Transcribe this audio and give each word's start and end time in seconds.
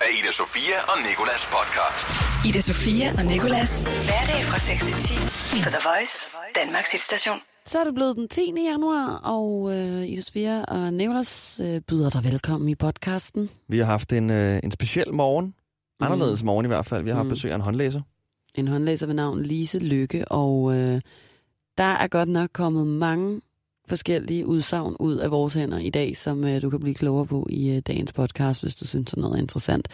af 0.00 0.10
Ida 0.18 0.32
Sofia 0.32 0.78
og 0.92 0.96
Nikolas 1.08 1.42
podcast. 1.56 2.08
Ida 2.48 2.60
Sofia 2.60 3.06
og 3.18 3.24
Nikolas. 3.32 3.80
Hverdag 3.80 4.40
fra 4.50 4.58
6 4.58 4.84
til 4.84 4.96
10 4.96 5.14
på 5.64 5.68
The 5.74 5.80
Voice, 5.88 6.16
Danmarks 6.60 6.92
hitstation. 6.92 7.38
Så 7.66 7.80
er 7.80 7.84
det 7.84 7.94
blevet 7.94 8.16
den 8.16 8.28
10. 8.28 8.40
januar, 8.70 9.06
og 9.36 9.76
øh, 9.76 10.06
Ida 10.08 10.22
Sofia 10.22 10.64
og 10.64 10.92
Nicolas 10.94 11.60
øh, 11.64 11.80
byder 11.80 12.10
dig 12.10 12.24
velkommen 12.24 12.68
i 12.68 12.74
podcasten. 12.74 13.50
Vi 13.68 13.78
har 13.78 13.84
haft 13.86 14.12
en, 14.12 14.30
øh, 14.30 14.60
en 14.64 14.70
speciel 14.70 15.14
morgen. 15.14 15.54
Anderledes 16.00 16.42
morgen 16.42 16.66
i 16.66 16.68
hvert 16.68 16.86
fald. 16.86 17.02
Vi 17.02 17.10
har 17.10 17.16
haft 17.16 17.26
Mm. 17.26 17.30
besøg 17.30 17.50
af 17.50 17.54
en 17.54 17.60
håndlæser. 17.60 18.00
En 18.54 18.68
håndlæser 18.68 19.06
ved 19.06 19.14
navn 19.14 19.42
Lise 19.42 19.78
Lykke, 19.78 20.24
og 20.28 20.74
øh, 20.76 21.00
der 21.78 21.84
er 21.84 22.08
godt 22.08 22.28
nok 22.28 22.50
kommet 22.52 22.86
mange 22.86 23.40
forskellige 23.90 24.46
udsagn 24.46 24.96
ud 25.00 25.16
af 25.16 25.30
vores 25.30 25.54
hænder 25.54 25.78
i 25.78 25.90
dag, 25.90 26.16
som 26.16 26.44
øh, 26.44 26.62
du 26.62 26.70
kan 26.70 26.80
blive 26.80 26.94
klogere 26.94 27.26
på 27.26 27.46
i 27.50 27.70
øh, 27.70 27.82
dagens 27.86 28.12
podcast, 28.12 28.62
hvis 28.62 28.76
du 28.76 28.86
synes, 28.86 29.16
noget 29.16 29.36
er 29.36 29.42
interessant. 29.42 29.88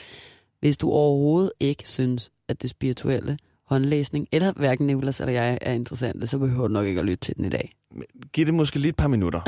Hvis 0.60 0.76
du 0.76 0.90
overhovedet 0.90 1.52
ikke 1.60 1.88
synes, 1.88 2.30
at 2.48 2.62
det 2.62 2.70
spirituelle 2.70 3.38
håndlæsning, 3.66 4.28
eller 4.32 4.52
hverken 4.56 4.86
Nicolas 4.86 5.20
eller 5.20 5.32
jeg 5.32 5.58
er 5.60 5.72
interessante, 5.72 6.26
så 6.26 6.38
behøver 6.38 6.68
du 6.68 6.74
nok 6.74 6.86
ikke 6.86 7.00
at 7.00 7.06
lytte 7.06 7.24
til 7.24 7.36
den 7.36 7.44
i 7.44 7.48
dag. 7.48 7.72
Giv 8.32 8.46
det 8.46 8.54
måske 8.54 8.78
lige 8.78 8.88
et 8.88 8.96
par 8.96 9.08
minutter. 9.08 9.40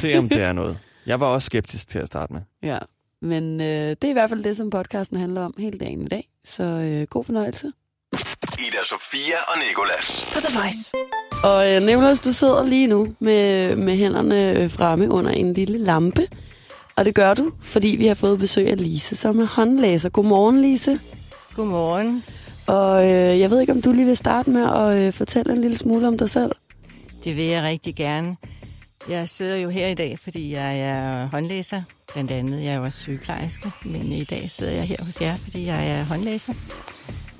Se 0.00 0.18
om 0.18 0.28
det 0.28 0.42
er 0.42 0.52
noget. 0.52 0.78
Jeg 1.06 1.20
var 1.20 1.26
også 1.26 1.46
skeptisk 1.46 1.88
til 1.88 1.98
at 1.98 2.06
starte 2.06 2.32
med. 2.32 2.40
Ja, 2.62 2.78
men 3.22 3.60
øh, 3.60 3.66
det 3.66 4.04
er 4.04 4.08
i 4.08 4.12
hvert 4.12 4.30
fald 4.30 4.44
det, 4.44 4.56
som 4.56 4.70
podcasten 4.70 5.18
handler 5.18 5.40
om 5.40 5.54
hele 5.58 5.78
dagen 5.78 6.02
i 6.02 6.06
dag. 6.06 6.28
Så 6.44 6.64
øh, 6.64 7.06
god 7.06 7.24
fornøjelse. 7.24 7.72
Ida 8.58 8.84
Sofia 8.84 9.36
og 9.48 9.58
Nikolas. 9.68 10.26
På 10.32 10.40
The 10.40 10.58
Voice. 10.58 10.92
Og 11.44 11.72
øh, 11.72 11.82
Nicolas, 11.82 12.20
du 12.20 12.32
sidder 12.32 12.64
lige 12.64 12.86
nu 12.86 13.14
med, 13.18 13.76
med 13.76 13.96
hænderne 13.96 14.50
øh, 14.50 14.70
fremme 14.70 15.10
under 15.10 15.30
en 15.30 15.52
lille 15.52 15.78
lampe. 15.78 16.28
Og 16.96 17.04
det 17.04 17.14
gør 17.14 17.34
du, 17.34 17.52
fordi 17.62 17.88
vi 17.98 18.06
har 18.06 18.14
fået 18.14 18.38
besøg 18.38 18.68
af 18.68 18.76
Lise, 18.76 19.16
som 19.16 19.40
er 19.40 19.44
håndlæser. 19.44 20.08
Godmorgen, 20.08 20.60
Lise. 20.60 21.00
Godmorgen. 21.56 22.24
Og 22.66 23.04
øh, 23.04 23.40
jeg 23.40 23.50
ved 23.50 23.60
ikke, 23.60 23.72
om 23.72 23.82
du 23.82 23.92
lige 23.92 24.06
vil 24.06 24.16
starte 24.16 24.50
med 24.50 24.62
at 24.62 24.98
øh, 24.98 25.12
fortælle 25.12 25.52
en 25.52 25.60
lille 25.60 25.76
smule 25.78 26.08
om 26.08 26.18
dig 26.18 26.30
selv. 26.30 26.52
Det 27.24 27.36
vil 27.36 27.44
jeg 27.44 27.62
rigtig 27.62 27.94
gerne. 27.96 28.36
Jeg 29.08 29.28
sidder 29.28 29.56
jo 29.56 29.68
her 29.68 29.88
i 29.88 29.94
dag, 29.94 30.18
fordi 30.18 30.52
jeg 30.52 30.78
er 30.78 31.26
håndlæser. 31.26 31.82
Blandt 32.12 32.30
andet, 32.30 32.64
jeg 32.64 32.72
er 32.72 32.76
jo 32.76 32.84
også 32.84 33.00
sygeplejerske, 33.00 33.70
men 33.84 34.12
i 34.12 34.24
dag 34.24 34.50
sidder 34.50 34.72
jeg 34.72 34.82
her 34.84 35.04
hos 35.04 35.20
jer, 35.20 35.36
fordi 35.36 35.66
jeg 35.66 35.90
er 35.90 36.04
håndlæser. 36.04 36.52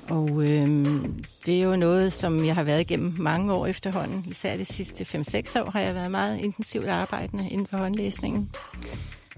Og 0.09 0.43
øhm, 0.43 1.23
det 1.45 1.57
er 1.59 1.61
jo 1.63 1.75
noget, 1.75 2.13
som 2.13 2.45
jeg 2.45 2.55
har 2.55 2.63
været 2.63 2.81
igennem 2.81 3.13
mange 3.19 3.53
år 3.53 3.65
efterhånden. 3.67 4.25
Især 4.27 4.57
de 4.57 4.65
sidste 4.65 5.03
5-6 5.03 5.59
år 5.61 5.69
har 5.71 5.79
jeg 5.79 5.93
været 5.95 6.11
meget 6.11 6.39
intensivt 6.39 6.87
arbejdende 6.87 7.49
inden 7.49 7.67
for 7.67 7.77
håndlæsningen. 7.77 8.49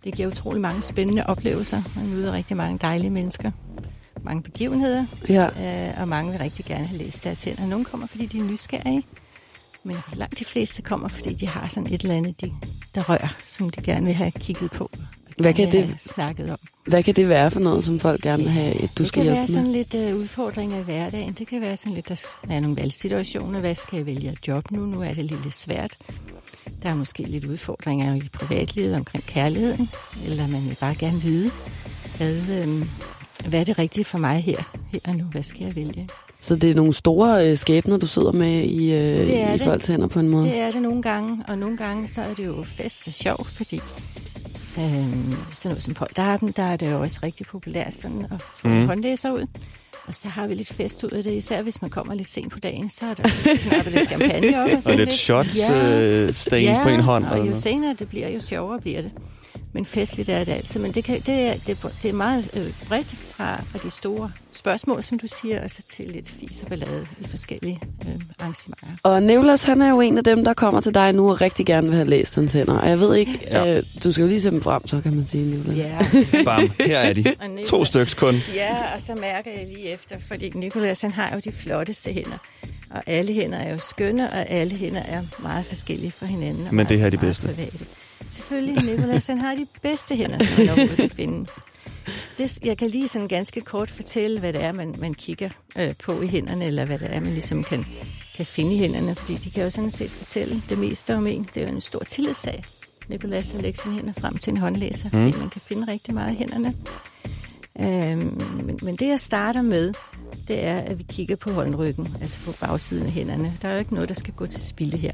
Det 0.04 0.14
giver 0.16 0.28
utrolig 0.28 0.62
mange 0.62 0.82
spændende 0.82 1.26
oplevelser. 1.26 1.82
Man 1.96 2.08
møder 2.08 2.34
rigtig 2.34 2.58
mange 2.58 2.78
dejlige 2.82 3.10
mennesker. 3.10 3.52
Mange 4.24 4.44
begivenheder, 4.44 5.06
Ja. 5.30 5.46
øh, 5.90 6.02
og 6.02 6.08
mange 6.08 6.32
vil 6.32 6.40
rigtig 6.40 6.66
gerne 6.66 6.88
have 6.88 6.98
læst 6.98 7.24
deres 7.24 7.44
hænder. 7.44 7.66
Nogle 7.68 7.86
kommer, 7.86 8.08
fordi 8.08 8.26
de 8.26 8.40
er 8.40 8.44
nysgerrige, 8.44 9.04
men 9.84 9.96
langt 10.14 10.40
de 10.40 10.46
fleste 10.46 10.82
kommer, 10.82 11.08
fordi 11.08 11.34
de 11.34 11.48
har 11.48 11.68
sådan 11.68 11.94
et 11.94 12.02
eller 12.02 12.16
andet, 12.16 12.42
de, 12.42 12.52
der 12.96 13.10
rører, 13.10 13.36
som 13.46 13.70
de 13.70 13.82
gerne 13.82 14.06
vil 14.06 14.16
have 14.16 14.32
kigget 14.32 14.72
på. 14.72 14.92
Hvad 15.38 15.54
kan 15.54 15.72
det- 15.72 15.94
snakket 16.00 16.52
om. 16.52 16.58
Hvad 16.88 17.04
kan 17.04 17.16
det 17.16 17.30
være 17.30 17.52
for 17.52 17.60
noget, 17.60 17.84
som 17.84 18.00
folk 18.00 18.22
gerne 18.22 18.44
vil 18.44 18.52
have, 18.52 18.74
at 18.84 18.90
du 18.98 19.04
det 19.04 19.08
skal 19.08 19.24
kan 19.24 19.24
hjælpe 19.24 19.36
være 19.36 19.42
med? 19.42 19.48
sådan 19.48 19.72
lidt 19.72 20.14
uh, 20.14 20.20
udfordringer 20.22 20.80
i 20.80 20.84
hverdagen. 20.84 21.34
Det 21.34 21.48
kan 21.48 21.62
være 21.62 21.78
sådan 21.78 21.94
lidt, 21.94 22.10
der 22.10 22.36
er 22.50 22.60
nogle 22.60 22.78
valgsituationer. 22.78 23.60
Hvad 23.60 23.76
skal 23.76 23.98
jeg 23.98 24.06
vælge 24.06 24.36
job 24.48 24.72
nu? 24.72 24.86
Nu 24.86 25.02
er 25.02 25.14
det 25.14 25.26
lidt 25.26 25.54
svært. 25.54 25.98
Der 26.84 26.90
er 26.90 26.96
måske 26.96 27.24
lidt 27.24 27.46
udfordringer 27.46 28.16
i 28.16 28.30
privatlivet 28.34 28.96
omkring 28.96 29.26
kærligheden. 29.26 29.90
Eller 30.26 30.48
man 30.48 30.66
vil 30.70 30.78
bare 30.80 30.96
gerne 30.96 31.22
vide, 31.22 31.52
hvad, 32.18 32.42
øhm, 32.62 32.90
hvad 33.48 33.60
er 33.60 33.64
det 33.64 33.80
rigtige 33.80 34.06
for 34.06 34.18
mig 34.18 34.44
her, 34.44 34.58
her 34.92 35.00
og 35.08 35.16
nu? 35.16 35.24
Hvad 35.24 35.44
skal 35.44 35.64
jeg 35.66 35.76
vælge? 35.76 36.10
Så 36.40 36.56
det 36.56 36.72
er 36.72 36.76
nogle 36.76 36.94
store 36.94 37.50
øh, 37.50 37.58
skæbner, 37.58 37.98
du 37.98 38.08
sidder 38.08 38.32
med 38.32 38.64
i, 38.64 38.94
øh, 38.94 39.00
Det 39.00 39.42
er 39.42 39.50
i 39.54 39.58
det. 39.58 39.62
folks 39.62 39.88
hænder 39.88 40.08
på 40.08 40.20
en 40.20 40.30
måde. 40.30 40.46
Det 40.46 40.58
er 40.58 40.72
det 40.72 40.82
nogle 40.82 41.02
gange, 41.02 41.44
og 41.48 41.58
nogle 41.58 41.78
gange 41.78 42.08
så 42.08 42.22
er 42.22 42.34
det 42.34 42.46
jo 42.46 42.64
fest 42.64 43.08
og 43.08 43.14
sjovt, 43.14 43.48
fordi 43.48 43.80
øhm, 44.78 45.36
sådan 45.54 45.70
noget 45.70 45.84
som 45.84 45.94
polterappen, 45.94 46.52
der 46.52 46.64
er 46.64 46.76
det 46.78 46.92
jo 46.92 47.02
også 47.02 47.20
rigtig 47.24 47.46
populært 47.46 47.94
sådan 47.94 48.28
at 48.32 48.42
få 48.42 48.68
mm. 48.68 48.88
håndlæser 48.88 49.32
ud. 49.32 49.48
Og 50.08 50.14
så 50.14 50.30
har 50.30 50.48
vi 50.48 50.54
lidt 50.54 50.74
fest 50.74 51.04
ud 51.04 51.10
af 51.10 51.24
det, 51.24 51.34
især 51.34 51.62
hvis 51.62 51.82
man 51.82 51.92
kommer 51.92 52.14
lidt 52.14 52.30
sent 52.30 52.52
på 52.52 52.60
dagen, 52.60 52.90
så 52.90 53.06
er 53.06 53.14
der 53.14 53.30
knappet 53.60 53.94
lidt 53.94 54.08
champagne 54.08 54.62
op. 54.62 54.70
Og, 54.70 54.74
Og 54.78 54.84
sådan 54.84 55.00
lidt 55.00 55.14
shots 55.14 55.50
øh, 55.72 56.34
stains 56.34 56.68
ja, 56.68 56.84
på 56.84 56.90
en 56.90 57.00
hånd. 57.00 57.26
og 57.26 57.38
jo 57.38 57.44
noget. 57.44 57.58
senere 57.58 57.96
det 58.00 58.10
bliver, 58.10 58.30
jo 58.30 58.42
sjovere 58.42 58.82
bliver 58.82 59.02
det. 59.02 59.12
Men 59.74 59.86
festligt 59.86 60.30
er 60.30 60.44
det 60.44 60.52
altid. 60.52 60.80
Men 60.80 60.92
det, 60.92 61.04
kan, 61.04 61.20
det, 61.22 61.34
er, 61.42 61.54
det, 61.68 61.78
er- 61.84 61.90
det 62.04 62.10
er 62.10 62.14
meget 62.14 62.50
øh, 62.58 62.74
bredt 62.88 63.16
fra, 63.16 63.62
fra 63.64 63.80
de 63.84 63.92
store 63.92 64.32
spørgsmål, 64.52 65.04
som 65.04 65.20
du 65.20 65.28
siger, 65.28 65.64
og 65.64 65.72
så 65.72 65.82
til 65.90 66.06
lidt 66.08 66.30
fis 66.40 66.62
og 66.64 66.68
ballade 66.70 67.08
i 67.22 67.28
forskellige 67.28 67.80
øh, 68.02 68.22
arrangementer. 68.40 68.88
Og 69.04 69.24
Nicolas, 69.24 69.64
han 69.64 69.82
er 69.82 69.90
jo 69.90 70.02
en 70.02 70.18
af 70.18 70.24
dem, 70.24 70.44
der 70.46 70.54
kommer 70.54 70.82
til 70.82 70.94
dig 70.94 71.14
nu 71.14 71.30
og 71.32 71.42
rigtig 71.42 71.66
gerne 71.66 71.88
vil 71.88 71.96
have 71.96 72.10
læst 72.10 72.36
hans 72.36 72.54
hænder. 72.54 72.78
Og 72.78 72.90
jeg 72.90 73.00
ved 73.00 73.16
ikke, 73.16 73.40
Ja. 73.42 73.78
øh, 73.78 73.84
du 74.04 74.12
skal 74.12 74.22
jo 74.22 74.28
lige 74.28 74.42
se 74.42 74.52
dem 74.52 74.62
frem, 74.62 74.88
så 74.88 75.02
kan 75.02 75.16
man 75.16 75.26
sige, 75.26 75.44
Nicolas. 75.56 75.78
Ja, 75.78 75.98
Bam, 76.46 76.72
her 76.80 77.00
er 77.00 77.14
de. 77.14 77.22
Nicolas- 77.24 77.68
To 77.70 77.86
stykker 77.86 78.14
kun. 78.18 78.36
Ja, 78.56 78.94
og 78.96 79.02
så 79.02 79.16
mærker 79.16 79.52
jeg 79.52 79.68
lige 79.74 79.90
efter, 79.94 80.16
fordi 80.20 80.50
Nikolas 80.56 81.02
han 81.02 81.12
har 81.12 81.32
jo 81.34 81.42
de 81.46 81.52
flotteste 81.52 82.14
hænder. 82.14 82.38
Og 82.90 83.04
alle 83.08 83.34
hænder 83.34 83.58
er 83.58 83.72
jo 83.72 83.80
skønne, 83.80 84.32
og 84.32 84.50
alle 84.50 84.76
hænder 84.78 85.02
er 85.02 85.22
meget 85.40 85.66
forskellige 85.66 86.12
fra 86.12 86.26
hinanden. 86.26 86.68
og 86.68 86.74
Men 86.76 86.88
det 86.88 87.00
her 87.00 87.06
er 87.06 87.10
de 87.10 87.18
bedste. 87.18 87.48
Private. 87.48 87.86
Selvfølgelig, 88.30 88.84
Nikolas 88.84 89.28
han 89.28 89.38
har 89.38 89.56
de 89.56 89.68
bedste 89.82 90.16
hænder, 90.16 90.46
som 90.46 90.58
man 90.58 90.70
overhovedet 90.70 90.98
kan 90.98 91.10
finde. 91.10 91.46
Det, 92.38 92.60
jeg 92.66 92.78
kan 92.78 92.90
lige 92.90 93.08
sådan 93.08 93.28
ganske 93.28 93.62
kort 93.62 93.90
fortælle, 93.90 94.40
hvad 94.40 94.54
det 94.54 94.64
er, 94.64 94.72
man, 94.72 94.96
man 95.00 95.14
kigger 95.14 95.50
øh, 95.78 95.94
på 96.04 96.22
i 96.22 96.28
hænderne, 96.28 96.66
eller 96.66 96.86
hvad 96.86 97.00
det 97.00 97.16
er, 97.16 97.20
man 97.20 97.32
ligesom 97.32 97.64
kan, 97.64 97.86
kan 98.38 98.46
finde 98.46 98.76
i 98.76 98.78
hænderne, 98.78 99.16
fordi 99.16 99.36
de 99.36 99.52
kan 99.52 99.64
jo 99.64 99.70
sådan 99.70 99.92
set 99.92 100.10
fortælle 100.10 100.62
det 100.70 100.78
meste 100.78 101.16
om 101.16 101.28
en. 101.28 101.50
Det 101.54 101.64
er 101.64 101.68
jo 101.68 101.74
en 101.74 101.82
stor 101.82 102.00
tillidssag. 102.00 102.64
Nikolas 103.08 103.52
har 103.52 103.62
lægge 103.62 103.80
sine 103.80 103.94
hænder 103.94 104.14
frem 104.20 104.38
til 104.38 104.52
en 104.52 104.58
håndlæser, 104.58 105.10
mm. 105.14 105.24
fordi 105.24 105.40
man 105.40 105.50
kan 105.50 105.62
finde 105.62 105.92
rigtig 105.92 106.14
meget 106.14 106.34
i 106.34 106.38
hænderne. 106.38 106.74
Øhm, 107.80 108.42
men, 108.64 108.80
men 108.82 108.96
det 108.96 109.08
jeg 109.08 109.20
starter 109.20 109.62
med, 109.62 109.94
det 110.48 110.66
er, 110.66 110.80
at 110.80 111.00
vi 111.00 111.06
kigger 111.10 111.36
på 111.36 111.52
håndryggen, 111.52 112.18
altså 112.22 112.40
på 112.46 112.52
bagsiden 112.52 113.06
af 113.06 113.12
hænderne. 113.12 113.58
Der 113.62 113.68
er 113.68 113.74
jo 113.74 113.80
ikke 113.80 113.94
noget, 113.94 114.10
der 114.10 114.16
skal 114.16 114.34
gå 114.34 114.46
til 114.46 114.62
spilde 114.62 114.98
her. 114.98 115.12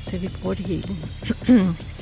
Så 0.00 0.18
vi 0.18 0.28
bruger 0.28 0.54
det 0.54 0.66
hele. 0.66 0.88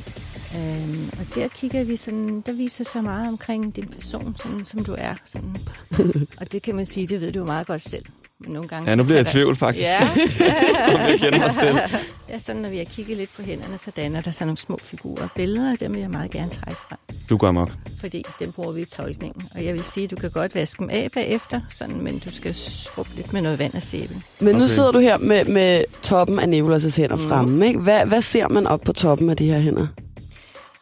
øhm, 0.57 1.11
og 1.21 1.27
der 1.35 1.49
kigger 1.49 1.85
vi 1.85 1.97
sådan, 1.97 2.41
der 2.47 2.53
viser 2.53 2.85
sig 2.85 3.05
meget 3.05 3.29
omkring 3.29 3.77
din 3.77 3.89
person, 3.89 4.37
sådan, 4.43 4.65
som 4.65 4.85
du 4.85 4.95
er. 4.99 5.15
Sådan. 5.27 5.57
og 6.41 6.53
det 6.53 6.63
kan 6.63 6.75
man 6.77 6.87
sige, 6.87 7.07
det 7.07 7.21
ved 7.21 7.33
du 7.33 7.39
jo 7.39 7.45
meget 7.47 7.67
godt 7.67 7.83
selv. 7.83 8.05
Men 8.41 8.53
nogle 8.53 8.69
gange, 8.69 8.91
Ja, 8.91 8.97
nu 8.97 9.03
bliver 9.05 9.17
jeg 9.19 9.23
i 9.23 9.25
der- 9.25 9.31
tvivl 9.33 9.57
faktisk. 9.57 9.85
Ja, 9.87 10.01
Om 10.95 11.01
jeg 11.11 11.19
kender 11.21 11.39
mig 11.39 11.53
selv. 11.53 11.77
er 12.29 12.39
sådan, 12.39 12.63
når 12.63 12.69
vi 12.69 12.77
har 12.77 12.85
kigget 12.85 13.17
lidt 13.17 13.31
på 13.37 13.43
hænderne, 13.43 13.79
så 13.79 13.91
danner 13.97 14.21
der 14.21 14.31
sig 14.31 14.47
nogle 14.47 14.57
små 14.57 14.79
figurer 14.83 15.23
og 15.23 15.29
billeder, 15.37 15.73
og 15.73 15.81
dem 15.81 15.93
vil 15.93 16.01
jeg 16.01 16.11
meget 16.11 16.31
gerne 16.31 16.51
trække 16.51 16.81
frem 16.89 16.99
Du 17.29 17.37
går 17.37 17.49
amok. 17.49 17.71
fordi 18.01 18.25
dem 18.41 18.53
bruger 18.53 18.73
vi 18.73 18.81
i 18.81 18.85
tolkningen. 18.85 19.43
Og 19.55 19.65
jeg 19.65 19.75
vil 19.75 19.83
sige, 19.85 20.05
at 20.05 20.11
du 20.11 20.17
kan 20.17 20.31
godt 20.31 20.55
vaske 20.55 20.79
dem 20.81 20.91
af 20.91 21.09
bagefter, 21.15 21.61
sådan, 21.71 22.01
men 22.01 22.19
du 22.19 22.31
skal 22.31 22.55
skrubbe 22.55 23.11
lidt 23.17 23.33
med 23.33 23.43
noget 23.43 23.59
vand 23.59 23.75
og 23.75 23.83
sæbe. 23.83 24.15
Men 24.41 24.55
nu 24.57 24.63
Okay. 24.63 24.69
sidder 24.75 24.93
du 24.93 24.99
her 24.99 25.19
med, 25.19 25.45
med 25.45 25.85
toppen 26.03 26.39
af 26.39 26.45
Nicolas' 26.47 26.97
hænder 27.01 27.17
mm. 27.17 27.23
fremme. 27.29 27.67
Ikke? 27.67 27.79
Hvad, 27.81 28.07
hvad 28.07 28.21
ser 28.21 28.49
man 28.49 28.67
op 28.67 28.81
på 28.81 28.93
toppen 28.93 29.31
af 29.31 29.37
de 29.37 29.47
her 29.47 29.59
hænder? 29.61 29.87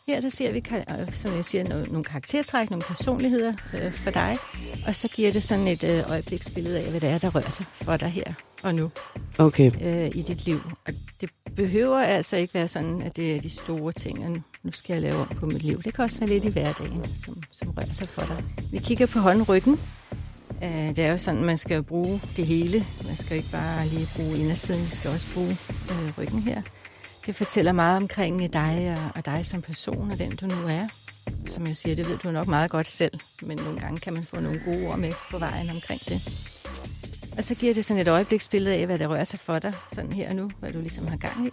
Her 0.06 0.20
der 0.20 0.30
ser 0.30 0.52
vi, 0.52 0.62
som 1.12 1.34
jeg 1.34 1.44
siger, 1.44 1.86
nogle, 1.88 2.04
karaktertræk, 2.04 2.70
nogle 2.70 2.82
personligheder 2.82 3.52
øh, 3.74 3.92
for 3.92 4.10
dig, 4.10 4.36
og 4.86 4.94
så 4.94 5.08
giver 5.08 5.32
det 5.32 5.42
sådan 5.42 5.66
et 5.66 5.84
øh, 5.84 6.10
øjebliksbillede 6.10 6.80
af, 6.80 6.90
hvad 6.90 7.00
det 7.00 7.08
er, 7.08 7.18
der 7.18 7.30
rører 7.34 7.50
sig 7.50 7.66
for 7.72 7.96
dig 7.96 8.08
her 8.08 8.34
og 8.62 8.74
nu 8.74 8.90
Okay. 9.38 9.70
øh, 9.82 10.06
i 10.06 10.22
dit 10.22 10.44
liv. 10.46 10.60
Og 10.86 10.92
det 11.20 11.30
behøver 11.56 11.98
altså 11.98 12.36
ikke 12.36 12.54
være 12.54 12.68
sådan, 12.68 13.02
at 13.02 13.16
det 13.16 13.36
er 13.36 13.40
de 13.40 13.50
store 13.50 13.92
ting, 13.92 14.24
og 14.24 14.30
nu 14.62 14.72
skal 14.72 14.92
jeg 14.92 15.02
lave 15.02 15.16
om 15.20 15.26
på 15.26 15.46
mit 15.46 15.62
liv. 15.62 15.82
Det 15.82 15.94
kan 15.94 16.04
også 16.04 16.18
være 16.18 16.28
lidt 16.28 16.44
i 16.44 16.48
hverdagen, 16.48 17.04
som, 17.16 17.42
som 17.50 17.70
rører 17.70 17.92
sig 17.92 18.08
for 18.08 18.20
dig. 18.20 18.44
Vi 18.72 18.78
kigger 18.78 19.06
på 19.06 19.18
håndryggen. 19.18 19.80
Øh, 20.62 20.96
det 20.96 20.98
er 20.98 21.10
jo 21.10 21.16
sådan, 21.16 21.44
man 21.44 21.56
skal 21.56 21.82
bruge 21.82 22.22
det 22.36 22.46
hele. 22.46 22.86
Man 23.06 23.16
skal 23.16 23.36
ikke 23.36 23.50
bare 23.50 23.86
lige 23.86 24.08
bruge 24.16 24.36
indersiden, 24.36 24.84
vi 24.84 24.90
skal 24.90 25.10
også 25.10 25.34
bruge 25.34 25.56
øh, 25.90 26.18
ryggen 26.18 26.42
her. 26.42 26.62
Det 27.26 27.34
fortæller 27.36 27.72
meget 27.72 27.96
omkring 27.96 28.52
dig 28.52 28.96
og, 28.98 29.12
og 29.14 29.26
dig 29.26 29.46
som 29.46 29.62
person 29.62 30.10
og 30.10 30.18
den, 30.18 30.36
du 30.36 30.46
nu 30.46 30.68
er. 30.68 30.88
Som 31.46 31.66
jeg 31.66 31.76
siger, 31.76 31.96
det 31.96 32.08
ved 32.08 32.18
du 32.18 32.30
nok 32.30 32.46
meget 32.48 32.70
godt 32.70 32.86
selv, 32.86 33.20
men 33.42 33.58
nogle 33.58 33.80
gange 33.80 34.00
kan 34.00 34.12
man 34.12 34.22
få 34.22 34.40
nogle 34.40 34.60
gode 34.64 34.86
ord 34.86 34.98
med 34.98 35.12
på 35.30 35.38
vejen 35.38 35.70
omkring 35.70 36.00
det. 36.08 36.22
Og 37.36 37.44
så 37.44 37.54
giver 37.54 37.74
det 37.74 37.84
sådan 37.84 38.00
et 38.00 38.08
øjebliksbillede 38.08 38.76
af, 38.76 38.86
hvad 38.86 38.98
der 38.98 39.06
rører 39.06 39.24
sig 39.24 39.40
for 39.40 39.58
dig, 39.58 39.72
sådan 39.92 40.12
her 40.12 40.28
og 40.28 40.36
nu, 40.36 40.50
hvad 40.60 40.72
du 40.72 40.80
ligesom 40.80 41.06
har 41.06 41.16
gang 41.16 41.46
i. 41.46 41.50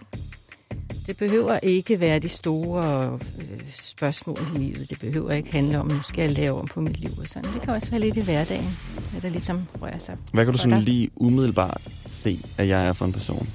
Det 1.06 1.16
behøver 1.16 1.58
ikke 1.62 2.00
være 2.00 2.18
de 2.18 2.28
store 2.28 3.18
øh, 3.38 3.60
spørgsmål 3.72 4.38
i 4.54 4.58
livet. 4.58 4.90
Det 4.90 5.00
behøver 5.00 5.32
ikke 5.32 5.52
handle 5.52 5.78
om, 5.78 5.86
nu 5.86 6.02
skal 6.02 6.22
jeg 6.22 6.32
lave 6.32 6.60
om 6.60 6.66
på 6.66 6.80
mit 6.80 7.00
liv. 7.00 7.10
Og 7.22 7.28
sådan. 7.28 7.52
Det 7.52 7.62
kan 7.62 7.74
også 7.74 7.90
være 7.90 8.00
lidt 8.00 8.16
i 8.16 8.24
hverdagen, 8.24 8.78
hvad 9.10 9.20
der 9.20 9.28
ligesom 9.28 9.66
rører 9.82 9.98
sig. 9.98 10.16
Hvad 10.32 10.44
kan 10.44 10.52
du 10.52 10.58
sådan 10.58 10.70
dig. 10.70 10.82
lige 10.82 11.10
umiddelbart 11.16 11.80
se, 12.06 12.40
at 12.58 12.68
jeg 12.68 12.86
er 12.86 12.92
for 12.92 13.04
en 13.04 13.12
person? 13.12 13.48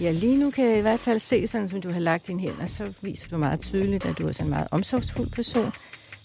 Ja, 0.00 0.10
lige 0.10 0.38
nu 0.38 0.50
kan 0.50 0.64
jeg 0.64 0.78
i 0.78 0.80
hvert 0.80 1.00
fald 1.00 1.18
se, 1.18 1.46
sådan 1.46 1.68
som 1.68 1.80
du 1.80 1.90
har 1.90 2.00
lagt 2.00 2.26
dine 2.26 2.40
hænder, 2.40 2.66
så 2.66 2.94
viser 3.02 3.28
du 3.28 3.36
meget 3.36 3.60
tydeligt, 3.60 4.06
at 4.06 4.18
du 4.18 4.28
er 4.28 4.32
sådan 4.32 4.46
en 4.46 4.50
meget 4.50 4.68
omsorgsfuld 4.70 5.30
person. 5.30 5.72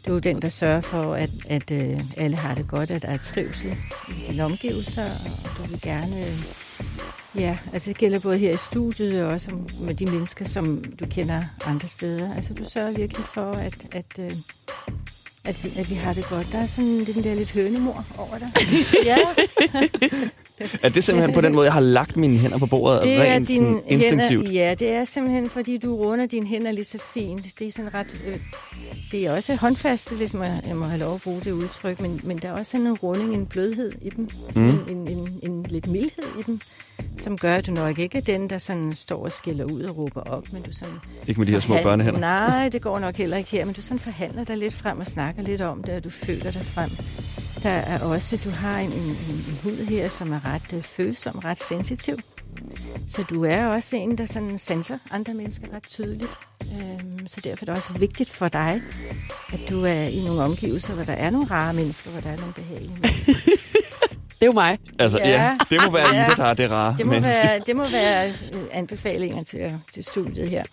Du 0.07 0.15
er 0.15 0.19
den, 0.19 0.41
der 0.41 0.49
sørger 0.49 0.81
for, 0.81 1.13
at, 1.13 1.29
at 1.49 1.71
øh, 1.71 1.99
alle 2.17 2.37
har 2.37 2.55
det 2.55 2.67
godt, 2.67 2.91
at 2.91 3.01
der 3.01 3.07
er 3.07 3.17
trivsel 3.17 3.77
i 4.09 4.31
dine 4.31 4.43
omgivelser, 4.43 5.03
og 5.03 5.57
du 5.57 5.63
vil 5.69 5.81
gerne... 5.81 6.17
Øh, 6.17 6.33
ja, 7.35 7.57
altså 7.73 7.89
det 7.89 7.97
gælder 7.97 8.19
både 8.19 8.37
her 8.37 8.53
i 8.53 8.57
studiet 8.57 9.25
og 9.25 9.31
også 9.31 9.51
med 9.81 9.93
de 9.93 10.05
mennesker, 10.05 10.45
som 10.45 10.83
du 10.83 11.05
kender 11.05 11.43
andre 11.65 11.87
steder. 11.87 12.35
Altså 12.35 12.53
du 12.53 12.65
sørger 12.65 12.91
virkelig 12.91 13.25
for, 13.25 13.51
at, 13.51 13.73
at, 13.91 14.19
øh, 14.19 14.31
at, 15.43 15.63
vi, 15.63 15.73
at 15.79 15.89
vi 15.89 15.95
har 15.95 16.13
det 16.13 16.25
godt. 16.29 16.47
Der 16.51 16.59
er 16.59 16.67
sådan 16.67 17.05
den 17.05 17.23
der 17.23 17.35
lidt 17.35 17.51
hønemor 17.51 18.05
over 18.17 18.37
dig. 18.37 18.51
ja, 19.11 19.17
Er 20.83 20.89
det 20.89 21.03
simpelthen 21.03 21.33
på 21.33 21.41
den 21.41 21.53
måde, 21.55 21.65
jeg 21.65 21.73
har 21.73 21.79
lagt 21.79 22.17
mine 22.17 22.37
hænder 22.37 22.57
på 22.57 22.65
bordet 22.65 23.03
det 23.03 23.15
er 23.15 23.33
rent 23.35 23.47
dine 23.47 23.65
sådan 23.65 23.81
instinktivt? 23.87 24.47
hænder. 24.47 24.61
Ja, 24.67 24.73
det 24.73 24.89
er 24.89 25.03
simpelthen, 25.03 25.49
fordi 25.49 25.77
du 25.77 25.95
runder 25.95 26.25
dine 26.25 26.47
hænder 26.47 26.71
lige 26.71 26.83
så 26.85 26.97
fint. 27.13 27.45
Det 27.59 27.67
er 27.67 27.71
sådan 27.71 27.93
ret... 27.93 28.07
Øh, 28.27 28.39
det 29.11 29.25
er 29.25 29.31
også 29.31 29.55
håndfaste, 29.55 30.15
hvis 30.15 30.33
man, 30.33 30.51
jeg 30.67 30.75
må 30.75 30.85
have 30.85 30.99
lov 30.99 31.15
at 31.15 31.21
bruge 31.21 31.41
det 31.41 31.51
udtryk, 31.51 31.99
men, 32.01 32.19
men 32.23 32.37
der 32.37 32.47
er 32.47 32.51
også 32.53 32.71
sådan 32.71 32.87
en 32.87 32.93
runding, 32.93 33.33
en 33.33 33.45
blødhed 33.45 33.91
i 34.01 34.09
dem. 34.09 34.29
Sådan 34.53 34.69
Mm. 34.71 34.89
en, 34.89 35.07
en, 35.07 35.17
en, 35.17 35.51
en 35.51 35.65
lidt 35.69 35.87
mildhed 35.87 36.23
i 36.39 36.43
dem, 36.45 36.59
som 37.17 37.37
gør, 37.37 37.55
at 37.55 37.67
du 37.67 37.71
nok 37.71 37.99
ikke 37.99 38.17
er 38.17 38.21
den, 38.21 38.49
der 38.49 38.57
sådan 38.57 38.93
står 38.93 39.23
og 39.25 39.31
skiller 39.31 39.65
ud 39.65 39.81
og 39.81 39.97
råber 39.97 40.21
op, 40.21 40.43
men 40.53 40.61
du 40.61 40.71
sådan... 40.71 40.93
Ikke 41.27 41.39
med 41.39 41.47
de 41.47 41.51
her 41.51 41.59
små 41.59 41.77
børnehænder. 41.83 42.19
Nej, 42.19 42.69
det 42.69 42.81
går 42.81 42.99
nok 42.99 43.15
heller 43.15 43.37
ikke 43.37 43.49
her, 43.49 43.65
men 43.65 43.73
du 43.73 43.81
sådan 43.81 43.99
forhandler 43.99 44.43
dig 44.43 44.57
lidt 44.57 44.73
frem 44.73 44.99
og 44.99 45.07
snakker 45.07 45.41
lidt 45.43 45.61
om 45.61 45.83
det, 45.83 45.93
og 45.95 46.03
du 46.03 46.09
føler 46.09 46.51
dig 46.51 46.65
frem. 46.65 46.89
Der 47.63 47.69
er 47.69 47.99
også, 47.99 48.37
du 48.43 48.49
har 48.49 48.79
en, 48.79 48.91
en, 48.91 49.01
en, 49.01 49.59
hud 49.63 49.85
her, 49.85 50.09
som 50.09 50.33
er 50.33 50.53
ret 50.53 50.73
øh, 50.73 50.81
følsom, 50.83 51.39
ret 51.39 51.59
sensitiv. 51.59 52.17
Så 53.07 53.23
du 53.29 53.43
er 53.45 53.65
også 53.65 53.95
en, 53.95 54.17
der 54.17 54.25
sådan 54.25 54.59
sanser 54.59 54.97
andre 55.11 55.33
mennesker 55.33 55.67
ret 55.73 55.83
tydeligt. 55.83 56.37
Øhm, 56.61 57.27
så 57.27 57.41
derfor 57.43 57.63
er 57.63 57.65
det 57.65 57.75
også 57.75 57.93
vigtigt 57.99 58.29
for 58.29 58.47
dig, 58.47 58.81
at 59.53 59.59
du 59.69 59.85
er 59.85 60.03
i 60.03 60.23
nogle 60.23 60.41
omgivelser, 60.41 60.93
hvor 60.93 61.03
der 61.03 61.13
er 61.13 61.29
nogle 61.29 61.47
rare 61.51 61.73
mennesker, 61.73 62.09
hvor 62.09 62.21
der 62.21 62.29
er 62.29 62.37
nogle 62.37 62.53
behagelige 62.53 62.97
mennesker. 63.01 63.33
Det 64.39 64.49
er 64.49 64.51
jo 64.53 64.59
mig. 64.59 64.77
Altså, 64.99 65.19
ja. 65.19 65.29
Ja. 65.29 65.57
det 65.69 65.81
må 65.85 65.91
være 65.91 66.15
Ja. 66.15 66.25
Ida, 66.25 66.35
der 66.35 66.43
er 66.43 66.53
det 66.53 66.71
rare. 66.71 66.95
Det 66.97 67.05
må 67.05 67.11
menneske. 67.11 67.29
være, 67.29 67.59
det 67.67 67.75
må 67.75 67.89
være 67.91 68.29
øh, 68.29 68.61
anbefalinger 68.71 69.43
til, 69.43 69.79
til 69.93 70.03
studiet 70.03 70.49
her. 70.49 70.63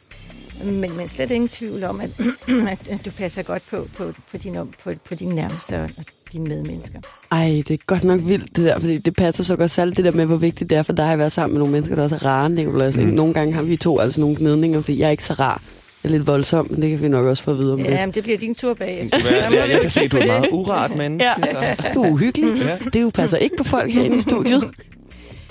Men, 0.64 0.96
men 0.96 1.08
slet 1.08 1.30
ingen 1.30 1.48
tvivl 1.48 1.84
om, 1.84 2.00
at, 2.00 2.10
at, 2.90 3.04
du 3.04 3.10
passer 3.10 3.42
godt 3.42 3.62
på, 3.70 3.88
på, 3.96 4.12
på, 4.30 4.36
dine, 4.36 4.66
på, 4.84 4.92
på 5.08 5.14
dine 5.14 5.34
nærmeste 5.34 5.82
og 5.82 5.90
dine 6.32 6.48
medmennesker. 6.48 6.98
Ej, 7.32 7.62
det 7.68 7.70
er 7.74 7.78
godt 7.86 8.04
nok 8.04 8.20
vildt 8.24 8.56
det 8.56 8.64
der, 8.64 8.78
fordi 8.78 8.98
det 8.98 9.16
passer 9.16 9.44
så 9.44 9.56
godt 9.56 9.70
særligt 9.70 9.96
det 9.96 10.04
der 10.04 10.12
med, 10.12 10.26
hvor 10.26 10.36
vigtigt 10.36 10.70
det 10.70 10.78
er 10.78 10.82
for 10.82 10.92
dig 10.92 11.12
at 11.12 11.18
være 11.18 11.30
sammen 11.30 11.52
med 11.54 11.58
nogle 11.58 11.72
mennesker, 11.72 11.94
der 11.96 12.02
også 12.02 12.14
er 12.16 12.24
rare, 12.26 12.46
Nicolás. 12.48 13.00
Mm. 13.00 13.06
Nogle 13.08 13.34
gange 13.34 13.52
har 13.54 13.62
vi 13.62 13.76
to 13.76 13.98
altså 13.98 14.20
nogle 14.20 14.36
gnidninger, 14.36 14.80
fordi 14.80 14.98
jeg 15.00 15.06
er 15.06 15.10
ikke 15.10 15.24
så 15.24 15.32
rar. 15.32 15.62
Jeg 16.04 16.10
er 16.10 16.12
lidt 16.16 16.26
voldsom, 16.26 16.66
men 16.70 16.82
det 16.82 16.90
kan 16.90 17.02
vi 17.02 17.08
nok 17.08 17.26
også 17.26 17.42
få 17.42 17.50
at 17.50 17.58
vide 17.58 17.72
om 17.72 17.78
Ja, 17.80 17.90
lidt. 17.90 18.00
men 18.00 18.10
det 18.10 18.22
bliver 18.22 18.38
din 18.38 18.54
tur 18.54 18.74
bagefter. 18.74 19.16
Det 19.18 19.26
være- 19.26 19.52
ja, 19.52 19.70
jeg 19.72 19.80
kan 19.80 19.90
se, 19.90 20.00
at 20.00 20.12
du 20.12 20.16
er 20.16 20.20
et 20.20 20.26
meget 20.26 20.48
uret 20.52 20.96
menneske. 20.96 21.30
Ja. 21.44 21.76
så- 21.76 21.84
Du 21.94 22.02
er 22.02 22.10
uhyggelig. 22.10 22.62
Ja. 22.62 22.78
Det 22.92 23.02
jo 23.02 23.10
passer 23.14 23.36
ikke 23.38 23.56
på 23.56 23.64
folk 23.64 23.92
herinde 23.92 24.16
i 24.16 24.20
studiet. 24.20 24.64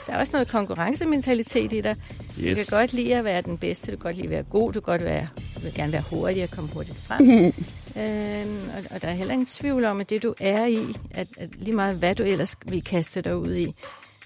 Der 0.07 0.13
er 0.15 0.19
også 0.19 0.31
noget 0.33 0.47
konkurrencementalitet 0.47 1.73
i 1.73 1.81
dig. 1.81 1.95
Du 2.37 2.41
Yes. 2.41 2.55
kan 2.57 2.65
godt 2.79 2.93
lide 2.93 3.15
at 3.15 3.23
være 3.23 3.41
den 3.41 3.57
bedste, 3.57 3.91
du 3.91 3.97
kan 3.97 4.03
godt 4.03 4.15
lide 4.15 4.27
at 4.27 4.31
være 4.31 4.43
god, 4.43 4.73
du 4.73 4.79
kan 4.81 4.91
godt 4.91 5.03
være, 5.03 5.27
du 5.55 5.61
vil 5.61 5.73
gerne 5.75 5.91
være 5.93 6.03
hurtig 6.09 6.43
og 6.43 6.49
komme 6.51 6.69
hurtigt 6.73 6.97
frem. 7.07 7.53
Øhm, 7.99 8.69
og, 8.77 8.83
og 8.95 9.01
der 9.01 9.07
er 9.07 9.13
heller 9.13 9.33
ingen 9.33 9.45
tvivl 9.45 9.85
om, 9.85 9.99
at 9.99 10.09
det 10.09 10.23
du 10.23 10.33
er 10.39 10.65
i, 10.65 10.95
at, 11.11 11.27
at 11.37 11.49
lige 11.57 11.75
meget 11.75 11.95
hvad 11.95 12.15
du 12.15 12.23
ellers 12.23 12.55
vil 12.65 12.83
kaste 12.83 13.21
dig 13.21 13.37
ud 13.37 13.55
i, 13.55 13.75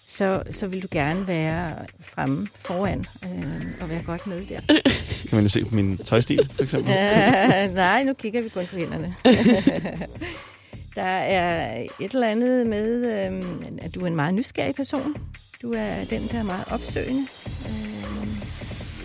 så, 0.05 0.43
så 0.49 0.67
vil 0.67 0.83
du 0.83 0.87
gerne 0.91 1.27
være 1.27 1.75
fremme 1.99 2.47
foran 2.55 3.05
øhm, 3.23 3.73
og 3.81 3.89
være 3.89 4.03
godt 4.05 4.27
med 4.27 4.45
der. 4.45 4.59
Kan 5.29 5.35
man 5.35 5.43
jo 5.43 5.49
se 5.49 5.65
på 5.65 5.75
min 5.75 5.97
tøjstil, 5.97 6.49
for 6.53 6.63
eksempel. 6.63 6.91
Øh, 6.91 7.73
nej, 7.85 8.03
nu 8.03 8.13
kigger 8.13 8.41
vi 8.41 8.49
kun 8.49 8.65
på 8.65 8.75
hænderne. 8.75 9.15
der 10.95 11.03
er 11.03 11.81
et 11.99 12.11
eller 12.13 12.27
andet 12.27 12.67
med, 12.67 13.25
øhm, 13.25 13.79
at 13.81 13.95
du 13.95 14.01
er 14.01 14.07
en 14.07 14.15
meget 14.15 14.33
nysgerrig 14.33 14.75
person. 14.75 15.15
Du 15.61 15.73
er 15.73 16.05
den, 16.05 16.27
der 16.31 16.39
er 16.39 16.43
meget 16.43 16.65
opsøgende. 16.71 17.27
Øhm, 17.65 18.29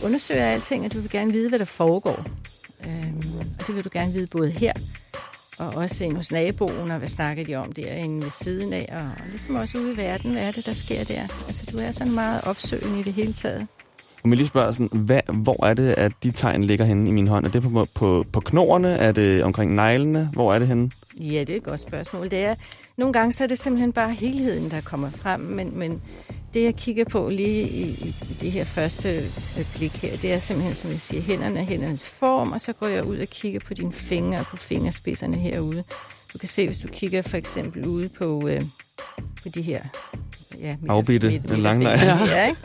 undersøger 0.02 0.46
alting, 0.46 0.84
og 0.84 0.92
du 0.92 1.00
vil 1.00 1.10
gerne 1.10 1.32
vide, 1.32 1.48
hvad 1.48 1.58
der 1.58 1.64
foregår. 1.64 2.26
Øhm, 2.84 3.22
og 3.60 3.66
det 3.66 3.76
vil 3.76 3.84
du 3.84 3.88
gerne 3.92 4.12
vide 4.12 4.26
både 4.26 4.50
her, 4.50 4.72
og 5.58 5.68
også 5.68 6.04
ind 6.04 6.16
hos 6.16 6.32
naboen, 6.32 6.90
og 6.90 6.98
hvad 6.98 7.08
snakker 7.08 7.44
de 7.44 7.54
om 7.54 7.72
derinde 7.72 8.22
ved 8.22 8.30
siden 8.30 8.72
af, 8.72 8.88
og 8.92 9.26
ligesom 9.30 9.54
også 9.54 9.78
ude 9.78 9.92
i 9.92 9.96
verden, 9.96 10.32
hvad 10.32 10.42
er 10.42 10.50
det, 10.50 10.66
der 10.66 10.72
sker 10.72 11.04
der. 11.04 11.22
Altså, 11.46 11.64
du 11.72 11.78
er 11.78 11.92
sådan 11.92 12.14
meget 12.14 12.40
opsøgende 12.44 13.00
i 13.00 13.02
det 13.02 13.12
hele 13.12 13.32
taget. 13.32 13.66
Jeg 14.24 14.36
lige 14.36 14.46
spørger 14.46 14.72
sådan, 14.72 14.88
hvad, 14.92 15.20
hvor 15.32 15.66
er 15.66 15.74
det, 15.74 15.94
at 15.98 16.12
de 16.22 16.30
tegn 16.30 16.64
ligger 16.64 16.84
henne 16.84 17.08
i 17.08 17.12
min 17.12 17.28
hånd? 17.28 17.46
Er 17.46 17.50
det 17.50 17.62
på, 17.62 17.86
på, 17.94 18.24
på 18.32 18.40
knorene? 18.40 18.88
Er 18.88 19.12
det 19.12 19.42
omkring 19.42 19.74
neglene? 19.74 20.30
Hvor 20.32 20.54
er 20.54 20.58
det 20.58 20.68
henne? 20.68 20.90
Ja, 21.20 21.40
det 21.40 21.50
er 21.50 21.56
et 21.56 21.62
godt 21.62 21.80
spørgsmål. 21.80 22.30
Det 22.30 22.38
er, 22.38 22.54
nogle 22.96 23.12
gange 23.12 23.32
så 23.32 23.44
er 23.44 23.48
det 23.48 23.58
simpelthen 23.58 23.92
bare 23.92 24.12
helheden, 24.12 24.70
der 24.70 24.80
kommer 24.80 25.10
frem, 25.10 25.40
men, 25.40 25.78
men 25.78 26.02
det 26.54 26.64
jeg 26.64 26.74
kigger 26.76 27.04
på 27.04 27.28
lige 27.30 27.68
i, 27.68 27.82
i, 27.82 28.14
det 28.40 28.52
her 28.52 28.64
første 28.64 29.08
øh, 29.58 29.66
blik 29.76 29.92
her, 29.96 30.16
det 30.16 30.32
er 30.32 30.38
simpelthen, 30.38 30.74
som 30.74 30.90
jeg 30.90 31.00
siger, 31.00 31.22
hænderne, 31.22 31.64
hændernes 31.64 32.08
form, 32.08 32.52
og 32.52 32.60
så 32.60 32.72
går 32.72 32.86
jeg 32.86 33.04
ud 33.04 33.16
og 33.18 33.26
kigger 33.26 33.60
på 33.60 33.74
dine 33.74 33.92
fingre 33.92 34.38
og 34.38 34.46
på 34.46 34.56
fingerspidserne 34.56 35.36
herude. 35.36 35.84
Du 36.32 36.38
kan 36.38 36.48
se, 36.48 36.66
hvis 36.66 36.78
du 36.78 36.88
kigger 36.88 37.22
for 37.22 37.36
eksempel 37.36 37.86
ude 37.86 38.08
på, 38.08 38.48
øh, 38.48 38.62
på 39.42 39.48
de 39.54 39.62
her 39.62 39.82
ja, 40.60 40.76
midt- 40.80 40.90
Afbidte, 40.90 41.28
midt- 41.28 41.50
en 41.52 41.58
langnegl. 41.62 41.98
midterfingre 41.98 42.26
her, 42.36 42.46
ikke? 42.48 42.60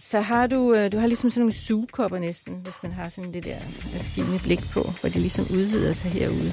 Så 0.00 0.20
har 0.20 0.46
du, 0.46 0.74
øh, 0.74 0.92
du 0.92 0.98
har 0.98 1.06
ligesom 1.06 1.30
sådan 1.30 1.40
nogle 1.40 1.52
sugekopper 1.52 2.18
næsten, 2.18 2.54
hvis 2.64 2.74
man 2.82 2.92
har 2.92 3.08
sådan 3.08 3.32
det 3.34 3.44
der 3.44 3.56
øh, 3.94 4.00
fine 4.02 4.38
blik 4.38 4.60
på, 4.72 4.82
hvor 5.00 5.08
det 5.08 5.16
ligesom 5.20 5.46
udvider 5.50 5.92
sig 5.92 6.10
herude. 6.10 6.52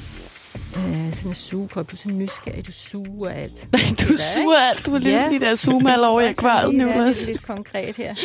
Øh, 0.77 1.13
sådan 1.13 1.31
en 1.31 1.35
sugekop, 1.35 1.91
du 1.91 1.95
er 1.95 1.97
sådan 1.97 2.18
nysgerrig, 2.18 2.68
du 2.68 2.71
suger 2.71 3.29
alt. 3.29 3.68
Du 4.01 4.18
suger 4.35 4.57
alt. 4.69 4.85
Du 4.85 4.95
er 4.95 5.00
lidt 5.00 5.13
Ja. 5.15 5.29
de 5.31 5.39
der 5.39 5.56
zoomal 5.56 6.00
over 6.03 6.21
i 6.21 6.23
Og 6.23 6.29
akvariet, 6.29 6.73
lige 6.73 6.85
være 6.85 7.06
lidt, 7.06 7.18
Nicolás. 7.18 7.27
lidt 7.27 7.44
konkret 7.47 7.97
her. 7.97 8.15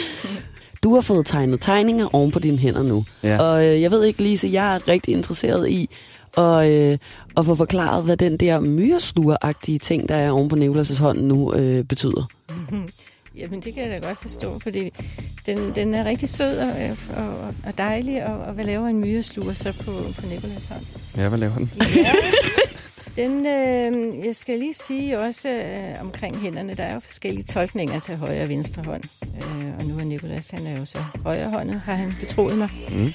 Du 0.83 0.95
har 0.95 1.01
fået 1.01 1.27
tegnet 1.27 1.61
tegninger 1.61 2.09
oven 2.15 2.31
på 2.31 2.39
dine 2.39 2.59
hænder 2.59 2.83
nu. 2.83 3.05
Ja. 3.23 3.41
Og 3.43 3.67
øh, 3.67 3.81
jeg 3.83 3.91
ved 3.91 4.05
ikke, 4.05 4.23
Lise, 4.23 4.49
jeg 4.53 4.75
er 4.75 4.89
rigtig 4.89 5.15
interesseret 5.15 5.69
i 5.71 5.91
at, 6.39 6.69
øh, 6.71 6.99
at 7.37 7.45
få 7.47 7.55
forklaret, 7.55 8.05
hvad 8.05 8.17
den 8.17 8.37
der 8.37 8.61
myreslugeragtige 8.61 9.79
ting, 9.79 10.09
der 10.09 10.15
er 10.15 10.31
oven 10.31 10.49
på 10.49 10.57
Nicolás' 10.57 11.01
hånd 11.03 11.21
nu, 11.21 11.55
øh, 11.55 11.85
betyder. 11.85 12.29
Jamen, 13.37 13.61
det 13.61 13.75
kan 13.75 13.83
jeg 13.83 14.03
da 14.03 14.07
godt 14.09 14.19
forstå, 14.19 14.59
fordi 14.59 14.93
den, 15.47 15.75
den 15.75 15.95
er 15.95 16.05
rigtig 16.05 16.29
sød 16.29 16.59
og, 16.59 16.97
og, 17.17 17.55
og 17.67 17.79
dejlig, 17.79 18.27
og, 18.27 18.39
og 18.39 18.53
hvad 18.53 18.65
laver 18.65 18.89
en 18.89 19.01
myresluger 19.01 19.55
så 19.55 19.73
på, 19.73 19.93
på 20.21 20.27
Nikolas 20.27 20.65
hånd? 20.65 20.83
Ja, 21.17 21.29
hvad 21.29 21.39
laver 21.39 21.55
den? 21.55 21.71
Ja. 21.97 22.13
Den, 23.17 23.47
øh, 23.47 24.27
jeg 24.27 24.37
skal 24.37 24.59
lige 24.59 24.75
sige 24.75 25.21
også 25.21 25.49
øh, 25.49 26.01
omkring 26.01 26.37
hænderne, 26.37 26.75
der 26.75 26.85
er 26.85 26.95
jo 26.95 27.01
forskellige 27.01 27.45
tolkninger 27.45 28.01
til 28.01 28.17
højre 28.17 28.43
og 28.43 28.49
venstre 28.49 28.83
hånd. 28.83 29.03
Øh, 29.25 29.75
og 29.79 29.85
nu 29.85 29.99
er 29.99 30.05
Nikolas, 30.05 30.51
han 30.51 30.67
er 30.67 30.79
jo 30.79 30.85
så 30.85 30.99
højre 31.25 31.51
håndet, 31.51 31.81
har 31.81 31.95
han 31.95 32.13
betroet 32.21 32.59
mig. 32.59 32.69
Mm. 32.91 33.13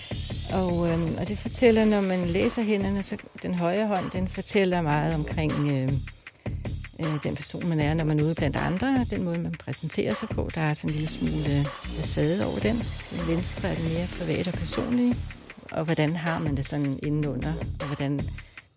Og, 0.54 0.90
øh, 0.90 1.00
og 1.20 1.28
det 1.28 1.38
fortæller, 1.38 1.86
når 1.86 2.02
man 2.02 2.28
læser 2.28 2.64
hænderne, 2.64 3.04
så 3.04 3.18
den 3.44 3.56
højre 3.56 3.88
hånd, 3.88 4.12
den 4.12 4.28
fortæller 4.28 4.82
meget 4.82 5.16
omkring 5.16 5.52
øh, 5.52 5.90
øh, 7.06 7.24
den 7.24 7.36
person, 7.36 7.70
man 7.70 7.80
er, 7.80 7.94
når 7.94 8.04
man 8.04 8.20
er 8.20 8.24
ude 8.24 8.36
blandt 8.36 8.56
andre, 8.58 9.06
den 9.10 9.24
måde, 9.24 9.38
man 9.38 9.52
præsenterer 9.66 10.14
sig 10.14 10.30
på. 10.30 10.50
Der 10.56 10.62
er 10.62 10.74
sådan 10.74 10.90
en 10.90 10.94
lille 10.94 11.08
smule 11.08 11.66
facade 11.88 12.46
over 12.46 12.60
den. 12.60 12.76
Den 13.12 13.28
venstre 13.36 13.70
er 13.70 13.76
den 13.76 13.84
mere 13.94 14.08
private 14.20 14.48
og 14.48 14.54
personlige. 14.54 15.16
Og 15.72 15.86
hvordan 15.86 16.16
har 16.16 16.40
man 16.40 16.58
det 16.58 16.66
sådan 16.66 17.00
indenunder, 17.04 17.54
og 17.82 17.88
hvordan, 17.88 18.20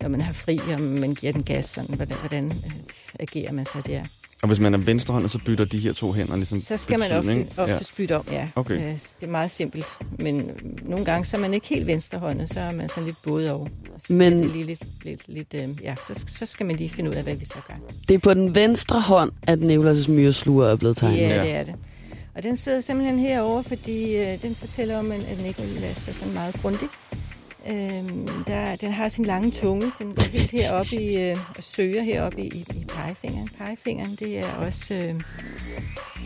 når 0.01 0.09
man 0.09 0.21
har 0.21 0.33
fri, 0.33 0.59
og 0.73 0.81
man 0.81 1.13
giver 1.13 1.33
den 1.33 1.43
gas, 1.43 1.65
sådan, 1.65 1.95
hvordan, 1.95 2.17
hvordan 2.17 2.45
øh, 2.45 2.71
agerer 3.19 3.51
man 3.51 3.65
så 3.65 3.81
der. 3.87 4.03
Og 4.41 4.47
hvis 4.47 4.59
man 4.59 4.73
er 4.73 4.77
venstrehåndet, 4.77 5.31
så 5.31 5.39
bytter 5.45 5.65
de 5.65 5.79
her 5.79 5.93
to 5.93 6.13
hænder 6.13 6.35
ligesom 6.35 6.61
Så 6.61 6.77
skal 6.77 6.99
man 6.99 7.11
ofte, 7.11 7.47
ofte 7.57 7.83
spytte 7.83 8.17
om, 8.17 8.25
ja. 8.31 8.47
Okay. 8.55 8.75
Øh, 8.75 8.91
Det 8.91 9.15
er 9.21 9.27
meget 9.27 9.51
simpelt. 9.51 9.85
Men 10.19 10.51
nogle 10.83 11.05
gange, 11.05 11.25
så 11.25 11.37
er 11.37 11.41
man 11.41 11.53
ikke 11.53 11.67
helt 11.67 11.87
venstrehåndet, 11.87 12.49
så 12.49 12.59
er 12.59 12.71
man 12.71 12.89
sådan 12.89 13.05
lidt 13.05 13.17
både 13.23 13.53
over. 13.53 13.67
Men- 14.09 14.37
det 14.43 14.51
lige 14.51 14.63
lidt, 14.65 14.81
lidt, 15.03 15.21
lidt 15.27 15.53
øh, 15.53 15.69
ja, 15.83 15.95
så, 16.07 16.23
så 16.27 16.45
skal 16.45 16.65
man 16.65 16.75
lige 16.75 16.89
finde 16.89 17.09
ud 17.09 17.15
af, 17.15 17.23
hvad 17.23 17.35
vi 17.35 17.45
så 17.45 17.57
gør. 17.67 17.73
Det 18.07 18.13
er 18.13 18.19
på 18.19 18.33
den 18.33 18.55
venstre 18.55 19.01
hånd, 19.01 19.31
at 19.47 19.59
Nicolás' 19.59 20.11
myresluger 20.11 20.67
er 20.67 20.75
blevet 20.75 20.97
tegnet. 20.97 21.17
Ja, 21.17 21.27
Ja. 21.35 21.43
det 21.43 21.51
er 21.55 21.63
det. 21.63 21.75
Og 22.35 22.43
den 22.43 22.55
sidder 22.55 22.79
simpelthen 22.79 23.19
herovre, 23.19 23.63
fordi 23.63 24.15
øh, 24.15 24.41
den 24.41 24.55
fortæller 24.55 24.97
om, 24.99 25.11
at 25.11 25.43
Nikolas 25.43 26.07
er 26.07 26.13
sådan 26.13 26.33
meget 26.33 26.55
grundig. 26.61 26.87
Øhm, 27.69 28.27
der, 28.47 28.75
den 28.75 28.91
har 28.91 29.09
sin 29.09 29.25
lange 29.25 29.51
tunge. 29.51 29.91
Den 29.99 30.13
går 30.13 30.23
helt 30.23 30.51
herop 30.51 30.85
i, 30.91 31.17
øh, 31.17 31.37
og 31.57 31.63
søger 31.63 32.03
herop 32.03 32.33
i, 32.37 32.41
i, 32.47 32.65
i 32.75 32.85
pegefingeren. 32.87 33.49
Pegefingeren, 33.57 34.15
det 34.19 34.39
er 34.39 34.53
også 34.53 34.93
øh, 34.93 35.15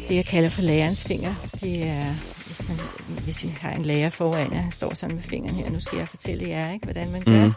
det, 0.10 0.16
jeg 0.16 0.26
kalder 0.26 0.50
for 0.50 0.62
lærerens 0.62 1.04
finger. 1.04 1.36
Det 1.62 1.84
er, 1.88 2.06
hvis, 2.48 2.68
man, 2.68 2.78
hvis 3.24 3.44
vi 3.44 3.50
har 3.62 3.72
en 3.72 3.84
lærer 3.86 4.10
foran 4.10 4.54
jer, 4.54 4.62
han 4.62 4.72
står 4.72 4.94
sådan 4.94 5.16
med 5.16 5.24
fingeren 5.24 5.56
her. 5.56 5.70
Nu 5.70 5.80
skal 5.80 5.98
jeg 5.98 6.08
fortælle 6.08 6.50
jer, 6.50 6.72
ikke, 6.72 6.86
hvordan 6.86 7.12
man 7.12 7.22
gør. 7.22 7.46
Mhm. 7.46 7.54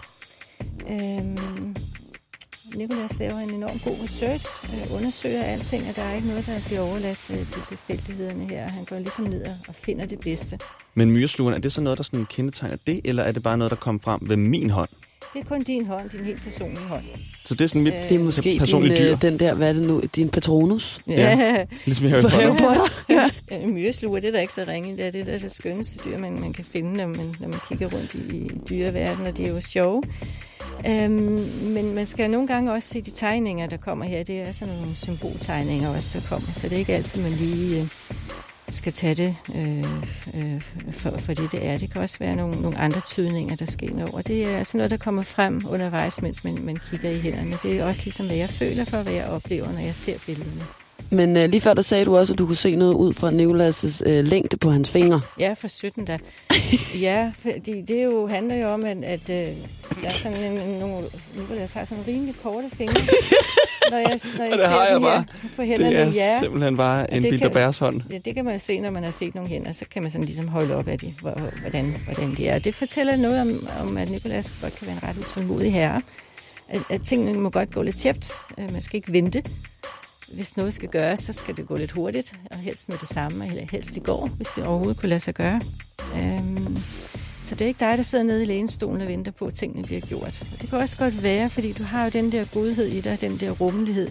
Øhm, 0.90 1.76
Nikolas 2.74 3.18
laver 3.18 3.38
en 3.38 3.50
enorm 3.50 3.78
god 3.78 3.96
research, 4.02 4.46
øh, 4.64 4.94
undersøger 4.96 5.42
alting, 5.42 5.88
og 5.88 5.96
der 5.96 6.02
er 6.02 6.14
ikke 6.14 6.28
noget, 6.28 6.46
der 6.46 6.60
bliver 6.66 6.80
overladt 6.80 7.30
øh, 7.30 7.36
til 7.48 7.62
tilfældighederne 7.68 8.44
her. 8.48 8.68
Han 8.70 8.84
går 8.84 8.98
ligesom 8.98 9.24
ned 9.24 9.44
og- 9.68 9.74
finder 9.74 10.06
det 10.06 10.20
bedste. 10.20 10.58
Men 10.94 11.10
myreslugeren, 11.10 11.54
er 11.56 11.60
det 11.60 11.72
så 11.72 11.80
noget, 11.80 11.96
der 11.98 12.04
sådan 12.04 12.26
kendetegner 12.26 12.76
det, 12.86 13.00
eller 13.04 13.22
er 13.22 13.32
det 13.32 13.42
bare 13.42 13.58
noget, 13.58 13.70
der 13.70 13.76
kom 13.76 14.00
frem 14.00 14.20
ved 14.22 14.36
min 14.36 14.70
hånd? 14.70 14.88
Det 15.34 15.40
er 15.40 15.44
kun 15.44 15.62
din 15.62 15.86
hånd, 15.86 16.10
din 16.10 16.24
helt 16.24 16.42
personlige 16.44 16.84
hånd. 16.86 17.02
Så 17.44 17.54
det 17.54 17.64
er 17.64 17.68
sådan 17.68 17.82
mit 17.82 17.94
Øh, 17.94 18.08
Det 18.08 18.14
er 18.14 18.18
måske 18.18 18.50
din, 18.50 18.58
personlige 18.58 18.98
dyr. 19.04 19.12
øh, 19.12 19.22
den 19.22 19.38
der, 19.38 19.54
hvad 19.54 19.68
er 19.68 19.72
det 19.72 19.82
nu, 19.82 20.02
din 20.16 20.28
patronus? 20.28 21.00
Ja. 21.08 21.64
ligesom 21.84 22.06
i 22.06 22.08
Harry 22.10 22.20
For 22.22 22.28
Potter. 22.28 23.04
Ja. 23.08 23.30
Ja, 23.50 23.66
myresluger, 23.66 24.20
det 24.20 24.28
er 24.28 24.32
der 24.32 24.40
ikke 24.40 24.52
så 24.52 24.64
ringe. 24.68 24.96
Det 24.96 25.06
er 25.06 25.10
det, 25.10 25.26
der 25.26 25.32
er 25.32 25.38
det 25.38 25.50
skønneste 25.50 25.98
dyr, 26.04 26.18
man, 26.18 26.40
man 26.40 26.52
kan 26.52 26.64
finde, 26.64 26.96
når 26.96 27.06
man, 27.06 27.34
når 27.40 27.48
man 27.48 27.58
kigger 27.68 27.86
rundt 27.88 28.14
i, 28.14 28.18
i 28.36 28.50
dyreverdenen, 28.70 29.26
og 29.26 29.36
det 29.36 29.46
er 29.46 29.50
jo 29.50 29.60
sjove. 29.60 30.02
Øhm, 30.86 31.44
men 31.62 31.94
man 31.94 32.06
skal 32.06 32.30
nogle 32.30 32.46
gange 32.48 32.72
også 32.72 32.88
se 32.88 33.00
de 33.02 33.10
tegninger, 33.10 33.66
der 33.66 33.76
kommer 33.76 34.04
her. 34.04 34.22
Det 34.22 34.40
er 34.40 34.52
sådan 34.52 34.74
nogle 34.74 34.96
symboltegninger 34.96 35.96
også, 35.96 36.10
der 36.18 36.26
kommer. 36.28 36.48
Så 36.52 36.60
det 36.68 36.72
er 36.72 36.78
ikke 36.78 36.94
altid, 36.94 37.22
man 37.22 37.30
lige 37.32 37.80
øh, 37.80 37.86
skal 38.68 38.92
tage 38.92 39.14
det 39.14 39.36
øh, 39.56 39.84
øh, 40.36 40.62
for, 40.92 41.10
for 41.18 41.34
det, 41.34 41.52
det 41.52 41.66
er. 41.66 41.78
Det 41.78 41.92
kan 41.92 42.02
også 42.02 42.18
være 42.18 42.36
nogle, 42.36 42.60
nogle 42.62 42.78
andre 42.78 43.00
tydninger, 43.00 43.56
der 43.56 43.66
sker 43.66 44.06
over. 44.12 44.22
Det 44.22 44.44
er 44.44 44.58
altså 44.58 44.76
noget, 44.76 44.90
der 44.90 44.96
kommer 44.96 45.22
frem 45.22 45.62
undervejs, 45.70 46.22
mens 46.22 46.44
man, 46.44 46.58
man 46.64 46.76
kigger 46.90 47.10
i 47.10 47.20
hænderne. 47.20 47.58
Det 47.62 47.80
er 47.80 47.84
også 47.84 48.02
ligesom, 48.04 48.26
hvad 48.26 48.36
jeg 48.36 48.50
føler 48.50 48.84
for, 48.84 49.02
hvad 49.02 49.12
jeg 49.12 49.28
oplever, 49.28 49.72
når 49.72 49.80
jeg 49.80 49.94
ser 49.94 50.18
billederne. 50.26 50.81
Men 51.12 51.36
øh, 51.36 51.48
lige 51.50 51.60
før 51.60 51.74
der 51.74 51.82
sagde 51.82 52.04
du 52.04 52.16
også, 52.16 52.32
at 52.32 52.38
du 52.38 52.46
kunne 52.46 52.56
se 52.56 52.76
noget 52.76 52.94
ud 52.94 53.12
fra 53.12 53.30
Nicolas' 53.30 54.08
øh, 54.10 54.24
længde 54.24 54.56
på 54.56 54.70
hans 54.70 54.90
fingre. 54.90 55.20
Ja, 55.38 55.54
for 55.60 55.68
17 55.68 56.04
da. 56.04 56.18
ja, 57.00 57.32
fordi 57.42 57.80
det 57.82 58.04
jo 58.04 58.26
handler 58.26 58.54
jo 58.54 58.68
om, 58.68 58.84
at, 58.84 59.04
at 59.04 59.20
øh, 59.30 59.36
der 59.36 59.52
er 60.04 60.08
sådan 60.10 60.52
en, 60.52 60.58
en, 60.58 60.78
nogle, 60.78 61.06
Nicolas 61.36 61.72
har 61.72 61.84
sådan 61.84 62.04
rimelig 62.06 62.34
korte 62.42 62.70
fingre. 62.76 62.94
når 63.90 63.98
jeg, 63.98 64.20
når 64.38 64.44
jeg 64.44 64.52
det 64.58 64.68
har 64.68 64.76
ser 64.76 64.84
jeg 64.84 64.94
dem 64.94 65.02
her 65.02 65.10
bare. 65.10 65.24
på 65.56 65.62
hænderne, 65.62 65.96
Det 65.96 66.00
er 66.00 66.12
ja. 66.12 66.38
simpelthen 66.40 66.76
bare 66.76 67.14
en 67.14 67.22
det 67.22 67.30
Bilder 67.30 67.44
kan- 67.48 67.54
Bærs 67.54 67.78
hånd. 67.78 68.00
Ja, 68.10 68.18
det 68.24 68.34
kan 68.34 68.44
man 68.44 68.54
jo 68.54 68.60
se, 68.60 68.80
når 68.80 68.90
man 68.90 69.04
har 69.04 69.10
set 69.10 69.34
nogle 69.34 69.50
hænder, 69.50 69.72
så 69.72 69.84
kan 69.92 70.02
man 70.02 70.10
sådan 70.10 70.24
ligesom 70.24 70.48
holde 70.48 70.74
op 70.76 70.88
af 70.88 70.98
de, 70.98 71.14
hvor- 71.20 71.30
hvor- 71.30 71.60
hvordan, 71.60 71.96
hvordan 72.04 72.34
de 72.36 72.48
er. 72.48 72.58
Det 72.58 72.74
fortæller 72.74 73.16
noget 73.16 73.40
om, 73.40 73.66
om 73.80 73.96
at 73.96 74.10
Nicolas 74.10 74.52
godt 74.62 74.74
kan 74.76 74.86
være 74.86 74.96
en 74.96 75.02
ret 75.08 75.16
utålmodig 75.18 75.72
herre. 75.72 76.02
At, 76.68 76.80
at 76.90 77.00
tingene 77.04 77.38
må 77.38 77.50
godt 77.50 77.74
gå 77.74 77.82
lidt 77.82 77.98
tjept. 77.98 78.30
Øh, 78.58 78.72
Man 78.72 78.80
skal 78.82 78.96
ikke 78.96 79.12
vente. 79.12 79.42
Hvis 80.34 80.56
noget 80.56 80.74
skal 80.74 80.88
gøres, 80.88 81.20
så 81.20 81.32
skal 81.32 81.56
det 81.56 81.66
gå 81.66 81.76
lidt 81.76 81.90
hurtigt, 81.90 82.32
og 82.50 82.56
helst 82.56 82.88
med 82.88 82.98
det 82.98 83.08
samme, 83.08 83.46
eller 83.48 83.62
helst 83.70 83.96
i 83.96 84.00
går, 84.00 84.26
hvis 84.36 84.48
det 84.56 84.64
overhovedet 84.64 85.00
kunne 85.00 85.08
lade 85.08 85.20
sig 85.20 85.34
gøre. 85.34 85.60
Øhm, 86.16 86.76
så 87.44 87.54
det 87.54 87.60
er 87.60 87.66
ikke 87.68 87.80
dig, 87.80 87.96
der 87.96 88.02
sidder 88.02 88.24
nede 88.24 88.42
i 88.42 88.46
lænestolen 88.46 89.00
og 89.00 89.08
venter 89.08 89.32
på, 89.32 89.46
at 89.46 89.54
tingene 89.54 89.86
bliver 89.86 90.00
gjort. 90.00 90.42
Og 90.52 90.60
det 90.60 90.70
kan 90.70 90.78
også 90.78 90.96
godt 90.96 91.22
være, 91.22 91.50
fordi 91.50 91.72
du 91.72 91.82
har 91.82 92.04
jo 92.04 92.10
den 92.10 92.32
der 92.32 92.44
godhed 92.44 92.86
i 92.86 93.00
dig, 93.00 93.20
den 93.20 93.36
der 93.36 93.50
rummelighed, 93.50 94.08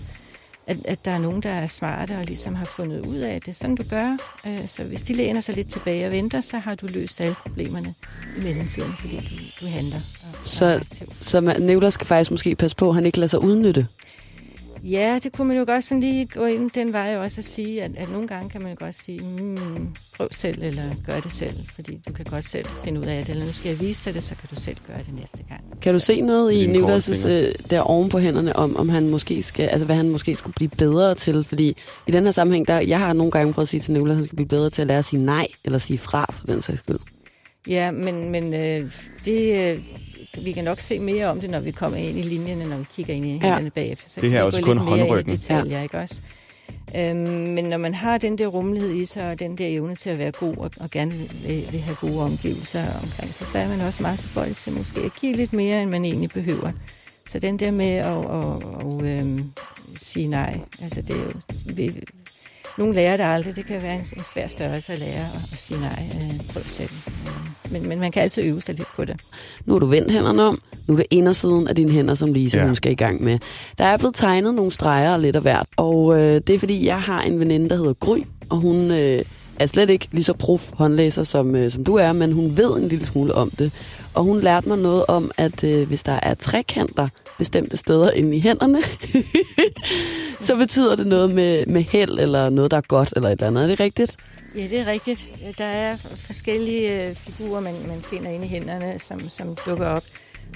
at, 0.67 0.77
at 0.85 1.05
der 1.05 1.11
er 1.11 1.17
nogen, 1.17 1.43
der 1.43 1.49
er 1.49 1.67
smarte 1.67 2.17
og 2.17 2.23
ligesom 2.25 2.55
har 2.55 2.65
fundet 2.65 3.05
ud 3.05 3.17
af, 3.17 3.35
at 3.35 3.45
det 3.45 3.51
er 3.51 3.55
sådan, 3.55 3.75
du 3.75 3.83
gør. 3.89 4.17
Øh, 4.47 4.67
Så 4.67 4.83
hvis 4.83 5.01
de 5.01 5.13
læner 5.13 5.41
sig 5.41 5.55
lidt 5.55 5.71
tilbage 5.71 6.05
og 6.05 6.11
venter, 6.11 6.41
så 6.41 6.57
har 6.57 6.75
du 6.75 6.87
løst 6.87 7.21
alle 7.21 7.35
problemerne 7.35 7.93
i 8.37 8.41
mellemtiden, 8.43 8.93
fordi 8.99 9.15
du, 9.15 9.65
du 9.65 9.71
handler. 9.71 9.97
Og, 10.23 10.35
Så-. 10.45 11.05
Så 11.21 11.41
man, 11.41 11.91
skal 11.91 12.07
faktisk 12.07 12.31
måske 12.31 12.55
passe 12.55 12.77
på, 12.77 12.89
at 12.89 12.95
han 12.95 13.05
ikke 13.05 13.17
lader 13.17 13.27
sig 13.27 13.43
udnytte. 13.43 13.87
Ja, 14.83 15.19
det 15.23 15.31
kunne 15.31 15.47
man 15.47 15.57
jo 15.57 15.63
godt 15.67 15.83
sådan 15.83 15.99
lige 15.99 16.25
gå 16.25 16.45
ind 16.45 16.71
den 16.71 16.93
vej 16.93 17.17
også 17.17 17.41
at 17.41 17.45
sige, 17.45 17.83
at, 17.83 17.91
at 17.97 18.11
nogle 18.11 18.27
gange 18.27 18.49
kan 18.49 18.61
man 18.61 18.71
jo 18.71 18.77
godt 18.79 18.95
sige, 18.95 19.19
mm, 19.19 19.87
prøv 20.17 20.27
selv, 20.31 20.63
eller 20.63 20.83
gør 21.05 21.19
det 21.19 21.31
selv, 21.31 21.55
fordi 21.75 22.01
du 22.07 22.13
kan 22.13 22.25
godt 22.29 22.45
selv 22.45 22.65
finde 22.83 23.01
ud 23.01 23.05
af 23.05 23.25
det, 23.25 23.31
eller 23.31 23.45
nu 23.45 23.53
skal 23.53 23.69
jeg 23.69 23.79
vise 23.79 24.05
dig 24.05 24.13
det, 24.13 24.23
så 24.23 24.35
kan 24.35 24.49
du 24.49 24.61
selv 24.61 24.77
gøre 24.87 24.97
det 24.97 25.13
næste 25.19 25.43
gang. 25.49 25.81
Kan 25.81 25.93
du 25.93 25.99
så, 25.99 26.05
se 26.05 26.21
noget 26.21 26.51
i 26.51 26.67
Nicolas' 26.67 27.27
øh, 27.27 27.55
der 27.69 27.81
oven 27.81 28.09
på 28.09 28.19
hænderne, 28.19 28.55
om, 28.55 28.75
om 28.77 28.89
han 28.89 29.09
måske 29.09 29.43
skal, 29.43 29.67
altså 29.67 29.85
hvad 29.85 29.95
han 29.95 30.09
måske 30.09 30.35
skulle 30.35 30.53
blive 30.53 30.69
bedre 30.69 31.15
til? 31.15 31.43
Fordi 31.43 31.77
i 32.07 32.11
den 32.11 32.23
her 32.23 32.31
sammenhæng, 32.31 32.67
der, 32.67 32.79
jeg 32.79 32.99
har 32.99 33.13
nogle 33.13 33.31
gange 33.31 33.53
prøvet 33.53 33.65
at 33.65 33.69
sige 33.69 33.81
til 33.81 33.93
Nicolas, 33.93 34.11
at 34.11 34.17
han 34.17 34.25
skal 34.25 34.35
blive 34.35 34.47
bedre 34.47 34.69
til 34.69 34.81
at 34.81 34.87
lære 34.87 34.97
at 34.97 35.05
sige 35.05 35.25
nej, 35.25 35.47
eller 35.63 35.77
sige 35.79 35.97
fra, 35.97 36.25
for 36.33 36.45
den 36.45 36.61
sags 36.61 36.79
skyld. 36.79 36.99
Ja, 37.67 37.91
men, 37.91 38.29
men 38.29 38.53
øh, 38.53 38.91
det, 39.25 39.71
øh, 39.71 39.79
vi 40.37 40.51
kan 40.51 40.63
nok 40.63 40.79
se 40.79 40.99
mere 40.99 41.27
om 41.27 41.41
det, 41.41 41.49
når 41.49 41.59
vi 41.59 41.71
kommer 41.71 41.97
ind 41.97 42.17
i 42.17 42.21
linjerne, 42.21 42.65
når 42.65 42.77
vi 42.77 42.85
kigger 42.95 43.13
ind 43.13 43.25
i 43.25 43.29
hænderne 43.29 43.69
bagefter. 43.69 44.09
Så 44.09 44.21
Det 44.21 44.29
her 44.29 44.37
kan 44.37 44.47
er 44.47 44.49
vi 44.51 44.55
også 44.55 44.61
kun 44.61 44.77
håndryggen. 44.77 45.35
Detaljer, 45.35 45.77
ja. 45.77 45.83
ikke 45.83 45.97
også? 45.97 46.21
Øhm, 46.95 47.17
men 47.27 47.65
når 47.65 47.77
man 47.77 47.93
har 47.93 48.17
den 48.17 48.37
der 48.37 48.47
rummelighed 48.47 48.93
i 48.93 49.05
sig, 49.05 49.29
og 49.29 49.39
den 49.39 49.57
der 49.57 49.67
evne 49.67 49.95
til 49.95 50.09
at 50.09 50.17
være 50.17 50.31
god, 50.31 50.57
og, 50.57 50.71
og 50.79 50.91
gerne 50.91 51.11
vil, 51.11 51.67
vil 51.71 51.79
have 51.79 51.95
gode 51.95 52.23
omgivelser 52.23 52.85
omkring 53.03 53.33
sig, 53.33 53.47
så 53.47 53.57
er 53.57 53.67
man 53.67 53.81
også 53.81 54.01
meget 54.01 54.19
tilbøjelig 54.19 54.57
til 54.57 54.73
måske 54.73 55.01
at 55.01 55.11
give 55.21 55.35
lidt 55.35 55.53
mere, 55.53 55.81
end 55.81 55.89
man 55.89 56.05
egentlig 56.05 56.29
behøver. 56.29 56.71
Så 57.27 57.39
den 57.39 57.57
der 57.57 57.71
med 57.71 57.91
at, 57.91 58.05
at, 58.07 58.87
at 58.87 59.19
øhm, 59.21 59.51
sige 59.95 60.27
nej, 60.27 60.59
altså 60.81 61.01
det 61.01 61.15
er 61.15 61.23
jo... 61.23 61.31
Vi, 61.65 62.03
nogle 62.77 62.95
lærer 62.95 63.17
det 63.17 63.23
aldrig. 63.23 63.55
Det 63.55 63.65
kan 63.65 63.81
være 63.81 63.95
en, 63.95 64.05
en 64.17 64.23
svær 64.33 64.47
størrelse 64.47 64.93
at 64.93 64.99
lære 64.99 65.25
at, 65.25 65.41
at 65.51 65.59
sige 65.59 65.79
nej. 65.79 66.09
Øh, 66.15 66.53
prøv 66.53 66.63
selv. 66.63 66.89
Øh, 67.27 67.50
men, 67.71 67.89
men 67.89 67.99
man 67.99 68.11
kan 68.11 68.23
altid 68.23 68.43
øve 68.43 68.61
sig 68.61 68.75
lidt 68.75 68.87
på 68.95 69.05
det. 69.05 69.15
Nu 69.65 69.73
har 69.73 69.79
du 69.79 69.85
vendt 69.85 70.11
hænderne 70.11 70.43
om. 70.43 70.59
Nu 70.87 70.93
er 70.93 70.97
det 70.97 71.05
indersiden 71.09 71.67
af 71.67 71.75
dine 71.75 71.91
hænder, 71.91 72.13
som 72.13 72.33
Lise 72.33 72.59
Ja. 72.59 72.67
nu 72.67 72.75
skal 72.75 72.91
i 72.91 72.95
gang 72.95 73.23
med. 73.23 73.39
Der 73.77 73.85
er 73.85 73.97
blevet 73.97 74.15
tegnet 74.15 74.55
nogle 74.55 74.71
streger 74.71 75.17
lidt 75.17 75.35
af 75.35 75.41
hvert. 75.41 75.65
Og 75.77 76.19
øh, 76.19 76.41
det 76.47 76.49
er 76.55 76.59
fordi, 76.59 76.85
jeg 76.85 77.01
har 77.01 77.21
en 77.21 77.39
veninde, 77.39 77.69
der 77.69 77.75
hedder 77.75 77.93
Gry. 77.93 78.17
Og 78.49 78.57
hun 78.57 78.91
øh, 78.91 79.21
er 79.59 79.65
slet 79.65 79.89
ikke 79.89 80.07
lige 80.11 80.23
så 80.23 80.33
prof 80.33 80.69
håndlæser, 80.73 81.23
som, 81.23 81.55
øh, 81.55 81.71
som 81.71 81.83
du 81.83 81.95
er. 81.95 82.13
Men 82.13 82.31
hun 82.31 82.57
ved 82.57 82.77
en 82.77 82.87
lille 82.87 83.05
smule 83.05 83.33
om 83.35 83.49
det. 83.49 83.71
Og 84.13 84.23
hun 84.23 84.41
lærte 84.41 84.67
mig 84.67 84.77
noget 84.77 85.05
om, 85.07 85.31
at 85.37 85.63
øh, 85.63 85.87
hvis 85.87 86.03
der 86.03 86.19
er 86.23 86.33
trekanter 86.33 87.07
bestemte 87.41 87.77
steder 87.77 88.11
inde 88.11 88.37
i 88.37 88.39
hænderne, 88.39 88.81
så 90.47 90.55
betyder 90.55 90.95
det 90.95 91.07
noget 91.07 91.29
med, 91.29 91.65
med 91.65 91.81
held, 91.81 92.19
eller 92.19 92.49
noget, 92.49 92.71
der 92.71 92.77
er 92.77 92.81
godt, 92.81 93.13
eller 93.15 93.29
et 93.29 93.31
eller 93.31 93.47
andet. 93.47 93.63
Er 93.63 93.67
det 93.67 93.79
rigtigt? 93.79 94.17
Ja, 94.55 94.61
det 94.61 94.79
er 94.79 94.87
rigtigt. 94.87 95.27
Der 95.57 95.65
er 95.65 95.97
forskellige 96.15 97.07
øh, 97.07 97.15
figurer, 97.15 97.59
man, 97.59 97.73
man 97.87 98.01
finder 98.01 98.31
inde 98.31 98.45
i 98.45 98.49
hænderne, 98.49 98.99
som, 98.99 99.19
som 99.19 99.55
dukker 99.65 99.87
op. 99.87 100.03